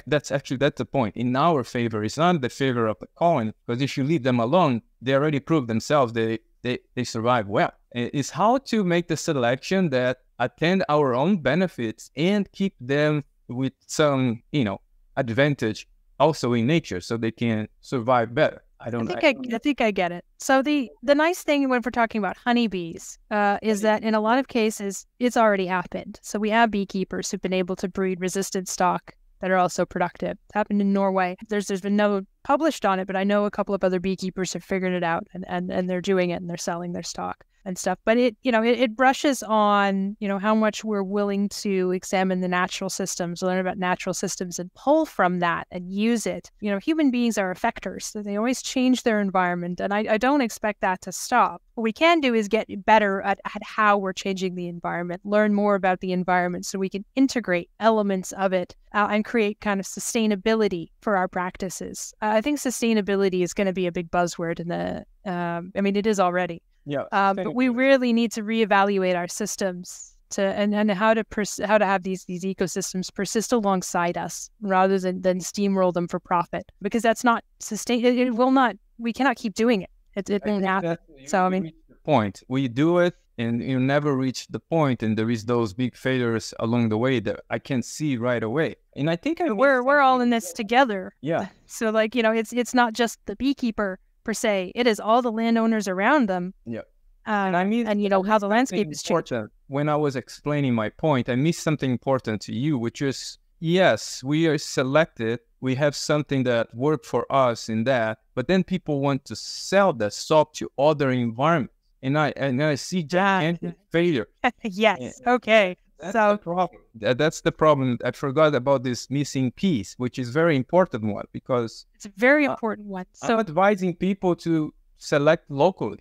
that's 0.08 0.32
actually 0.32 0.58
that's 0.58 0.78
the 0.78 0.86
point 0.86 1.16
in 1.16 1.36
our 1.36 1.64
favor 1.64 2.04
it's 2.04 2.18
not 2.18 2.42
the 2.42 2.50
favor 2.50 2.88
of 2.88 2.98
the 3.00 3.08
coin 3.16 3.54
because 3.66 3.82
if 3.82 3.98
you 3.98 4.04
leave 4.04 4.24
them 4.24 4.40
alone 4.40 4.82
they 5.02 5.14
already 5.14 5.40
proved 5.40 5.68
themselves 5.68 6.14
they 6.14 6.40
they, 6.64 6.80
they 6.96 7.04
survive 7.04 7.48
well 7.48 7.72
it's 7.92 8.32
how 8.32 8.58
to 8.58 8.84
make 8.84 9.08
the 9.08 9.18
selection 9.18 9.90
that 9.90 10.20
attend 10.40 10.84
our 10.90 11.14
own 11.14 11.38
benefits 11.38 12.10
and 12.16 12.52
keep 12.54 12.74
them 12.80 13.24
with 13.50 13.74
some 13.86 14.42
you 14.52 14.64
know 14.64 14.80
advantage 15.18 15.88
also 16.20 16.54
in 16.54 16.66
nature 16.66 17.02
so 17.02 17.18
they 17.18 17.32
can 17.32 17.68
survive 17.82 18.34
better 18.34 18.64
I 18.86 18.90
don't. 18.90 19.10
I 19.10 19.20
think 19.20 19.24
I, 19.24 19.54
I, 19.54 19.56
I, 19.56 19.58
think 19.60 19.80
I 19.80 19.92
get 19.92 20.12
it. 20.12 20.26
So 20.40 20.62
the 20.62 20.92
the 21.04 21.16
nice 21.16 21.42
thing 21.42 21.70
when 21.70 21.82
we're 21.86 21.92
talking 21.92 22.20
about 22.20 22.36
honeybees 22.36 23.18
uh, 23.32 23.58
is 23.62 23.80
that 23.80 24.04
in 24.04 24.14
a 24.14 24.20
lot 24.20 24.40
of 24.40 24.50
cases 24.50 25.06
it's 25.20 25.38
already 25.38 25.68
happened. 25.68 26.20
So 26.22 26.38
we 26.38 26.50
have 26.50 26.70
beekeepers 26.70 27.32
who've 27.32 27.42
been 27.42 27.54
able 27.54 27.78
to 27.78 27.88
breed 27.88 28.20
resistant 28.20 28.68
stock 28.68 29.16
that 29.44 29.52
are 29.52 29.58
also 29.58 29.86
productive. 29.86 30.38
It's 30.46 30.54
happened 30.54 30.80
in 30.80 30.94
Norway. 30.94 31.36
There's 31.50 31.68
there's 31.68 31.82
been 31.82 31.98
no 31.98 32.22
published 32.46 32.86
on 32.86 32.98
it, 32.98 33.08
but 33.08 33.18
I 33.18 33.26
know 33.26 33.44
a 33.44 33.52
couple 33.52 33.76
of 33.76 33.84
other 33.84 34.00
beekeepers 34.00 34.54
have 34.54 34.64
figured 34.64 34.94
it 34.94 35.04
out 35.04 35.28
and, 35.34 35.44
and, 35.50 35.70
and 35.70 35.90
they're 35.90 36.00
doing 36.00 36.30
it 36.30 36.36
and 36.36 36.50
they're 36.50 36.56
selling 36.56 36.94
their 36.94 37.04
stock 37.04 37.44
and 37.66 37.78
stuff. 37.78 37.98
But 38.06 38.18
it, 38.18 38.36
you 38.44 38.52
know, 38.52 38.64
it, 38.64 38.80
it 38.80 38.96
brushes 38.96 39.44
on, 39.44 40.18
you 40.20 40.28
know, 40.28 40.40
how 40.40 40.56
much 40.56 40.84
we're 40.84 41.04
willing 41.04 41.50
to 41.50 41.92
examine 41.92 42.42
the 42.42 42.48
natural 42.48 42.90
systems, 42.90 43.42
learn 43.42 43.60
about 43.60 43.78
natural 43.78 44.14
systems 44.14 44.60
and 44.60 44.74
pull 44.74 45.06
from 45.06 45.40
that 45.40 45.68
and 45.72 45.92
use 45.92 46.26
it. 46.26 46.52
You 46.60 46.72
know, 46.72 46.80
human 46.80 47.12
beings 47.12 47.38
are 47.38 47.54
effectors. 47.54 48.04
So 48.04 48.22
they 48.22 48.36
always 48.36 48.62
change 48.62 49.04
their 49.04 49.20
environment. 49.20 49.80
And 49.80 49.94
I, 49.94 50.06
I 50.10 50.18
don't 50.18 50.42
expect 50.42 50.82
that 50.82 51.02
to 51.02 51.12
stop. 51.12 51.62
What 51.76 51.84
we 51.84 51.94
can 51.94 52.20
do 52.20 52.34
is 52.34 52.48
get 52.48 52.68
better 52.86 53.22
at, 53.22 53.40
at 53.46 53.64
how 53.64 53.98
we're 53.98 54.14
changing 54.14 54.56
the 54.56 54.68
environment, 54.68 55.22
learn 55.24 55.54
more 55.54 55.76
about 55.76 56.02
the 56.02 56.12
environment 56.12 56.66
so 56.66 56.78
we 56.78 56.90
can 56.90 57.04
integrate 57.16 57.70
elements 57.80 58.32
of 58.34 58.54
it 58.54 58.76
uh, 58.94 59.08
and 59.10 59.26
create 59.26 59.60
kind 59.60 59.80
of 59.80 59.86
sustainability 59.88 60.90
for 61.02 61.18
our 61.18 61.28
practices. 61.28 62.14
Uh, 62.22 62.34
I 62.34 62.42
think 62.42 62.60
sustainability 62.60 63.42
is 63.42 63.54
going 63.54 63.68
to 63.68 63.74
be 63.74 63.88
a 63.88 63.92
big 63.92 64.12
buzzword 64.12 64.60
in 64.60 64.68
the, 64.68 65.04
um, 65.26 65.72
I 65.76 65.82
mean, 65.82 65.96
it 65.96 66.06
is 66.06 66.20
already. 66.20 66.62
Yeah. 66.86 67.04
Uh, 67.12 67.34
but 67.34 67.56
we 67.56 67.70
really 67.70 68.14
need 68.14 68.32
to 68.34 68.44
reevaluate 68.44 69.16
our 69.16 69.28
systems 69.28 70.16
to 70.32 70.42
and, 70.42 70.74
and 70.74 70.92
how 70.92 71.14
to 71.14 71.24
pers- 71.24 71.62
how 71.64 71.78
to 71.78 71.86
have 71.86 72.04
these 72.04 72.26
these 72.26 72.44
ecosystems 72.44 73.14
persist 73.14 73.54
alongside 73.54 74.18
us 74.18 74.50
rather 74.62 75.00
than 75.00 75.22
than 75.22 75.40
steamroll 75.40 75.94
them 75.94 76.08
for 76.08 76.20
profit 76.20 76.72
because 76.82 77.02
that's 77.02 77.24
not 77.24 77.44
sustain. 77.60 78.04
It, 78.04 78.18
it 78.18 78.36
will 78.36 78.52
not. 78.52 78.76
We 78.98 79.14
cannot 79.14 79.38
keep 79.38 79.54
doing 79.54 79.82
it. 79.82 79.90
It, 80.16 80.30
it 80.30 80.44
won't 80.46 80.66
happen. 80.66 80.98
So 81.26 81.46
I 81.46 81.50
mean, 81.50 81.72
point 82.04 82.44
we 82.48 82.68
do 82.68 83.00
it 83.00 83.16
and 83.38 83.64
you 83.64 83.80
never 83.80 84.16
reach 84.16 84.48
the 84.48 84.60
point 84.60 85.02
and 85.02 85.18
there 85.18 85.30
is 85.30 85.46
those 85.46 85.74
big 85.74 85.96
failures 85.96 86.54
along 86.60 86.90
the 86.90 86.98
way 86.98 87.20
that 87.20 87.40
i 87.50 87.58
can 87.58 87.82
see 87.82 88.18
right 88.18 88.44
away 88.44 88.76
and 88.96 89.10
i 89.10 89.16
think 89.16 89.42
I 89.42 89.52
we're 89.52 89.82
we're 89.84 90.02
all 90.02 90.22
in 90.22 90.30
this 90.30 90.54
together 90.54 91.14
yeah 91.22 91.48
so 91.66 91.90
like 91.90 92.14
you 92.16 92.22
know 92.22 92.32
it's 92.32 92.54
it's 92.54 92.74
not 92.74 92.94
just 92.94 93.20
the 93.26 93.36
beekeeper 93.36 94.00
per 94.24 94.34
se. 94.34 94.72
It 94.76 94.88
is 94.88 95.00
all 95.00 95.22
the 95.22 95.32
landowners 95.32 95.88
around 95.88 96.30
them. 96.30 96.54
Yeah. 96.66 96.82
Um, 97.26 97.48
and 97.48 97.58
I 97.58 97.64
mean, 97.64 97.88
and 97.88 98.02
you 98.02 98.10
know 98.10 98.24
how 98.24 98.38
the 98.38 98.48
landscape 98.48 98.92
is 98.92 99.02
changing. 99.02 99.48
When 99.68 99.88
I 99.88 99.96
was 99.96 100.16
explaining 100.16 100.76
my 100.76 100.90
point, 100.90 101.30
I 101.30 101.36
missed 101.36 101.62
something 101.64 101.90
important 101.90 102.42
to 102.44 102.54
you, 102.54 102.78
which 102.78 103.02
is 103.02 103.38
yes, 103.60 104.22
we 104.24 104.48
are 104.48 104.58
selected. 104.58 105.40
We 105.62 105.76
have 105.76 105.96
something 105.96 106.44
that 106.44 106.76
worked 106.76 107.06
for 107.06 107.26
us 107.32 107.70
in 107.70 107.86
that, 107.86 108.20
but 108.36 108.48
then 108.50 108.66
people 108.66 109.00
want 109.00 109.24
to 109.26 109.36
sell 109.38 109.94
that 109.94 110.12
stock 110.14 110.54
to 110.56 110.70
other 110.78 111.12
environments, 111.12 111.74
and 112.02 112.20
I 112.20 112.34
and 112.36 112.62
I 112.62 112.76
see 112.76 113.04
gigantic 113.04 113.76
failure. 113.90 114.28
yes. 114.64 115.22
Okay. 115.26 115.78
That's 116.04 116.14
so, 116.14 116.32
the 116.34 116.38
problem. 116.38 116.82
That's 116.96 117.42
the 117.42 117.52
problem. 117.52 117.98
I 118.04 118.12
forgot 118.12 118.54
about 118.56 118.84
this 118.84 119.10
missing 119.10 119.52
piece, 119.52 119.94
which 119.98 120.20
is 120.20 120.30
very 120.30 120.56
important 120.56 121.06
one 121.06 121.26
because 121.32 121.86
it's 121.96 122.06
a 122.06 122.12
very 122.18 122.46
uh, 122.46 122.52
important 122.52 122.88
one. 122.88 123.06
So 123.14 123.34
I'm 123.34 123.40
advising 123.40 123.96
people 123.96 124.36
to 124.38 124.74
select 124.98 125.50
locally. 125.50 126.00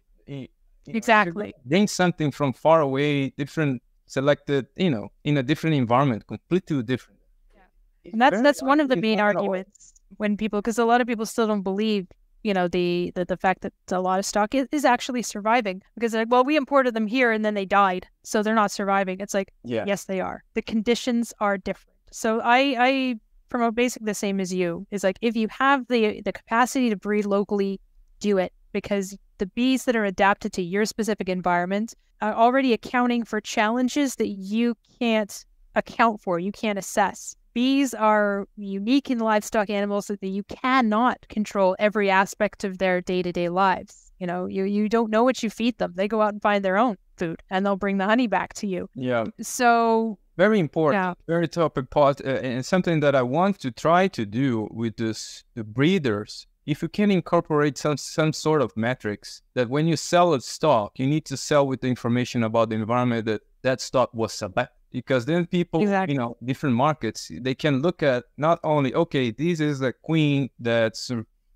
Exactly. 0.86 1.54
Bring 1.64 1.86
something 1.86 2.30
from 2.30 2.52
far 2.52 2.80
away, 2.80 3.30
different 3.30 3.82
selected, 4.06 4.66
you 4.76 4.90
know, 4.90 5.10
in 5.24 5.36
a 5.36 5.42
different 5.42 5.76
environment, 5.76 6.26
completely 6.26 6.82
different. 6.82 7.20
Yeah. 7.54 8.12
And 8.12 8.20
that's 8.20 8.42
that's 8.42 8.62
one 8.62 8.80
of 8.80 8.88
the 8.88 8.96
main 8.96 9.20
arguments 9.20 9.94
when 10.16 10.36
people 10.36 10.60
because 10.60 10.78
a 10.78 10.84
lot 10.84 11.00
of 11.00 11.06
people 11.06 11.26
still 11.26 11.46
don't 11.46 11.62
believe 11.62 12.06
you 12.42 12.52
know 12.54 12.68
the 12.68 13.12
the, 13.14 13.24
the 13.24 13.36
fact 13.36 13.62
that 13.62 13.72
a 13.90 14.00
lot 14.00 14.18
of 14.18 14.24
stock 14.24 14.54
is, 14.54 14.66
is 14.72 14.84
actually 14.84 15.22
surviving 15.22 15.82
because 15.94 16.14
like 16.14 16.28
well 16.30 16.44
we 16.44 16.56
imported 16.56 16.94
them 16.94 17.06
here 17.06 17.30
and 17.32 17.44
then 17.44 17.54
they 17.54 17.64
died 17.64 18.06
so 18.22 18.42
they're 18.42 18.54
not 18.54 18.70
surviving. 18.70 19.20
It's 19.20 19.34
like 19.34 19.52
Yeah. 19.64 19.84
yes 19.86 20.04
they 20.04 20.20
are. 20.20 20.42
The 20.54 20.62
conditions 20.62 21.32
are 21.40 21.58
different. 21.58 21.96
So 22.10 22.40
i 22.40 22.76
i 22.78 23.14
promote 23.48 23.74
basically 23.74 24.06
the 24.06 24.14
same 24.14 24.40
as 24.40 24.52
you 24.52 24.86
is 24.90 25.04
like 25.04 25.18
if 25.20 25.36
you 25.36 25.46
have 25.48 25.86
the 25.88 26.22
the 26.22 26.32
capacity 26.32 26.88
to 26.90 26.96
breed 26.96 27.26
locally 27.26 27.80
do 28.18 28.38
it 28.38 28.52
because 28.72 29.16
the 29.38 29.46
bees 29.46 29.84
that 29.84 29.94
are 29.96 30.04
adapted 30.06 30.52
to 30.54 30.62
your 30.62 30.84
specific 30.86 31.28
environment 31.28 31.94
are 32.22 32.32
already 32.32 32.72
accounting 32.72 33.24
for 33.24 33.40
challenges 33.40 34.16
that 34.16 34.28
you 34.28 34.74
can't 34.98 35.44
account 35.74 36.20
for 36.20 36.38
you 36.38 36.52
can't 36.52 36.78
assess 36.78 37.36
bees 37.54 37.94
are 37.94 38.46
unique 38.56 39.10
in 39.10 39.18
livestock 39.18 39.70
animals 39.70 40.06
that 40.06 40.22
you 40.22 40.42
cannot 40.44 41.18
control 41.28 41.76
every 41.78 42.10
aspect 42.10 42.64
of 42.64 42.78
their 42.78 43.00
day-to-day 43.00 43.48
lives 43.48 44.12
you 44.18 44.26
know 44.26 44.46
you 44.46 44.64
you 44.64 44.88
don't 44.88 45.10
know 45.10 45.24
what 45.24 45.42
you 45.42 45.50
feed 45.50 45.76
them 45.78 45.92
they 45.96 46.08
go 46.08 46.22
out 46.22 46.32
and 46.32 46.42
find 46.42 46.64
their 46.64 46.78
own 46.78 46.96
food 47.16 47.42
and 47.50 47.64
they'll 47.64 47.76
bring 47.76 47.98
the 47.98 48.04
honey 48.06 48.26
back 48.26 48.52
to 48.54 48.66
you 48.66 48.88
Yeah. 48.94 49.24
so 49.40 50.18
Very 50.36 50.58
important. 50.58 51.02
Yeah. 51.02 51.14
Very 51.26 51.46
topic 51.46 51.90
part, 51.90 52.20
uh, 52.24 52.28
and 52.48 52.64
something 52.64 53.00
that 53.00 53.14
I 53.14 53.22
want 53.22 53.58
to 53.60 53.70
try 53.70 54.08
to 54.08 54.24
do 54.24 54.66
with 54.70 54.96
this 54.96 55.44
the 55.54 55.62
breeders. 55.62 56.46
If 56.64 56.80
you 56.82 56.88
can 56.88 57.10
incorporate 57.10 57.76
some 57.76 57.98
some 57.98 58.32
sort 58.32 58.62
of 58.62 58.70
metrics 58.76 59.42
that 59.56 59.68
when 59.68 59.86
you 59.90 59.96
sell 59.96 60.32
a 60.34 60.40
stock, 60.40 60.98
you 61.00 61.06
need 61.06 61.24
to 61.26 61.36
sell 61.36 61.66
with 61.66 61.80
the 61.82 61.88
information 61.88 62.44
about 62.44 62.70
the 62.70 62.76
environment 62.76 63.26
that 63.26 63.42
that 63.62 63.80
stock 63.80 64.08
was 64.14 64.32
selected. 64.32 64.81
Because 64.92 65.24
then 65.24 65.46
people, 65.46 65.80
Exactly. 65.80 66.14
you 66.14 66.18
know, 66.20 66.36
different 66.44 66.76
markets, 66.76 67.30
they 67.40 67.54
can 67.54 67.80
look 67.82 68.02
at 68.02 68.24
not 68.36 68.60
only 68.62 68.94
okay, 68.94 69.30
this 69.30 69.58
is 69.60 69.80
a 69.80 69.92
queen 69.92 70.50
that's 70.58 71.10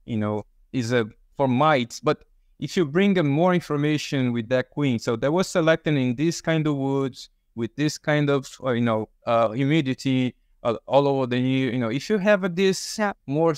you 0.05 0.17
know 0.17 0.45
is 0.73 0.93
a 0.93 1.07
for 1.37 1.47
mites, 1.49 2.01
but 2.01 2.25
if 2.59 2.77
you 2.77 2.87
bring 2.87 3.13
them 3.15 3.29
more 3.29 3.53
information 3.55 4.33
with 4.33 4.49
that 4.49 4.71
queen, 4.71 4.99
so 4.99 5.17
that 5.17 5.31
was 5.31 5.47
selected 5.47 5.95
in 5.97 6.15
this 6.17 6.41
kind 6.41 6.67
of 6.67 6.77
woods 6.77 7.29
with 7.55 7.75
this 7.77 7.99
kind 7.99 8.31
of 8.31 8.49
uh, 8.65 8.71
you 8.73 8.81
know 8.81 9.09
uh, 9.27 9.51
humidity 9.51 10.35
uh, 10.63 10.77
all 10.87 11.07
over 11.07 11.27
the 11.27 11.39
year. 11.39 11.73
You 11.73 11.79
know, 11.79 11.91
if 11.91 12.09
you 12.09 12.19
have 12.19 12.55
this 12.57 12.99
Yeah. 12.99 13.13
more 13.27 13.55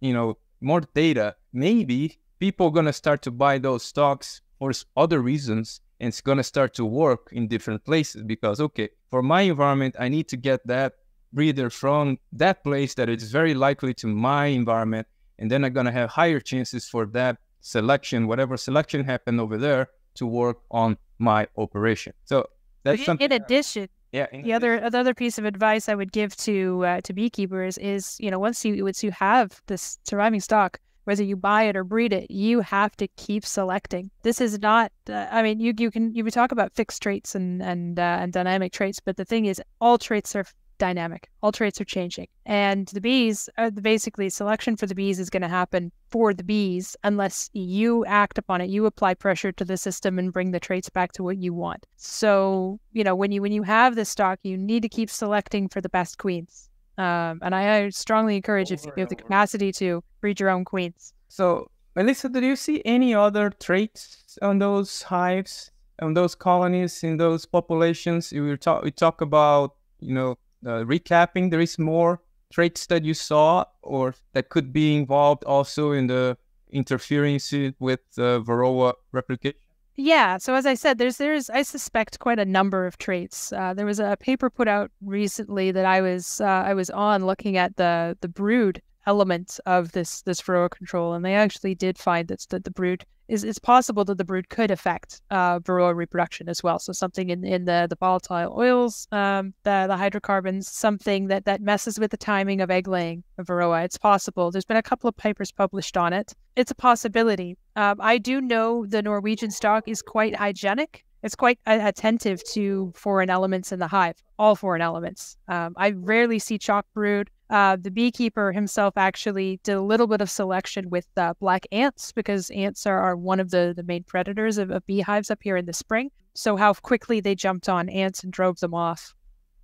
you 0.00 0.12
know 0.14 0.38
more 0.60 0.80
data, 0.94 1.36
maybe 1.52 2.18
people 2.38 2.70
gonna 2.70 2.92
start 2.92 3.20
to 3.22 3.30
buy 3.30 3.58
those 3.58 3.82
stocks 3.84 4.40
for 4.58 4.72
other 4.96 5.20
reasons, 5.20 5.80
and 6.00 6.08
it's 6.08 6.20
gonna 6.20 6.42
start 6.42 6.74
to 6.74 6.84
work 6.84 7.28
in 7.32 7.48
different 7.48 7.84
places 7.84 8.22
because 8.22 8.60
okay, 8.60 8.88
for 9.10 9.22
my 9.22 9.42
environment, 9.42 9.96
I 9.98 10.08
need 10.08 10.28
to 10.28 10.36
get 10.36 10.66
that 10.66 10.94
breeder 11.32 11.70
from 11.70 12.18
that 12.32 12.64
place 12.64 12.94
that 12.94 13.08
is 13.08 13.30
very 13.30 13.54
likely 13.54 13.94
to 13.94 14.06
my 14.06 14.46
environment, 14.46 15.06
and 15.38 15.50
then 15.50 15.64
I'm 15.64 15.72
gonna 15.72 15.92
have 15.92 16.10
higher 16.10 16.40
chances 16.40 16.88
for 16.88 17.06
that 17.06 17.38
selection, 17.60 18.26
whatever 18.26 18.56
selection 18.56 19.04
happened 19.04 19.40
over 19.40 19.58
there, 19.58 19.88
to 20.14 20.26
work 20.26 20.58
on 20.70 20.96
my 21.18 21.48
operation. 21.56 22.12
So 22.24 22.48
that's 22.84 23.00
in, 23.00 23.04
something. 23.04 23.24
in 23.26 23.32
addition 23.32 23.88
yeah. 24.12 24.26
in 24.32 24.42
the 24.42 24.52
other 24.52 24.88
the 24.90 24.98
other 24.98 25.14
piece 25.14 25.38
of 25.38 25.44
advice 25.44 25.88
I 25.88 25.94
would 25.94 26.12
give 26.12 26.36
to 26.38 26.84
uh, 26.84 27.00
to 27.02 27.12
beekeepers 27.12 27.78
is 27.78 28.16
you 28.18 28.30
know 28.30 28.38
once 28.38 28.64
you 28.64 28.84
once 28.84 29.02
you 29.04 29.10
have 29.10 29.60
this 29.66 29.98
surviving 30.04 30.40
stock 30.40 30.80
whether 31.08 31.24
you 31.24 31.36
buy 31.36 31.62
it 31.62 31.74
or 31.74 31.84
breed 31.84 32.12
it 32.12 32.30
you 32.30 32.60
have 32.60 32.94
to 32.94 33.08
keep 33.16 33.46
selecting. 33.46 34.10
This 34.22 34.42
is 34.42 34.58
not 34.58 34.92
uh, 35.08 35.26
I 35.30 35.42
mean 35.42 35.58
you 35.58 35.72
you 35.78 35.90
can 35.90 36.14
you 36.14 36.22
can 36.22 36.32
talk 36.32 36.52
about 36.52 36.74
fixed 36.74 37.02
traits 37.02 37.34
and 37.34 37.62
and 37.62 37.98
uh, 37.98 38.18
and 38.20 38.30
dynamic 38.30 38.72
traits 38.72 39.00
but 39.00 39.16
the 39.16 39.24
thing 39.24 39.46
is 39.46 39.62
all 39.80 39.96
traits 39.96 40.36
are 40.36 40.44
dynamic. 40.78 41.28
All 41.42 41.50
traits 41.50 41.80
are 41.80 41.84
changing. 41.84 42.28
And 42.46 42.86
the 42.88 43.00
bees 43.00 43.48
are 43.58 43.70
basically 43.70 44.30
selection 44.30 44.76
for 44.76 44.86
the 44.86 44.94
bees 44.94 45.18
is 45.18 45.30
going 45.30 45.42
to 45.42 45.48
happen 45.48 45.90
for 46.10 46.32
the 46.32 46.44
bees 46.44 46.96
unless 47.02 47.50
you 47.52 48.04
act 48.06 48.38
upon 48.38 48.60
it. 48.60 48.70
You 48.70 48.86
apply 48.86 49.14
pressure 49.14 49.50
to 49.52 49.64
the 49.64 49.76
system 49.76 50.18
and 50.18 50.32
bring 50.32 50.52
the 50.52 50.60
traits 50.60 50.88
back 50.88 51.12
to 51.12 51.24
what 51.24 51.38
you 51.38 51.52
want. 51.52 51.84
So 51.96 52.78
you 52.92 53.02
know 53.02 53.16
when 53.16 53.32
you 53.32 53.42
when 53.42 53.52
you 53.52 53.64
have 53.64 53.94
this 53.94 54.08
stock 54.08 54.38
you 54.42 54.56
need 54.56 54.82
to 54.82 54.88
keep 54.88 55.10
selecting 55.10 55.68
for 55.68 55.80
the 55.80 55.88
best 55.88 56.18
queens 56.18 56.70
um, 56.98 57.38
and 57.42 57.54
I, 57.54 57.76
I 57.76 57.88
strongly 57.90 58.36
encourage 58.36 58.70
if 58.70 58.84
you 58.84 58.92
have 58.96 59.08
the 59.08 59.16
capacity 59.16 59.72
to 59.72 60.02
breed 60.20 60.40
your 60.40 60.50
own 60.50 60.64
queens 60.64 61.14
So, 61.28 61.70
Melissa, 61.94 62.28
do 62.28 62.40
you 62.44 62.56
see 62.56 62.82
any 62.84 63.14
other 63.14 63.50
traits 63.50 64.38
on 64.42 64.58
those 64.58 65.02
hives, 65.02 65.70
on 66.00 66.14
those 66.14 66.34
colonies, 66.34 67.02
in 67.02 67.16
those 67.16 67.44
populations? 67.46 68.32
We 68.32 68.56
talk, 68.56 68.82
we 68.82 68.90
talk 68.90 69.20
about, 69.20 69.74
you 70.00 70.14
know, 70.14 70.38
uh, 70.64 70.84
recapping. 70.84 71.50
There 71.50 71.60
is 71.60 71.78
more 71.78 72.20
traits 72.50 72.86
that 72.86 73.04
you 73.04 73.14
saw, 73.14 73.64
or 73.82 74.14
that 74.32 74.48
could 74.48 74.72
be 74.72 74.96
involved 74.96 75.44
also 75.44 75.92
in 75.92 76.06
the 76.06 76.36
interference 76.70 77.52
with 77.78 78.00
uh, 78.16 78.40
Varroa 78.40 78.94
replication. 79.12 79.58
Yeah. 80.00 80.38
So 80.38 80.54
as 80.54 80.64
I 80.64 80.74
said, 80.74 80.98
there's 80.98 81.16
there's 81.16 81.50
I 81.50 81.62
suspect 81.62 82.20
quite 82.20 82.38
a 82.38 82.44
number 82.44 82.86
of 82.86 82.98
traits. 82.98 83.52
Uh, 83.52 83.74
there 83.74 83.84
was 83.84 83.98
a 83.98 84.16
paper 84.20 84.48
put 84.48 84.68
out 84.68 84.92
recently 85.02 85.72
that 85.72 85.84
I 85.84 86.00
was 86.00 86.40
uh, 86.40 86.44
I 86.44 86.74
was 86.74 86.88
on 86.90 87.26
looking 87.26 87.56
at 87.56 87.76
the 87.76 88.16
the 88.20 88.28
brood 88.28 88.80
element 89.08 89.58
of 89.66 89.92
this 89.92 90.22
this 90.22 90.40
varroa 90.42 90.70
control, 90.70 91.14
and 91.14 91.24
they 91.24 91.34
actually 91.34 91.74
did 91.74 91.98
find 91.98 92.28
that 92.28 92.46
that 92.50 92.64
the 92.64 92.70
brood 92.70 93.04
is 93.28 93.44
it's 93.44 93.58
possible 93.58 94.04
that 94.04 94.18
the 94.18 94.24
brood 94.24 94.48
could 94.48 94.70
affect 94.70 95.20
uh, 95.30 95.58
varroa 95.60 95.94
reproduction 95.94 96.48
as 96.48 96.62
well. 96.62 96.78
So 96.78 96.92
something 96.92 97.30
in 97.30 97.44
in 97.44 97.64
the 97.64 97.86
the 97.88 97.96
volatile 97.96 98.54
oils, 98.56 99.08
um, 99.12 99.54
the 99.64 99.86
the 99.88 99.96
hydrocarbons, 99.96 100.68
something 100.68 101.28
that 101.28 101.44
that 101.46 101.60
messes 101.60 101.98
with 101.98 102.10
the 102.10 102.16
timing 102.16 102.60
of 102.60 102.70
egg 102.70 102.86
laying 102.86 103.24
of 103.38 103.46
varroa. 103.46 103.84
It's 103.84 103.98
possible. 103.98 104.50
There's 104.50 104.70
been 104.72 104.84
a 104.84 104.90
couple 104.90 105.08
of 105.08 105.16
papers 105.16 105.50
published 105.52 105.96
on 105.96 106.12
it. 106.12 106.34
It's 106.56 106.70
a 106.70 106.74
possibility. 106.74 107.56
Um, 107.76 107.96
I 108.00 108.18
do 108.18 108.40
know 108.40 108.86
the 108.86 109.02
Norwegian 109.02 109.50
stock 109.50 109.88
is 109.88 110.02
quite 110.02 110.34
hygienic. 110.36 111.04
It's 111.22 111.34
quite 111.34 111.58
attentive 111.66 112.44
to 112.54 112.92
foreign 112.94 113.28
elements 113.28 113.72
in 113.72 113.80
the 113.80 113.88
hive, 113.88 114.22
all 114.38 114.54
foreign 114.54 114.82
elements. 114.82 115.36
Um, 115.48 115.74
I 115.76 115.90
rarely 115.90 116.38
see 116.38 116.58
chalk 116.58 116.86
brood. 116.94 117.28
Uh, 117.50 117.76
the 117.76 117.90
beekeeper 117.90 118.52
himself 118.52 118.94
actually 118.96 119.58
did 119.62 119.74
a 119.74 119.80
little 119.80 120.06
bit 120.06 120.20
of 120.20 120.28
selection 120.28 120.90
with 120.90 121.06
uh, 121.16 121.32
black 121.40 121.66
ants 121.72 122.12
because 122.12 122.50
ants 122.50 122.86
are, 122.86 122.98
are 122.98 123.16
one 123.16 123.40
of 123.40 123.50
the, 123.50 123.72
the 123.74 123.82
main 123.82 124.04
predators 124.04 124.58
of, 124.58 124.70
of 124.70 124.84
beehives 124.86 125.30
up 125.30 125.38
here 125.42 125.56
in 125.56 125.64
the 125.64 125.72
spring. 125.72 126.10
So, 126.34 126.56
how 126.56 126.74
quickly 126.74 127.20
they 127.20 127.34
jumped 127.34 127.68
on 127.68 127.88
ants 127.88 128.22
and 128.22 128.32
drove 128.32 128.60
them 128.60 128.74
off 128.74 129.14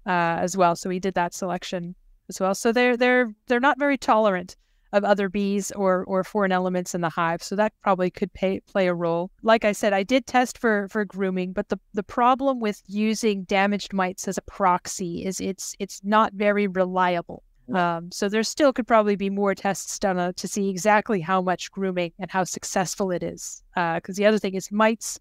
uh, 0.07 0.41
as 0.41 0.57
well. 0.57 0.77
So, 0.77 0.89
he 0.89 0.99
did 0.99 1.15
that 1.15 1.35
selection 1.35 1.95
as 2.31 2.41
well. 2.41 2.55
So, 2.55 2.73
they're, 2.73 2.97
they're, 2.97 3.35
they're 3.49 3.61
not 3.61 3.79
very 3.79 3.99
tolerant 3.99 4.57
of 4.95 5.03
other 5.03 5.29
bees 5.29 5.73
or 5.73 6.05
or 6.05 6.23
foreign 6.23 6.53
elements 6.53 6.95
in 6.95 7.01
the 7.01 7.09
hive. 7.09 7.43
So 7.43 7.57
that 7.57 7.73
probably 7.83 8.11
could 8.11 8.33
pay, 8.33 8.61
play 8.61 8.87
a 8.87 8.95
role. 8.95 9.33
Like 9.43 9.65
I 9.65 9.73
said, 9.73 9.93
I 9.93 10.05
did 10.05 10.25
test 10.25 10.57
for 10.57 10.87
for 10.89 11.05
grooming, 11.05 11.53
but 11.53 11.69
the 11.69 11.81
the 11.95 12.05
problem 12.05 12.61
with 12.61 12.81
using 12.87 13.43
damaged 13.43 13.93
mites 13.93 14.29
as 14.29 14.39
a 14.39 14.43
proxy 14.43 15.25
is 15.25 15.41
it's 15.41 15.75
it's 15.81 16.01
not 16.05 16.33
very 16.35 16.69
reliable. 16.69 17.43
Um, 17.73 18.11
so 18.13 18.29
there 18.29 18.43
still 18.43 18.73
could 18.73 18.87
probably 18.87 19.17
be 19.17 19.31
more 19.31 19.55
tests 19.55 19.99
done 19.99 20.19
uh, 20.19 20.33
to 20.37 20.47
see 20.47 20.69
exactly 20.69 21.21
how 21.21 21.41
much 21.41 21.71
grooming 21.71 22.13
and 22.19 22.31
how 22.31 22.45
successful 22.45 23.11
it 23.11 23.23
is. 23.23 23.63
Because 23.75 24.17
the 24.17 24.27
other 24.27 24.39
thing 24.39 24.55
is 24.55 24.71
mites, 24.71 25.19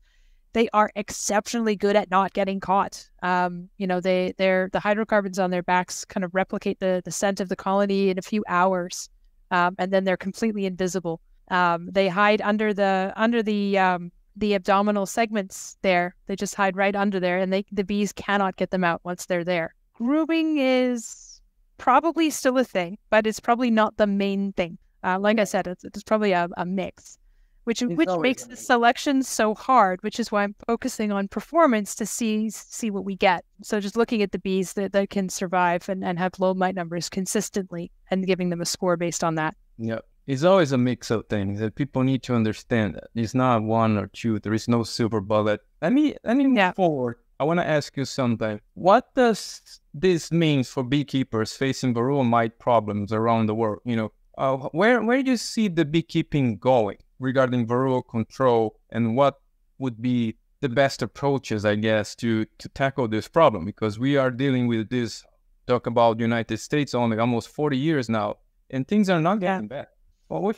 they 0.51 0.67
are 0.73 0.91
exceptionally 0.95 1.75
good 1.75 1.95
at 1.95 2.11
not 2.11 2.33
getting 2.33 2.59
caught. 2.59 3.07
Um, 3.21 3.69
you 3.77 3.87
know, 3.87 4.01
they 4.01 4.33
they're 4.37 4.69
the 4.73 4.79
hydrocarbons 4.79 5.39
on 5.39 5.51
their 5.51 5.63
backs 5.63 6.03
kind 6.05 6.23
of 6.23 6.35
replicate 6.35 6.79
the 6.79 7.01
the 7.05 7.11
scent 7.11 7.39
of 7.39 7.49
the 7.49 7.55
colony 7.55 8.09
in 8.09 8.17
a 8.17 8.21
few 8.21 8.43
hours 8.47 9.09
um, 9.53 9.75
and 9.77 9.93
then 9.93 10.03
they're 10.03 10.17
completely 10.17 10.65
invisible. 10.65 11.21
Um, 11.49 11.87
they 11.91 12.07
hide 12.07 12.41
under 12.41 12.73
the 12.73 13.13
under 13.15 13.43
the 13.43 13.77
um, 13.77 14.11
the 14.35 14.55
abdominal 14.55 15.05
segments 15.05 15.77
there. 15.83 16.15
They 16.25 16.35
just 16.35 16.55
hide 16.55 16.75
right 16.75 16.95
under 16.95 17.19
there, 17.19 17.37
and 17.37 17.53
they 17.53 17.63
the 17.71 17.83
bees 17.83 18.11
cannot 18.11 18.57
get 18.57 18.71
them 18.71 18.83
out 18.83 19.01
once 19.03 19.27
they're 19.27 19.43
there. 19.43 19.75
Grooming 19.93 20.57
is 20.57 21.32
probably 21.77 22.29
still 22.29 22.57
a 22.57 22.63
thing, 22.63 22.97
but 23.09 23.27
it's 23.27 23.39
probably 23.39 23.71
not 23.71 23.97
the 23.97 24.07
main 24.07 24.53
thing. 24.53 24.77
Uh, 25.03 25.19
like 25.19 25.39
I 25.39 25.43
said, 25.43 25.67
it's, 25.67 25.83
it's 25.83 26.03
probably 26.03 26.31
a, 26.31 26.47
a 26.57 26.65
mix, 26.65 27.17
which 27.65 27.81
It's 27.81 27.93
which 27.95 28.09
makes 28.19 28.45
the 28.45 28.55
selection 28.55 29.21
so 29.23 29.53
hard. 29.53 30.01
Which 30.01 30.19
is 30.19 30.31
why 30.31 30.43
I'm 30.43 30.55
focusing 30.67 31.11
on 31.11 31.27
performance 31.27 31.95
to 31.95 32.05
see 32.05 32.49
see 32.49 32.89
what 32.89 33.05
we 33.05 33.15
get. 33.15 33.43
So 33.63 33.79
just 33.79 33.97
looking 33.97 34.21
at 34.21 34.31
the 34.31 34.39
bees 34.39 34.73
that, 34.73 34.93
that 34.93 35.09
can 35.09 35.29
survive 35.29 35.89
and, 35.89 36.03
and 36.03 36.17
have 36.19 36.39
low 36.39 36.53
mite 36.53 36.75
numbers 36.75 37.09
consistently, 37.09 37.91
and 38.11 38.25
giving 38.25 38.49
them 38.49 38.61
a 38.61 38.65
score 38.65 38.95
based 38.97 39.23
on 39.23 39.35
that. 39.35 39.55
Yeah. 39.77 39.99
It's 40.25 40.43
always 40.45 40.71
a 40.71 40.77
mix 40.77 41.11
of 41.11 41.27
things 41.27 41.59
that 41.59 41.75
people 41.75 42.01
need 42.03 42.23
to 42.23 42.33
understand 42.33 42.95
that 42.95 43.09
it's 43.13 43.35
not 43.35 43.61
one 43.61 43.97
or 43.97 44.07
two. 44.07 44.39
There 44.39 44.53
is 44.53 44.69
no 44.69 44.83
silver 44.83 45.19
bullet. 45.19 45.59
Let 45.81 45.91
me 45.91 46.15
let 46.23 46.37
me 46.37 46.47
move 46.47 46.55
Yeah. 46.57 46.71
forward. 46.71 47.17
I 47.43 47.45
want 47.45 47.59
to 47.59 47.67
ask 47.67 47.97
you 47.97 48.05
something. 48.05 48.61
What 48.75 49.13
does 49.15 49.61
this 49.93 50.31
mean 50.31 50.63
for 50.63 50.81
beekeepers 50.81 51.51
facing 51.51 51.93
varroa 51.93 52.25
mite 52.25 52.57
problems 52.57 53.11
around 53.11 53.47
the 53.47 53.55
world? 53.61 53.79
You 53.83 53.97
know, 53.97 54.11
uh, 54.37 54.55
where 54.71 55.03
where 55.03 55.21
do 55.21 55.31
you 55.31 55.35
see 55.35 55.67
the 55.67 55.83
beekeeping 55.83 56.57
going 56.57 56.99
regarding 57.19 57.67
varroa 57.67 58.01
control, 58.07 58.79
and 58.91 59.17
what 59.17 59.41
would 59.77 60.01
be 60.01 60.37
the 60.61 60.69
best 60.69 61.01
approaches, 61.01 61.65
I 61.65 61.75
guess, 61.75 62.15
to 62.23 62.45
to 62.61 62.69
tackle 62.69 63.09
this 63.09 63.27
problem? 63.27 63.65
Because 63.65 63.99
we 63.99 64.15
are 64.15 64.31
dealing 64.31 64.67
with 64.67 64.87
this. 64.89 65.25
Talk 65.67 65.87
about 65.87 66.19
United 66.19 66.59
States 66.59 66.93
only 66.93 67.17
almost 67.17 67.49
forty 67.49 67.77
years 67.77 68.07
now, 68.09 68.37
and 68.69 68.87
things 68.87 69.09
are 69.09 69.19
not 69.19 69.41
Yeah. 69.41 69.55
getting 69.55 69.67
better. 69.67 69.91
Well, 70.29 70.53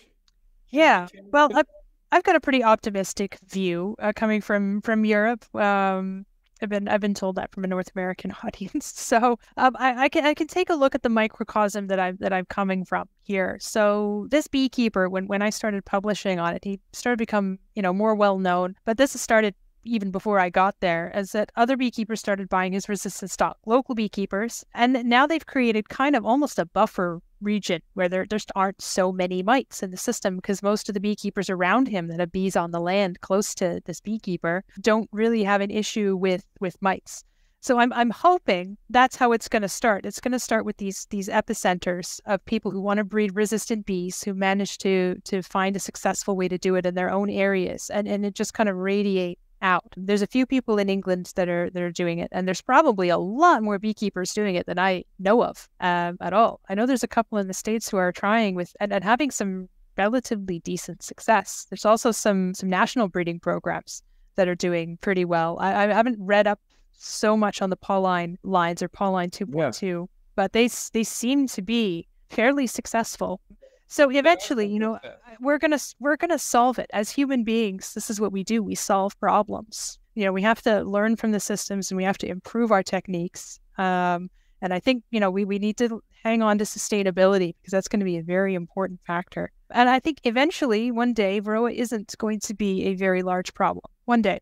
Yeah. 0.69 1.07
Well, 1.33 1.49
I've, 1.57 1.71
I've 2.11 2.23
got 2.23 2.35
a 2.35 2.39
pretty 2.39 2.63
optimistic 2.63 3.39
view 3.49 3.95
uh, 3.97 4.13
coming 4.15 4.41
from 4.41 4.81
from 4.81 5.05
Europe. 5.05 5.43
Um, 5.55 6.25
I've 6.65 6.69
been 6.69 6.87
I've 6.87 7.01
been 7.01 7.13
told 7.13 7.35
that 7.35 7.51
from 7.51 7.63
a 7.63 7.67
North 7.67 7.91
American 7.95 8.33
audience. 8.43 8.91
So 8.99 9.37
um, 9.55 9.75
I, 9.77 10.05
I, 10.05 10.09
can 10.09 10.25
I 10.25 10.33
can 10.33 10.47
take 10.47 10.71
a 10.71 10.73
look 10.73 10.95
at 10.95 11.03
the 11.03 11.09
microcosm 11.09 11.87
that 11.87 11.99
I'm 11.99 12.17
that 12.17 12.33
I'm 12.33 12.45
coming 12.45 12.83
from 12.83 13.07
here. 13.21 13.57
So 13.61 14.25
this 14.31 14.47
beekeeper, 14.47 15.07
when 15.07 15.27
when 15.27 15.43
I 15.43 15.51
started 15.51 15.85
publishing 15.85 16.39
on 16.39 16.55
it, 16.55 16.63
he 16.63 16.79
started 16.91 17.17
to 17.17 17.21
become 17.21 17.59
you 17.75 17.83
know 17.83 17.93
more 17.93 18.15
well 18.15 18.39
known. 18.39 18.75
But 18.83 18.97
this 18.97 19.19
started 19.21 19.53
even 19.83 20.09
before 20.09 20.39
I 20.39 20.49
got 20.49 20.75
there, 20.79 21.11
is 21.13 21.33
that 21.33 21.51
other 21.55 21.77
beekeepers 21.77 22.19
started 22.19 22.49
buying 22.49 22.73
his 22.73 22.89
resistant 22.89 23.29
stock, 23.29 23.57
local 23.67 23.93
beekeepers, 23.93 24.65
and 24.73 25.05
now 25.05 25.27
they've 25.27 25.45
created 25.45 25.89
kind 25.89 26.15
of 26.15 26.25
almost 26.25 26.57
a 26.57 26.65
buffer 26.65 27.21
region 27.45 27.81
where 27.93 28.09
there 28.09 28.25
just 28.25 28.51
aren't 28.55 28.81
so 28.81 29.11
many 29.11 29.43
mites 29.43 29.83
in 29.83 29.91
the 29.91 29.97
system 29.97 30.35
because 30.35 30.63
most 30.63 30.89
of 30.89 30.93
the 30.93 30.99
beekeepers 30.99 31.49
around 31.49 31.87
him 31.87 32.07
that 32.07 32.19
have 32.19 32.31
bees 32.31 32.55
on 32.55 32.71
the 32.71 32.79
land 32.79 33.21
close 33.21 33.55
to 33.55 33.79
this 33.85 34.01
beekeeper 34.01 34.63
don't 34.81 35.09
really 35.13 35.43
have 35.43 35.61
an 35.61 35.71
issue 35.71 36.17
with 36.17 36.45
with 36.59 36.81
mites. 36.81 37.23
So 37.61 37.79
I'm 37.79 37.91
I'm 37.93 38.11
hoping 38.11 38.77
that's 38.91 39.15
how 39.15 39.31
it's 39.31 39.47
going 39.47 39.63
to 39.63 39.69
start. 39.69 40.05
It's 40.05 40.19
going 40.19 40.33
to 40.33 40.39
start 40.39 40.65
with 40.65 40.77
these 40.77 41.07
these 41.09 41.29
epicenters 41.29 42.19
of 42.27 42.45
people 42.45 42.69
who 42.69 42.79
want 42.81 42.99
to 42.99 43.03
breed 43.03 43.35
resistant 43.35 43.87
bees 43.87 44.23
who 44.23 44.33
manage 44.35 44.77
to 44.79 45.15
to 45.23 45.41
find 45.41 45.75
a 45.75 45.79
successful 45.79 46.35
way 46.35 46.47
to 46.47 46.59
do 46.59 46.75
it 46.75 46.85
in 46.85 46.93
their 46.93 47.09
own 47.09 47.29
areas 47.29 47.89
and 47.89 48.07
and 48.07 48.25
it 48.25 48.35
just 48.35 48.53
kind 48.53 48.69
of 48.69 48.75
radiate 48.75 49.39
out. 49.65 49.93
There's 49.97 50.21
a 50.21 50.27
few 50.27 50.45
people 50.45 50.77
in 50.77 50.89
England 50.89 51.33
that 51.35 51.49
are 51.49 51.69
that 51.71 51.81
are 51.81 51.91
doing 51.91 52.19
it, 52.19 52.29
and 52.31 52.47
there's 52.47 52.61
probably 52.61 53.09
a 53.09 53.17
lot 53.17 53.63
more 53.63 53.79
beekeepers 53.79 54.33
doing 54.33 54.55
it 54.55 54.67
than 54.67 54.79
I 54.79 55.03
know 55.19 55.43
of 55.43 55.67
um, 55.81 56.17
at 56.21 56.33
all. 56.33 56.61
I 56.69 56.75
know 56.75 56.85
there's 56.85 57.03
a 57.03 57.15
couple 57.17 57.37
in 57.39 57.47
the 57.47 57.53
states 57.53 57.89
who 57.89 57.97
are 57.97 58.11
trying 58.11 58.55
with 58.55 58.75
and, 58.79 58.93
and 58.93 59.03
having 59.03 59.31
some 59.31 59.67
relatively 59.97 60.59
decent 60.59 61.03
success. 61.03 61.65
There's 61.69 61.85
also 61.85 62.11
some 62.11 62.53
some 62.53 62.69
national 62.69 63.09
breeding 63.09 63.39
programs 63.39 64.03
that 64.35 64.47
are 64.47 64.55
doing 64.55 64.97
pretty 65.01 65.25
well. 65.25 65.57
I, 65.59 65.85
I 65.85 65.93
haven't 65.93 66.17
read 66.19 66.47
up 66.47 66.59
so 66.97 67.35
much 67.35 67.61
on 67.61 67.69
the 67.69 67.75
Pol-line 67.75 68.37
lines 68.43 68.81
or 68.81 68.87
Pol-line 68.87 69.29
2.2, 69.29 69.81
yeah. 69.81 70.05
but 70.35 70.53
they 70.53 70.69
they 70.93 71.03
seem 71.03 71.47
to 71.47 71.61
be 71.61 72.07
fairly 72.29 72.67
successful. 72.67 73.41
So 73.87 74.09
eventually, 74.09 74.67
you 74.67 74.79
know, 74.79 74.99
we're 75.39 75.57
gonna 75.57 75.79
we're 75.99 76.17
gonna 76.17 76.39
solve 76.39 76.79
it 76.79 76.89
as 76.91 77.09
human 77.09 77.43
beings. 77.43 77.93
This 77.93 78.09
is 78.09 78.19
what 78.19 78.31
we 78.31 78.43
do. 78.43 78.63
We 78.63 78.75
solve 78.75 79.17
problems. 79.19 79.99
You 80.15 80.25
know, 80.25 80.31
we 80.31 80.41
have 80.41 80.61
to 80.63 80.81
learn 80.83 81.15
from 81.15 81.31
the 81.31 81.39
systems 81.39 81.91
and 81.91 81.97
we 81.97 82.03
have 82.03 82.17
to 82.19 82.27
improve 82.27 82.71
our 82.71 82.83
techniques. 82.83 83.59
Um, 83.77 84.29
and 84.61 84.73
I 84.73 84.79
think 84.79 85.03
you 85.11 85.19
know 85.19 85.29
we 85.29 85.45
we 85.45 85.59
need 85.59 85.77
to 85.77 86.01
hang 86.23 86.41
on 86.41 86.57
to 86.57 86.63
sustainability 86.63 87.53
because 87.61 87.71
that's 87.71 87.87
going 87.87 87.99
to 87.99 88.05
be 88.05 88.17
a 88.17 88.23
very 88.23 88.55
important 88.55 88.99
factor. 89.05 89.51
And 89.69 89.89
I 89.89 89.99
think 89.99 90.19
eventually, 90.23 90.91
one 90.91 91.13
day, 91.13 91.39
Varroa 91.41 91.73
isn't 91.73 92.15
going 92.17 92.39
to 92.41 92.53
be 92.53 92.85
a 92.85 92.95
very 92.95 93.21
large 93.21 93.53
problem. 93.53 93.85
One 94.05 94.21
day. 94.21 94.39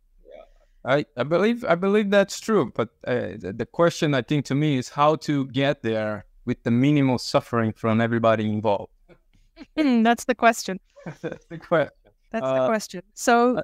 I, 0.86 1.06
I 1.16 1.24
believe 1.24 1.64
I 1.64 1.76
believe 1.76 2.10
that's 2.10 2.39
true, 2.39 2.72
but 2.76 2.89
uh, 3.08 3.38
the, 3.39 3.54
the 3.56 3.66
question 3.66 4.14
I 4.14 4.22
think 4.22 4.46
to 4.46 4.56
me 4.56 4.78
is 4.78 4.89
how 4.89 5.16
to 5.28 5.48
get 5.48 5.82
there 5.82 6.26
with 6.46 6.62
the 6.64 6.72
minimal 6.72 7.18
suffering 7.18 7.72
from 7.72 8.02
everybody 8.02 8.50
involved. 8.50 8.91
Hmm, 9.78 10.04
that's 10.04 10.26
the 10.26 10.36
question. 10.36 10.80
That's 11.06 11.45
the 11.49 11.58
question. 11.58 11.91
That's 12.32 12.45
uh, 12.45 12.62
the 12.62 12.68
question. 12.68 13.01
So, 13.14 13.58
uh, 13.58 13.62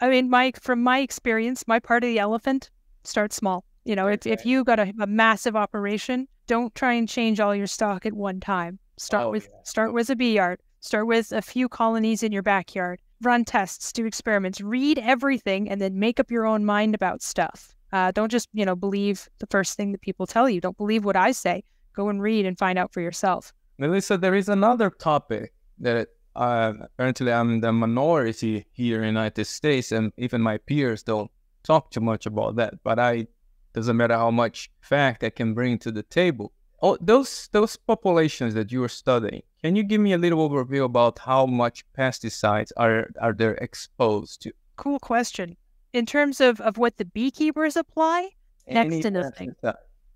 I 0.00 0.08
mean, 0.08 0.28
Mike, 0.28 0.60
from 0.60 0.82
my 0.82 0.98
experience, 0.98 1.66
my 1.66 1.78
part 1.78 2.04
of 2.04 2.08
the 2.08 2.18
elephant 2.18 2.70
starts 3.04 3.36
small. 3.36 3.64
You 3.84 3.96
know, 3.96 4.08
okay. 4.08 4.32
if, 4.32 4.40
if 4.40 4.46
you 4.46 4.64
got 4.64 4.80
a, 4.80 4.92
a, 5.00 5.06
massive 5.06 5.56
operation, 5.56 6.26
don't 6.46 6.74
try 6.74 6.94
and 6.94 7.08
change 7.08 7.38
all 7.38 7.54
your 7.54 7.66
stock 7.66 8.06
at 8.06 8.14
one 8.14 8.40
time. 8.40 8.78
Start 8.96 9.26
oh, 9.26 9.30
with 9.30 9.48
yeah. 9.50 9.58
start 9.64 9.92
with 9.92 10.10
a 10.10 10.16
bee 10.16 10.34
yard. 10.34 10.60
Start 10.80 11.06
with 11.06 11.32
a 11.32 11.42
few 11.42 11.68
colonies 11.68 12.22
in 12.22 12.32
your 12.32 12.42
backyard. 12.42 13.00
Run 13.22 13.44
tests, 13.44 13.92
do 13.92 14.06
experiments, 14.06 14.60
read 14.60 14.98
everything, 14.98 15.68
and 15.68 15.80
then 15.80 15.98
make 15.98 16.18
up 16.18 16.30
your 16.30 16.46
own 16.46 16.64
mind 16.64 16.94
about 16.94 17.22
stuff. 17.22 17.74
Uh, 17.92 18.10
don't 18.10 18.30
just 18.30 18.48
you 18.52 18.64
know 18.64 18.76
believe 18.76 19.28
the 19.38 19.46
first 19.46 19.76
thing 19.76 19.92
that 19.92 20.00
people 20.00 20.26
tell 20.26 20.48
you. 20.48 20.60
Don't 20.60 20.76
believe 20.76 21.04
what 21.04 21.16
I 21.16 21.32
say. 21.32 21.62
Go 21.94 22.08
and 22.08 22.20
read 22.20 22.46
and 22.46 22.58
find 22.58 22.78
out 22.78 22.92
for 22.92 23.00
yourself. 23.00 23.52
Melissa, 23.78 24.16
there 24.16 24.34
is 24.34 24.48
another 24.48 24.90
topic 24.90 25.52
that 25.78 26.08
uh, 26.36 26.72
apparently 26.80 27.32
I'm 27.32 27.60
the 27.60 27.72
minority 27.72 28.66
here 28.72 28.96
in 28.96 29.02
the 29.02 29.20
United 29.20 29.44
States, 29.46 29.92
and 29.92 30.12
even 30.16 30.40
my 30.40 30.58
peers 30.58 31.02
don't 31.02 31.30
talk 31.62 31.90
too 31.90 32.00
much 32.00 32.26
about 32.26 32.56
that. 32.56 32.74
But 32.82 32.98
I 32.98 33.26
doesn't 33.72 33.96
matter 33.96 34.14
how 34.16 34.30
much 34.30 34.70
fact 34.80 35.24
I 35.24 35.30
can 35.30 35.54
bring 35.54 35.78
to 35.80 35.90
the 35.90 36.02
table. 36.04 36.52
Oh, 36.82 36.96
those 37.00 37.48
those 37.52 37.76
populations 37.76 38.54
that 38.54 38.70
you 38.70 38.82
are 38.84 38.88
studying, 38.88 39.42
can 39.62 39.74
you 39.74 39.82
give 39.82 40.00
me 40.00 40.12
a 40.12 40.18
little 40.18 40.48
overview 40.48 40.84
about 40.84 41.18
how 41.18 41.46
much 41.46 41.84
pesticides 41.98 42.70
are 42.76 43.08
are 43.20 43.32
they 43.32 43.54
exposed 43.58 44.42
to? 44.42 44.52
Cool 44.76 44.98
question. 44.98 45.56
In 45.92 46.06
terms 46.06 46.40
of, 46.40 46.60
of 46.60 46.76
what 46.76 46.96
the 46.96 47.04
beekeepers 47.04 47.76
apply, 47.76 48.30
Any 48.66 48.88
next 48.88 49.02
to 49.04 49.10
nothing. 49.12 49.54
Pesticide 49.62 49.74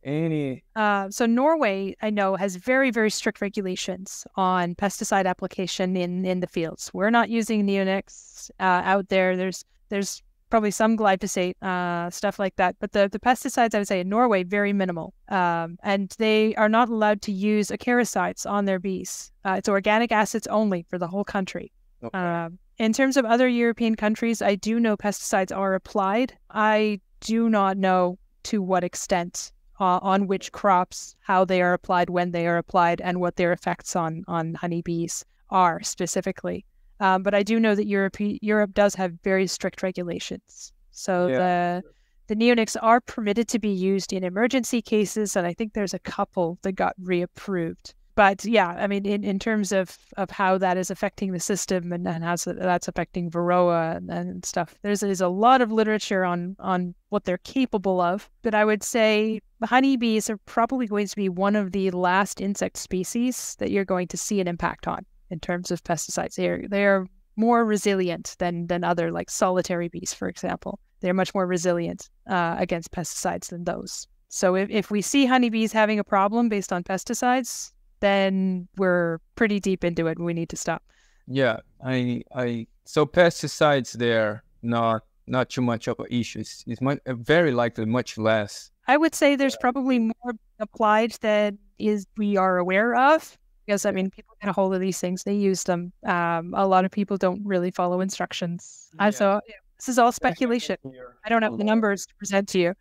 any 0.09 0.65
uh, 0.77 1.09
so 1.11 1.27
norway 1.27 1.95
i 2.03 2.11
know 2.11 2.37
has 2.37 2.57
very 2.57 2.91
very 2.91 3.11
strict 3.11 3.41
regulations 3.41 4.27
on 4.37 4.75
pesticide 4.75 5.27
application 5.27 5.97
in 5.97 6.25
in 6.25 6.41
the 6.41 6.47
fields. 6.47 6.91
We're 6.93 7.11
not 7.11 7.29
using 7.31 7.67
neonics 7.67 8.51
uh, 8.61 8.83
out 8.85 9.09
there. 9.09 9.37
There's 9.37 9.65
there's 9.89 10.23
probably 10.51 10.71
some 10.71 10.97
glyphosate 10.97 11.55
uh, 11.63 12.09
stuff 12.09 12.39
like 12.39 12.57
that 12.57 12.75
but 12.81 12.93
the, 12.93 13.07
the 13.13 13.19
pesticides 13.19 13.75
i 13.75 13.79
would 13.79 13.87
say 13.87 14.01
in 14.01 14.09
norway 14.09 14.43
very 14.43 14.73
minimal. 14.73 15.13
Um, 15.29 15.79
and 15.83 16.15
they 16.19 16.55
are 16.57 16.71
not 16.71 16.89
allowed 16.89 17.21
to 17.23 17.33
use 17.33 17.69
acaricides 17.69 18.47
on 18.47 18.65
their 18.65 18.79
bees. 18.79 19.31
Uh, 19.45 19.57
it's 19.59 19.69
organic 19.69 20.11
acids 20.11 20.47
only 20.47 20.87
for 20.89 20.99
the 20.99 21.07
whole 21.07 21.25
country. 21.25 21.71
Okay. 22.03 22.19
Um, 22.19 22.59
in 22.79 22.93
terms 22.93 23.17
of 23.17 23.25
other 23.27 23.49
european 23.49 23.95
countries 23.95 24.41
i 24.41 24.55
do 24.55 24.81
know 24.81 24.97
pesticides 24.97 25.55
are 25.55 25.75
applied. 25.75 26.37
I 26.51 27.01
do 27.21 27.51
not 27.51 27.77
know 27.77 28.19
to 28.45 28.63
what 28.63 28.85
extent 28.85 29.53
uh, 29.81 29.99
on 30.03 30.27
which 30.27 30.53
crops, 30.53 31.17
how 31.21 31.45
they 31.45 31.63
are 31.63 31.73
applied, 31.73 32.11
when 32.11 32.31
they 32.33 32.47
are 32.47 32.59
applied, 32.59 33.01
and 33.01 33.21
what 33.21 33.37
their 33.37 33.53
effects 33.53 33.97
on 33.97 34.25
on 34.29 34.55
honeybees 34.55 35.25
are 35.51 35.83
specifically. 35.83 36.65
Um, 37.01 37.23
but 37.23 37.35
I 37.35 37.43
do 37.43 37.61
know 37.61 37.75
that 37.75 37.87
Europe 37.87 38.17
Europe 38.19 38.75
does 38.75 38.95
have 38.95 39.13
very 39.23 39.47
strict 39.47 39.83
regulations. 39.83 40.73
So 40.91 41.29
yeah. 41.29 41.39
the 41.39 41.83
the 42.29 42.37
neonics 42.37 42.77
are 42.83 43.01
permitted 43.01 43.49
to 43.49 43.59
be 43.59 43.71
used 43.71 44.13
in 44.13 44.25
emergency 44.25 44.83
cases, 44.83 45.37
and 45.37 45.47
I 45.47 45.55
think 45.55 45.73
there's 45.73 45.95
a 45.95 45.99
couple 45.99 46.59
that 46.63 46.73
got 46.73 46.95
reapproved 47.01 47.95
but 48.19 48.45
yeah, 48.45 48.71
I 48.71 48.89
mean, 48.89 49.07
in, 49.07 49.23
in 49.23 49.39
terms 49.39 49.71
of, 49.71 49.97
of 50.17 50.29
how 50.29 50.59
that 50.59 50.77
is 50.77 50.91
affecting 50.91 51.31
the 51.31 51.39
system 51.39 51.93
and, 51.93 52.05
and 52.09 52.25
how 52.25 52.35
that's 52.45 52.89
affecting 52.89 53.31
Varroa 53.31 53.97
and, 53.97 54.11
and 54.11 54.45
stuff, 54.45 54.75
there's, 54.83 54.99
there's 54.99 55.21
a 55.21 55.29
lot 55.29 55.61
of 55.61 55.71
literature 55.71 56.25
on, 56.25 56.57
on 56.59 56.97
what 57.11 57.23
they're 57.23 57.39
capable 57.39 58.01
of. 58.01 58.29
But 58.43 58.57
I 58.57 58.65
would 58.65 58.83
say 58.83 59.39
honeybees 59.63 60.31
are 60.31 60.37
probably 60.39 60.87
going 60.87 61.07
to 61.07 61.17
be 61.17 61.29
one 61.29 61.57
of 61.57 61.73
the 61.73 61.91
last 61.91 62.41
insect 62.41 62.77
species 62.77 63.57
that 63.59 63.71
you're 63.71 63.85
going 63.85 64.09
to 64.09 64.17
see 64.17 64.41
an 64.41 64.49
impact 64.49 64.87
on 64.87 65.05
in 65.31 65.41
terms 65.41 65.71
of 65.71 65.83
pesticides. 65.83 66.37
They 66.37 66.49
are, 66.49 66.69
they 66.69 66.85
are 66.85 67.07
more 67.37 67.65
resilient 67.65 68.37
than, 68.39 68.67
than 68.67 68.85
other 68.85 69.11
like 69.11 69.31
solitary 69.31 69.89
bees, 69.89 70.15
for 70.15 70.29
example. 70.29 70.79
They're 71.01 71.15
much 71.15 71.35
more 71.35 71.47
resilient 71.47 72.09
uh, 72.29 72.57
against 72.59 72.91
pesticides 72.91 73.49
than 73.49 73.65
those. 73.65 74.07
So 74.29 74.55
if, 74.57 74.69
if 74.71 74.91
we 74.91 75.01
see 75.01 75.27
honeybees 75.27 75.73
having 75.73 75.99
a 75.99 76.05
problem 76.05 76.49
based 76.49 76.73
on 76.73 76.83
pesticides, 76.83 77.73
then 78.01 78.69
we're 78.77 79.19
pretty 79.37 79.61
deep 79.61 79.85
into 79.85 80.07
it 80.07 80.19
and 80.19 80.27
we 80.27 80.35
need 80.35 80.49
to 80.51 80.57
stop. 80.57 80.83
Yeah, 81.27 81.61
I, 81.85 82.23
I, 82.35 82.67
so 82.85 83.07
pesticides 83.07 83.93
there, 83.93 84.43
not, 84.63 85.03
not 85.27 85.51
too 85.51 85.63
much 85.63 85.89
of 85.89 85.99
an 86.01 86.07
issue. 86.11 86.41
It's, 86.41 86.65
it's 86.67 86.81
much, 86.81 86.99
very 87.07 87.53
likely 87.53 87.85
much 87.85 88.19
less. 88.19 88.71
I 88.89 88.97
would 88.97 89.15
say 89.15 89.37
there's 89.37 89.57
probably 89.57 89.99
more 89.99 90.33
applied 90.59 91.13
than 91.21 91.59
is 91.79 92.07
we 92.17 92.37
are 92.37 92.59
aware 92.59 92.97
of. 92.97 93.39
Because 93.67 93.85
I 93.85 93.91
mean, 93.91 94.11
people 94.11 94.35
get 94.41 94.49
a 94.49 94.53
hold 94.55 94.75
of 94.75 94.81
these 94.81 94.99
things, 94.99 95.25
they 95.25 95.35
use 95.35 95.65
them. 95.65 95.93
Um, 96.07 96.55
a 96.57 96.67
lot 96.67 96.87
of 96.87 96.91
people 96.91 97.19
don't 97.19 97.43
really 97.45 97.71
follow 97.71 98.01
instructions. 98.01 98.89
Yeah. 98.99 99.11
So 99.11 99.41
this 99.77 99.91
is 99.91 99.99
all 99.99 100.11
speculation. 100.11 100.79
I 101.25 101.29
don't 101.29 101.43
have 101.43 101.59
the 101.59 101.65
numbers 101.65 102.07
to 102.07 102.15
present 102.15 102.49
to 102.49 102.59
you. 102.59 102.75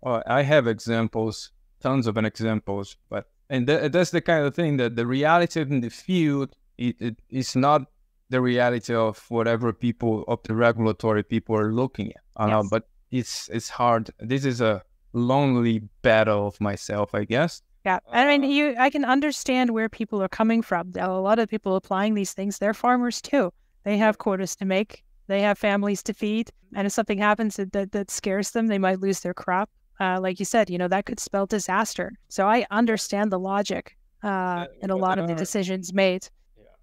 Well, 0.00 0.24
I 0.26 0.42
have 0.42 0.66
examples, 0.66 1.52
tons 1.80 2.08
of 2.08 2.18
examples, 2.18 2.96
but 3.08 3.28
and 3.48 3.66
th- 3.66 3.92
that's 3.92 4.10
the 4.10 4.20
kind 4.20 4.44
of 4.44 4.56
thing 4.56 4.76
that 4.78 4.96
the 4.96 5.06
reality 5.06 5.60
in 5.60 5.80
the 5.80 5.88
field 5.88 6.56
it, 6.78 6.96
it 7.00 7.16
is 7.30 7.54
not 7.54 7.82
the 8.30 8.40
reality 8.40 8.94
of 8.94 9.24
whatever 9.28 9.72
people 9.72 10.24
of 10.26 10.42
the 10.42 10.54
regulatory 10.54 11.22
people 11.22 11.54
are 11.56 11.72
looking 11.72 12.08
at. 12.08 12.22
Uh, 12.36 12.48
yes. 12.48 12.68
but 12.70 12.88
it's 13.12 13.48
it's 13.50 13.68
hard. 13.68 14.10
This 14.18 14.44
is 14.44 14.60
a 14.60 14.82
lonely 15.14 15.80
battle 16.02 16.46
of 16.46 16.60
myself, 16.60 17.14
I 17.14 17.24
guess. 17.24 17.62
Yeah, 17.86 18.00
I 18.10 18.26
mean, 18.26 18.50
you, 18.50 18.74
I 18.78 18.90
can 18.90 19.04
understand 19.04 19.70
where 19.70 19.88
people 19.88 20.22
are 20.22 20.28
coming 20.28 20.62
from. 20.62 20.92
A 20.98 21.08
lot 21.08 21.38
of 21.38 21.48
people 21.48 21.76
applying 21.76 22.14
these 22.14 22.32
things, 22.32 22.58
they're 22.58 22.74
farmers 22.74 23.20
too. 23.20 23.52
They 23.84 23.98
have 23.98 24.18
quotas 24.18 24.56
to 24.56 24.64
make. 24.64 25.04
They 25.26 25.40
have 25.40 25.58
families 25.58 26.02
to 26.04 26.12
feed, 26.14 26.50
and 26.74 26.86
if 26.86 26.92
something 26.92 27.16
happens 27.16 27.56
that, 27.56 27.72
that, 27.72 27.92
that 27.92 28.10
scares 28.10 28.50
them, 28.50 28.66
they 28.66 28.78
might 28.78 29.00
lose 29.00 29.20
their 29.20 29.32
crop 29.32 29.70
uh, 30.00 30.18
like 30.20 30.38
you 30.38 30.44
said, 30.44 30.70
you 30.70 30.78
know, 30.78 30.88
that 30.88 31.06
could 31.06 31.20
spell 31.20 31.46
disaster. 31.46 32.12
So 32.28 32.46
I 32.46 32.66
understand 32.70 33.30
the 33.30 33.38
logic 33.38 33.96
uh, 34.22 34.66
in 34.80 34.90
a 34.90 34.96
lot 34.96 35.18
of 35.18 35.28
the 35.28 35.34
decisions 35.34 35.92
made. 35.92 36.28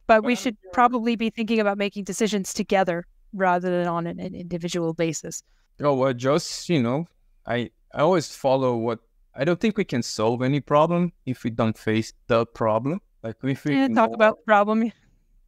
but 0.07 0.23
we 0.23 0.35
should 0.35 0.57
probably 0.73 1.15
be 1.15 1.29
thinking 1.29 1.59
about 1.59 1.77
making 1.77 2.03
decisions 2.03 2.53
together 2.53 3.05
rather 3.33 3.69
than 3.69 3.87
on 3.87 4.07
an, 4.07 4.19
an 4.19 4.35
individual 4.35 4.93
basis. 4.93 5.43
Oh 5.79 5.95
well, 5.95 6.13
just 6.13 6.69
you 6.69 6.81
know, 6.81 7.07
I 7.45 7.71
I 7.93 8.01
always 8.01 8.33
follow 8.35 8.75
what 8.77 8.99
I 9.35 9.43
don't 9.45 9.59
think 9.59 9.77
we 9.77 9.85
can 9.85 10.03
solve 10.03 10.41
any 10.41 10.59
problem 10.59 11.13
if 11.25 11.43
we 11.43 11.49
don't 11.51 11.77
face 11.77 12.13
the 12.27 12.45
problem. 12.45 12.99
Like 13.23 13.37
if 13.43 13.63
we 13.65 13.75
Yeah, 13.75 13.87
talk 13.89 14.13
about 14.13 14.43
problem. 14.45 14.91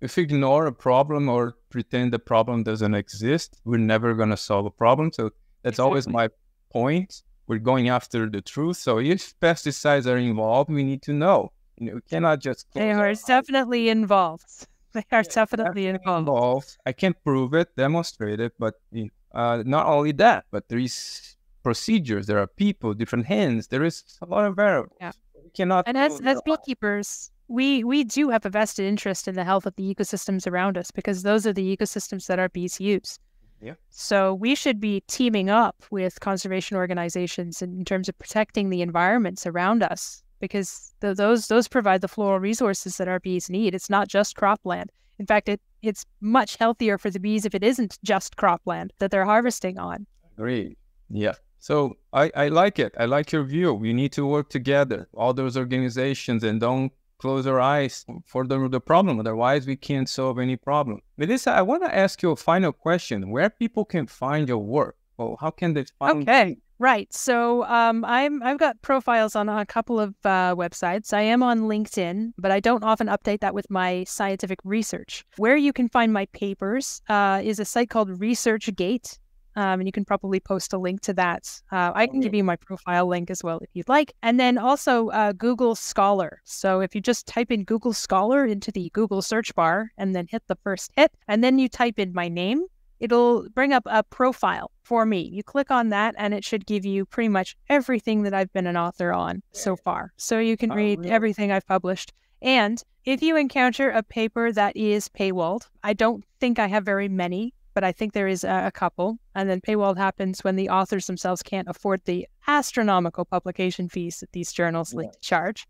if 0.02 0.16
we 0.18 0.24
ignore 0.24 0.68
a 0.68 0.72
problem 0.74 1.30
or 1.30 1.56
pretend 1.70 2.14
the 2.14 2.20
problem 2.20 2.64
doesn't 2.64 2.94
exist, 2.94 3.60
we're 3.66 3.78
never 3.78 4.14
gonna 4.14 4.38
solve 4.38 4.66
a 4.66 4.72
problem. 4.72 5.12
So 5.12 5.32
that's 5.64 5.80
always 5.80 6.08
my 6.08 6.30
point. 6.72 7.24
We're 7.48 7.60
going 7.60 7.90
after 7.90 8.30
the 8.30 8.42
truth. 8.42 8.78
So 8.78 9.00
if 9.00 9.38
pesticides 9.40 10.08
are 10.08 10.18
involved, 10.18 10.70
we 10.70 10.84
need 10.84 11.02
to 11.04 11.14
know. 11.14 11.52
You 11.78 11.88
know, 11.88 11.96
we 11.96 12.02
cannot 12.02 12.40
just 12.40 12.68
They 12.74 12.92
are 12.92 13.08
eyes. 13.08 13.24
definitely 13.24 13.90
involved. 13.90 14.68
They 14.94 15.04
are 15.12 15.24
definitely 15.24 15.88
involved. 15.88 16.28
involved. 16.28 16.78
I 16.86 16.92
can't 16.94 17.18
prove 17.24 17.56
it, 17.56 17.76
demonstrate 17.76 18.40
it, 18.40 18.54
but 18.60 18.76
you 18.92 19.06
know, 19.06 19.10
uh, 19.34 19.64
not 19.66 19.88
only 19.88 20.12
that, 20.14 20.46
but 20.52 20.70
there 20.70 20.78
is 20.78 21.33
procedures. 21.64 22.28
There 22.28 22.40
are 22.40 22.48
people, 22.48 22.94
different 22.94 23.26
hands. 23.26 23.68
There 23.68 23.84
is 23.84 24.04
a 24.22 24.26
lot 24.26 24.46
of 24.46 24.56
variables. 24.56 24.96
Yeah. 25.00 25.12
We 25.44 25.50
cannot. 25.50 25.88
And 25.88 25.98
as 25.98 26.22
as 26.22 26.42
beekeepers, 26.44 27.32
we 27.48 27.84
we 27.84 28.04
do 28.04 28.30
have 28.30 28.46
a 28.46 28.50
vested 28.50 28.86
interest 28.86 29.28
in 29.28 29.36
the 29.36 29.44
health 29.44 29.66
of 29.66 29.76
the 29.76 29.94
ecosystems 29.94 30.48
around 30.48 30.78
us 30.78 30.92
because 30.92 31.24
those 31.24 31.46
are 31.48 31.54
the 31.54 31.76
ecosystems 31.76 32.28
that 32.28 32.40
our 32.40 32.50
bees 32.50 32.80
use. 32.80 33.20
Yeah. 33.62 33.76
So 33.90 34.34
we 34.34 34.56
should 34.56 34.80
be 34.80 35.04
teaming 35.08 35.50
up 35.50 35.84
with 35.90 36.20
conservation 36.20 36.76
organizations 36.76 37.62
in 37.62 37.86
terms 37.86 38.10
of 38.10 38.20
protecting 38.20 38.70
the 38.70 38.82
environments 38.82 39.46
around 39.46 39.84
us 39.84 40.22
because 40.42 40.94
th- 41.00 41.16
those 41.16 41.48
those 41.48 41.70
provide 41.70 42.02
the 42.02 42.10
floral 42.10 42.40
resources 42.40 42.98
that 42.98 43.08
our 43.08 43.20
bees 43.20 43.50
need. 43.50 43.74
It's 43.74 43.90
not 43.90 44.10
just 44.10 44.36
cropland. 44.36 44.88
In 45.18 45.26
fact, 45.26 45.48
it 45.48 45.62
it's 45.82 46.06
much 46.20 46.58
healthier 46.58 46.98
for 46.98 47.10
the 47.10 47.20
bees 47.20 47.46
if 47.46 47.56
it 47.56 47.64
isn't 47.64 47.98
just 48.04 48.36
cropland 48.36 48.90
that 49.00 49.12
they're 49.12 49.26
harvesting 49.26 49.78
on. 49.78 50.06
Great. 50.36 50.78
Yeah. 51.10 51.34
So 51.64 51.96
I, 52.12 52.30
I 52.36 52.48
like 52.50 52.78
it. 52.78 52.94
I 53.00 53.06
like 53.06 53.32
your 53.32 53.46
view. 53.46 53.74
We 53.74 53.94
need 53.94 54.12
to 54.14 54.26
work 54.26 54.50
together, 54.50 55.08
all 55.14 55.34
those 55.34 55.56
organizations, 55.56 56.44
and 56.44 56.60
don't 56.60 56.92
close 57.20 57.48
our 57.48 57.62
eyes 57.62 58.06
for 58.26 58.46
the, 58.46 58.68
the 58.68 58.82
problem. 58.82 59.18
Otherwise, 59.18 59.66
we 59.66 59.78
can't 59.78 60.10
solve 60.10 60.40
any 60.40 60.58
problem. 60.58 61.00
Melissa, 61.16 61.52
I 61.52 61.62
want 61.62 61.82
to 61.84 61.96
ask 61.96 62.22
you 62.22 62.32
a 62.32 62.36
final 62.36 62.74
question. 62.74 63.30
Where 63.30 63.50
people 63.50 63.86
can 63.86 64.08
find 64.08 64.50
your 64.50 64.58
work? 64.58 64.98
Well, 65.16 65.38
how 65.40 65.52
can 65.52 65.74
they 65.74 65.86
find 65.98 66.24
Okay, 66.24 66.58
right. 66.80 67.08
So 67.14 67.64
um, 67.64 68.04
I'm 68.04 68.44
I've 68.44 68.60
got 68.60 68.82
profiles 68.82 69.34
on 69.34 69.48
a 69.48 69.66
couple 69.66 70.02
of 70.02 70.10
uh, 70.26 70.56
websites. 70.58 71.14
I 71.14 71.22
am 71.22 71.42
on 71.42 71.62
LinkedIn, 71.62 72.34
but 72.38 72.52
I 72.52 72.60
don't 72.60 72.84
often 72.84 73.08
update 73.08 73.40
that 73.40 73.54
with 73.54 73.70
my 73.70 74.04
scientific 74.04 74.60
research. 74.66 75.24
Where 75.38 75.56
you 75.56 75.72
can 75.72 75.88
find 75.88 76.12
my 76.12 76.26
papers 76.34 77.02
uh, 77.08 77.40
is 77.42 77.58
a 77.60 77.64
site 77.64 77.90
called 77.90 78.10
ResearchGate. 78.10 79.18
Um, 79.56 79.80
and 79.80 79.88
you 79.88 79.92
can 79.92 80.06
probably 80.06 80.40
post 80.40 80.74
a 80.74 80.78
link 80.78 81.02
to 81.02 81.14
that. 81.14 81.62
Uh, 81.72 81.92
I 81.94 82.08
can 82.08 82.20
give 82.20 82.34
you 82.34 82.44
my 82.44 82.56
profile 82.56 83.08
link 83.08 83.30
as 83.30 83.44
well 83.44 83.60
if 83.60 83.70
you'd 83.74 83.90
like. 83.90 84.14
And 84.24 84.40
then 84.40 84.58
also 84.58 85.10
uh, 85.10 85.32
Google 85.34 85.76
Scholar. 85.76 86.42
So 86.44 86.80
if 86.82 86.96
you 86.96 87.02
just 87.02 87.28
type 87.28 87.52
in 87.52 87.64
Google 87.64 87.94
Scholar 87.94 88.46
into 88.46 88.72
the 88.72 88.90
Google 88.94 89.22
search 89.22 89.54
bar 89.56 89.92
and 89.98 90.16
then 90.16 90.28
hit 90.30 90.44
the 90.48 90.58
first 90.64 90.92
hit, 90.96 91.12
and 91.28 91.44
then 91.44 91.60
you 91.60 91.70
type 91.70 92.00
in 92.00 92.14
my 92.14 92.28
name, 92.30 92.64
it'll 93.00 93.48
bring 93.50 93.74
up 93.74 93.84
a 93.86 94.02
profile 94.04 94.72
for 94.84 95.06
me. 95.06 95.30
You 95.32 95.44
click 95.44 95.70
on 95.72 95.90
that, 95.90 96.16
and 96.18 96.34
it 96.34 96.44
should 96.44 96.66
give 96.66 96.86
you 96.86 97.06
pretty 97.06 97.30
much 97.30 97.56
everything 97.70 98.24
that 98.24 98.34
I've 98.34 98.52
been 98.54 98.68
an 98.68 98.78
author 98.78 99.12
on 99.14 99.44
so 99.52 99.76
far. 99.76 100.12
So 100.18 100.40
you 100.40 100.58
can 100.58 100.72
Oh, 100.72 100.76
read 100.76 101.00
really? 101.00 101.12
everything 101.12 101.52
I've 101.52 101.68
published. 101.68 102.14
And 102.42 102.82
if 103.06 103.22
you 103.22 103.36
encounter 103.38 103.90
a 103.90 104.04
paper 104.04 104.52
that 104.52 104.76
is 104.76 105.10
paywalled, 105.10 105.68
I 105.84 105.94
don't 105.94 106.24
think 106.40 106.60
I 106.60 106.68
have 106.68 106.86
very 106.86 107.08
many, 107.10 107.54
but 107.74 107.84
I 107.84 107.92
think 107.92 108.14
there 108.14 108.28
is 108.28 108.44
a, 108.44 108.68
a 108.68 108.72
couple. 108.72 109.18
And 109.36 109.50
then 109.50 109.62
paywall 109.62 109.98
happens 109.98 110.44
when 110.44 110.56
the 110.56 110.70
authors 110.70 111.08
themselves 111.08 111.44
can't 111.44 111.68
afford 111.68 112.02
the 112.06 112.28
astronomical 112.48 113.26
publication 113.26 113.90
fees 113.90 114.20
that 114.20 114.32
these 114.32 114.52
journals 114.52 114.94
like 114.94 115.12
to 115.12 115.20
charge. 115.20 115.68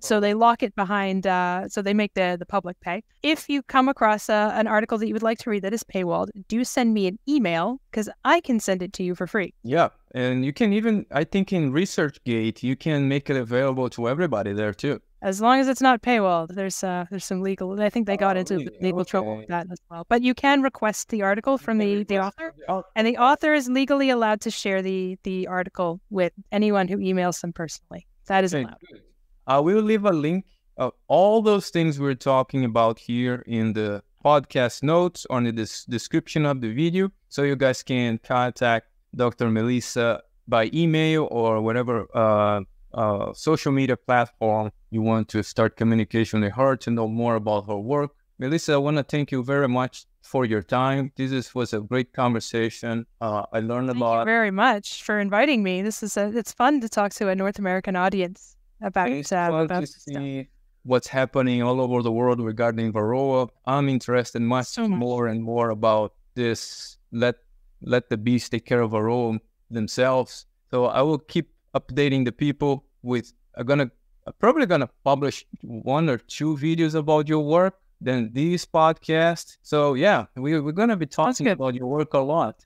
So 0.00 0.20
they 0.20 0.34
lock 0.34 0.62
it 0.62 0.74
behind, 0.74 1.26
uh, 1.26 1.68
so 1.68 1.82
they 1.82 1.94
make 1.94 2.14
the, 2.14 2.36
the 2.38 2.46
public 2.46 2.78
pay. 2.80 3.02
If 3.22 3.48
you 3.48 3.62
come 3.62 3.88
across 3.88 4.28
uh, 4.30 4.52
an 4.54 4.66
article 4.66 4.98
that 4.98 5.06
you 5.06 5.12
would 5.14 5.22
like 5.22 5.38
to 5.40 5.50
read 5.50 5.62
that 5.62 5.72
is 5.74 5.84
paywalled, 5.84 6.28
do 6.48 6.64
send 6.64 6.94
me 6.94 7.06
an 7.06 7.18
email 7.28 7.80
because 7.90 8.08
I 8.24 8.40
can 8.40 8.58
send 8.60 8.82
it 8.82 8.92
to 8.94 9.02
you 9.02 9.14
for 9.14 9.26
free. 9.26 9.52
Yeah, 9.62 9.88
and 10.14 10.44
you 10.44 10.52
can 10.52 10.72
even, 10.72 11.06
I 11.10 11.24
think, 11.24 11.52
in 11.52 11.72
ResearchGate, 11.72 12.62
you 12.62 12.76
can 12.76 13.08
make 13.08 13.28
it 13.30 13.36
available 13.36 13.90
to 13.90 14.08
everybody 14.08 14.52
there 14.52 14.72
too. 14.74 15.00
As 15.22 15.40
long 15.40 15.58
as 15.60 15.66
it's 15.66 15.80
not 15.80 16.02
paywalled, 16.02 16.54
there's 16.54 16.84
uh, 16.84 17.06
there's 17.10 17.24
some 17.24 17.40
legal. 17.40 17.80
I 17.80 17.88
think 17.90 18.06
they 18.06 18.16
got 18.18 18.36
Oh, 18.36 18.40
into 18.40 18.56
really? 18.58 18.76
legal 18.80 19.04
trouble 19.04 19.38
with 19.38 19.48
that 19.48 19.66
as 19.72 19.78
well. 19.90 20.04
But 20.08 20.22
you 20.22 20.34
can 20.34 20.62
request 20.62 21.08
the 21.08 21.22
article 21.22 21.58
from 21.58 21.78
the, 21.78 22.04
the 22.04 22.18
author, 22.18 22.54
and 22.94 23.06
the 23.06 23.16
author 23.16 23.54
is 23.54 23.68
legally 23.68 24.10
allowed 24.10 24.40
to 24.42 24.50
share 24.50 24.82
the 24.82 25.18
the 25.24 25.48
article 25.48 26.00
with 26.10 26.32
anyone 26.52 26.86
who 26.86 26.98
emails 26.98 27.40
them 27.40 27.52
personally. 27.52 28.06
That 28.26 28.44
is 28.44 28.54
Okay, 28.54 28.64
allowed. 28.64 28.76
good. 28.92 29.00
I 29.46 29.60
will 29.60 29.80
leave 29.80 30.04
a 30.04 30.12
link 30.12 30.44
of 30.76 30.92
all 31.06 31.40
those 31.40 31.70
things 31.70 32.00
we're 32.00 32.14
talking 32.14 32.64
about 32.64 32.98
here 32.98 33.44
in 33.46 33.72
the 33.72 34.02
podcast 34.24 34.82
notes 34.82 35.24
or 35.30 35.38
in 35.38 35.44
the 35.44 35.52
des- 35.52 35.88
description 35.88 36.44
of 36.44 36.60
the 36.60 36.72
video, 36.72 37.10
so 37.28 37.44
you 37.44 37.54
guys 37.54 37.82
can 37.82 38.18
contact 38.18 38.88
Dr. 39.14 39.48
Melissa 39.50 40.20
by 40.48 40.68
email 40.74 41.28
or 41.30 41.60
whatever 41.60 42.06
uh, 42.14 42.60
uh, 42.92 43.32
social 43.34 43.70
media 43.70 43.96
platform 43.96 44.72
you 44.90 45.00
want 45.00 45.28
to 45.28 45.42
start 45.42 45.76
communication 45.76 46.40
with 46.40 46.52
her 46.52 46.76
to 46.76 46.90
know 46.90 47.06
more 47.06 47.36
about 47.36 47.66
her 47.68 47.78
work. 47.78 48.10
Melissa, 48.38 48.74
I 48.74 48.78
want 48.78 48.96
to 48.96 49.04
thank 49.04 49.30
you 49.30 49.44
very 49.44 49.68
much 49.68 50.06
for 50.22 50.44
your 50.44 50.62
time. 50.62 51.12
This 51.16 51.30
is, 51.30 51.54
was 51.54 51.72
a 51.72 51.80
great 51.80 52.12
conversation. 52.12 53.06
Uh, 53.20 53.44
I 53.52 53.60
learned 53.60 53.90
a 53.90 53.92
Thank 53.92 54.00
lot. 54.00 54.16
Thank 54.16 54.26
you 54.26 54.32
very 54.32 54.50
much 54.50 55.04
for 55.04 55.20
inviting 55.20 55.62
me. 55.62 55.82
This 55.82 56.02
is 56.02 56.16
a, 56.16 56.36
it's 56.36 56.52
fun 56.52 56.80
to 56.80 56.88
talk 56.88 57.12
to 57.14 57.28
a 57.28 57.34
North 57.34 57.58
American 57.58 57.94
audience 57.94 58.55
about 58.80 59.10
It's 59.10 59.32
uh, 59.32 59.48
about 59.50 59.80
to 59.80 59.86
see 59.86 60.48
what's 60.84 61.08
happening 61.08 61.62
all 61.62 61.80
over 61.80 62.02
the 62.02 62.12
world 62.12 62.40
regarding 62.40 62.92
Varroa. 62.92 63.48
I'm 63.66 63.88
interested 63.88 64.40
much 64.42 64.66
So 64.66 64.86
much. 64.88 64.98
more 64.98 65.26
and 65.26 65.42
more 65.42 65.70
about 65.70 66.14
this. 66.34 66.98
Let 67.12 67.36
let 67.82 68.08
the 68.10 68.16
bees 68.16 68.48
take 68.48 68.64
care 68.66 68.80
of 68.80 68.92
Varroa 68.92 69.38
themselves. 69.70 70.46
So 70.70 70.86
I 70.86 71.02
will 71.02 71.18
keep 71.18 71.50
updating 71.74 72.24
the 72.24 72.32
people 72.32 72.84
with. 73.02 73.32
I'm 73.56 73.66
gonna 73.66 73.90
I'm 74.26 74.32
probably 74.38 74.66
gonna 74.66 74.90
publish 75.04 75.44
one 75.62 76.08
or 76.08 76.18
two 76.18 76.56
videos 76.56 76.94
about 76.94 77.28
your 77.28 77.40
work. 77.44 77.74
Then 78.00 78.30
this 78.32 78.66
podcast. 78.66 79.56
So 79.62 79.94
yeah, 79.94 80.26
we, 80.36 80.60
we're 80.60 80.72
gonna 80.72 80.96
be 80.96 81.06
talking 81.06 81.48
about 81.48 81.74
your 81.74 81.86
work 81.86 82.12
a 82.14 82.18
lot. 82.18 82.64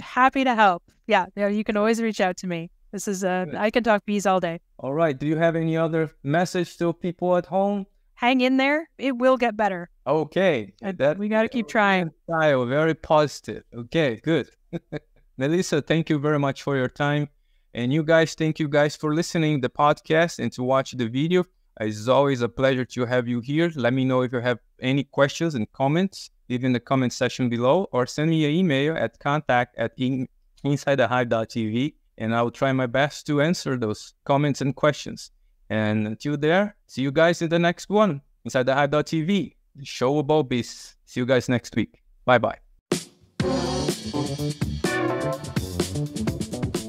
Happy 0.00 0.44
to 0.44 0.54
help. 0.54 0.84
Yeah, 1.06 1.26
you 1.36 1.64
can 1.64 1.76
always 1.76 2.00
reach 2.00 2.20
out 2.20 2.36
to 2.38 2.46
me. 2.46 2.70
This 2.92 3.06
is 3.06 3.22
uh, 3.22 3.44
Good. 3.44 3.54
I 3.54 3.70
can 3.70 3.84
talk 3.84 4.04
bees 4.04 4.26
all 4.26 4.40
day. 4.40 4.60
All 4.78 4.92
right. 4.92 5.16
Do 5.18 5.26
you 5.26 5.36
have 5.36 5.56
any 5.56 5.76
other 5.76 6.10
message 6.22 6.76
to 6.78 6.92
people 6.92 7.36
at 7.36 7.46
home? 7.46 7.86
Hang 8.14 8.40
in 8.40 8.56
there. 8.56 8.88
It 8.98 9.16
will 9.16 9.36
get 9.36 9.56
better. 9.56 9.88
Okay, 10.06 10.74
And 10.82 10.98
we 11.18 11.28
got 11.28 11.42
to 11.42 11.48
keep 11.48 11.68
trying. 11.68 12.10
style, 12.24 12.66
very 12.66 12.94
positive. 12.94 13.62
Okay, 13.74 14.20
good. 14.22 14.50
Melissa, 15.38 15.80
thank 15.80 16.10
you 16.10 16.18
very 16.18 16.38
much 16.38 16.62
for 16.62 16.76
your 16.76 16.88
time. 16.88 17.28
And 17.72 17.92
you 17.92 18.02
guys, 18.02 18.34
thank 18.34 18.58
you 18.58 18.68
guys 18.68 18.96
for 18.96 19.14
listening 19.14 19.60
the 19.60 19.70
podcast 19.70 20.38
and 20.38 20.52
to 20.52 20.62
watch 20.62 20.92
the 20.92 21.08
video. 21.08 21.44
It's 21.80 22.08
always 22.08 22.42
a 22.42 22.48
pleasure 22.48 22.84
to 22.84 23.06
have 23.06 23.26
you 23.28 23.40
here. 23.40 23.70
Let 23.74 23.94
me 23.94 24.04
know 24.04 24.22
if 24.22 24.32
you 24.32 24.40
have 24.40 24.58
any 24.80 25.04
questions 25.04 25.54
and 25.54 25.70
comments. 25.72 26.30
Leave 26.48 26.64
in 26.64 26.72
the 26.72 26.80
comment 26.80 27.12
section 27.12 27.48
below 27.48 27.86
or 27.92 28.06
send 28.06 28.30
me 28.30 28.44
an 28.44 28.50
email 28.50 28.96
at 28.96 29.18
contact 29.20 29.78
at 29.78 29.92
in, 29.96 30.28
insidethehive.tv 30.64 31.94
and 32.20 32.34
I 32.34 32.42
will 32.42 32.50
try 32.52 32.70
my 32.72 32.86
best 32.86 33.26
to 33.26 33.40
answer 33.40 33.76
those 33.76 34.12
comments 34.24 34.60
and 34.60 34.76
questions. 34.76 35.32
And 35.70 36.06
until 36.06 36.36
there, 36.36 36.76
see 36.86 37.02
you 37.02 37.10
guys 37.10 37.42
in 37.42 37.48
the 37.48 37.58
next 37.58 37.88
one. 37.88 38.20
Inside 38.44 38.66
the 38.66 38.74
Hive.tv, 38.74 39.54
the 39.74 39.84
show 39.84 40.18
about 40.18 40.48
bees. 40.48 40.96
See 41.06 41.20
you 41.20 41.26
guys 41.26 41.48
next 41.48 41.74
week. 41.74 42.02
Bye 42.26 42.38
bye. 42.38 42.58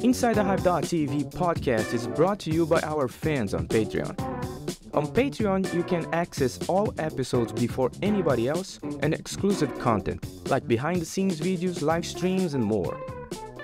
Inside 0.04 0.34
the 0.36 0.44
Hive.tv 0.44 1.32
podcast 1.32 1.94
is 1.94 2.08
brought 2.08 2.40
to 2.40 2.52
you 2.52 2.66
by 2.66 2.82
our 2.82 3.08
fans 3.08 3.54
on 3.54 3.68
Patreon. 3.68 4.20
On 4.94 5.08
Patreon, 5.08 5.74
you 5.74 5.84
can 5.84 6.06
access 6.14 6.60
all 6.68 6.94
episodes 6.98 7.54
before 7.54 7.92
anybody 8.02 8.50
else 8.50 8.80
and 9.02 9.14
exclusive 9.14 9.80
content 9.80 10.26
like 10.50 10.68
behind 10.68 11.00
the 11.00 11.06
scenes 11.06 11.40
videos, 11.40 11.82
live 11.82 12.06
streams, 12.06 12.56
and 12.56 12.64
more. 12.64 13.21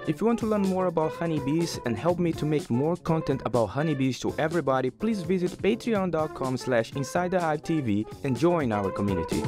If 0.08 0.22
you 0.22 0.28
want 0.28 0.40
to 0.40 0.46
learn 0.46 0.62
more 0.62 0.86
about 0.86 1.12
honeybees 1.12 1.82
and 1.86 1.98
help 1.98 2.18
me 2.18 2.32
to 2.34 2.46
make 2.46 2.70
more 2.70 2.96
content 2.96 3.42
about 3.46 3.66
honeybees 3.68 4.20
to 4.22 4.34
everybody, 4.38 4.90
please 4.90 5.22
visit 5.22 5.52
patreon.com 5.62 6.56
slash 6.56 6.94
inside 6.94 7.32
TV 7.32 8.06
and 8.24 8.38
join 8.38 8.72
our 8.72 8.90
community. 8.90 9.44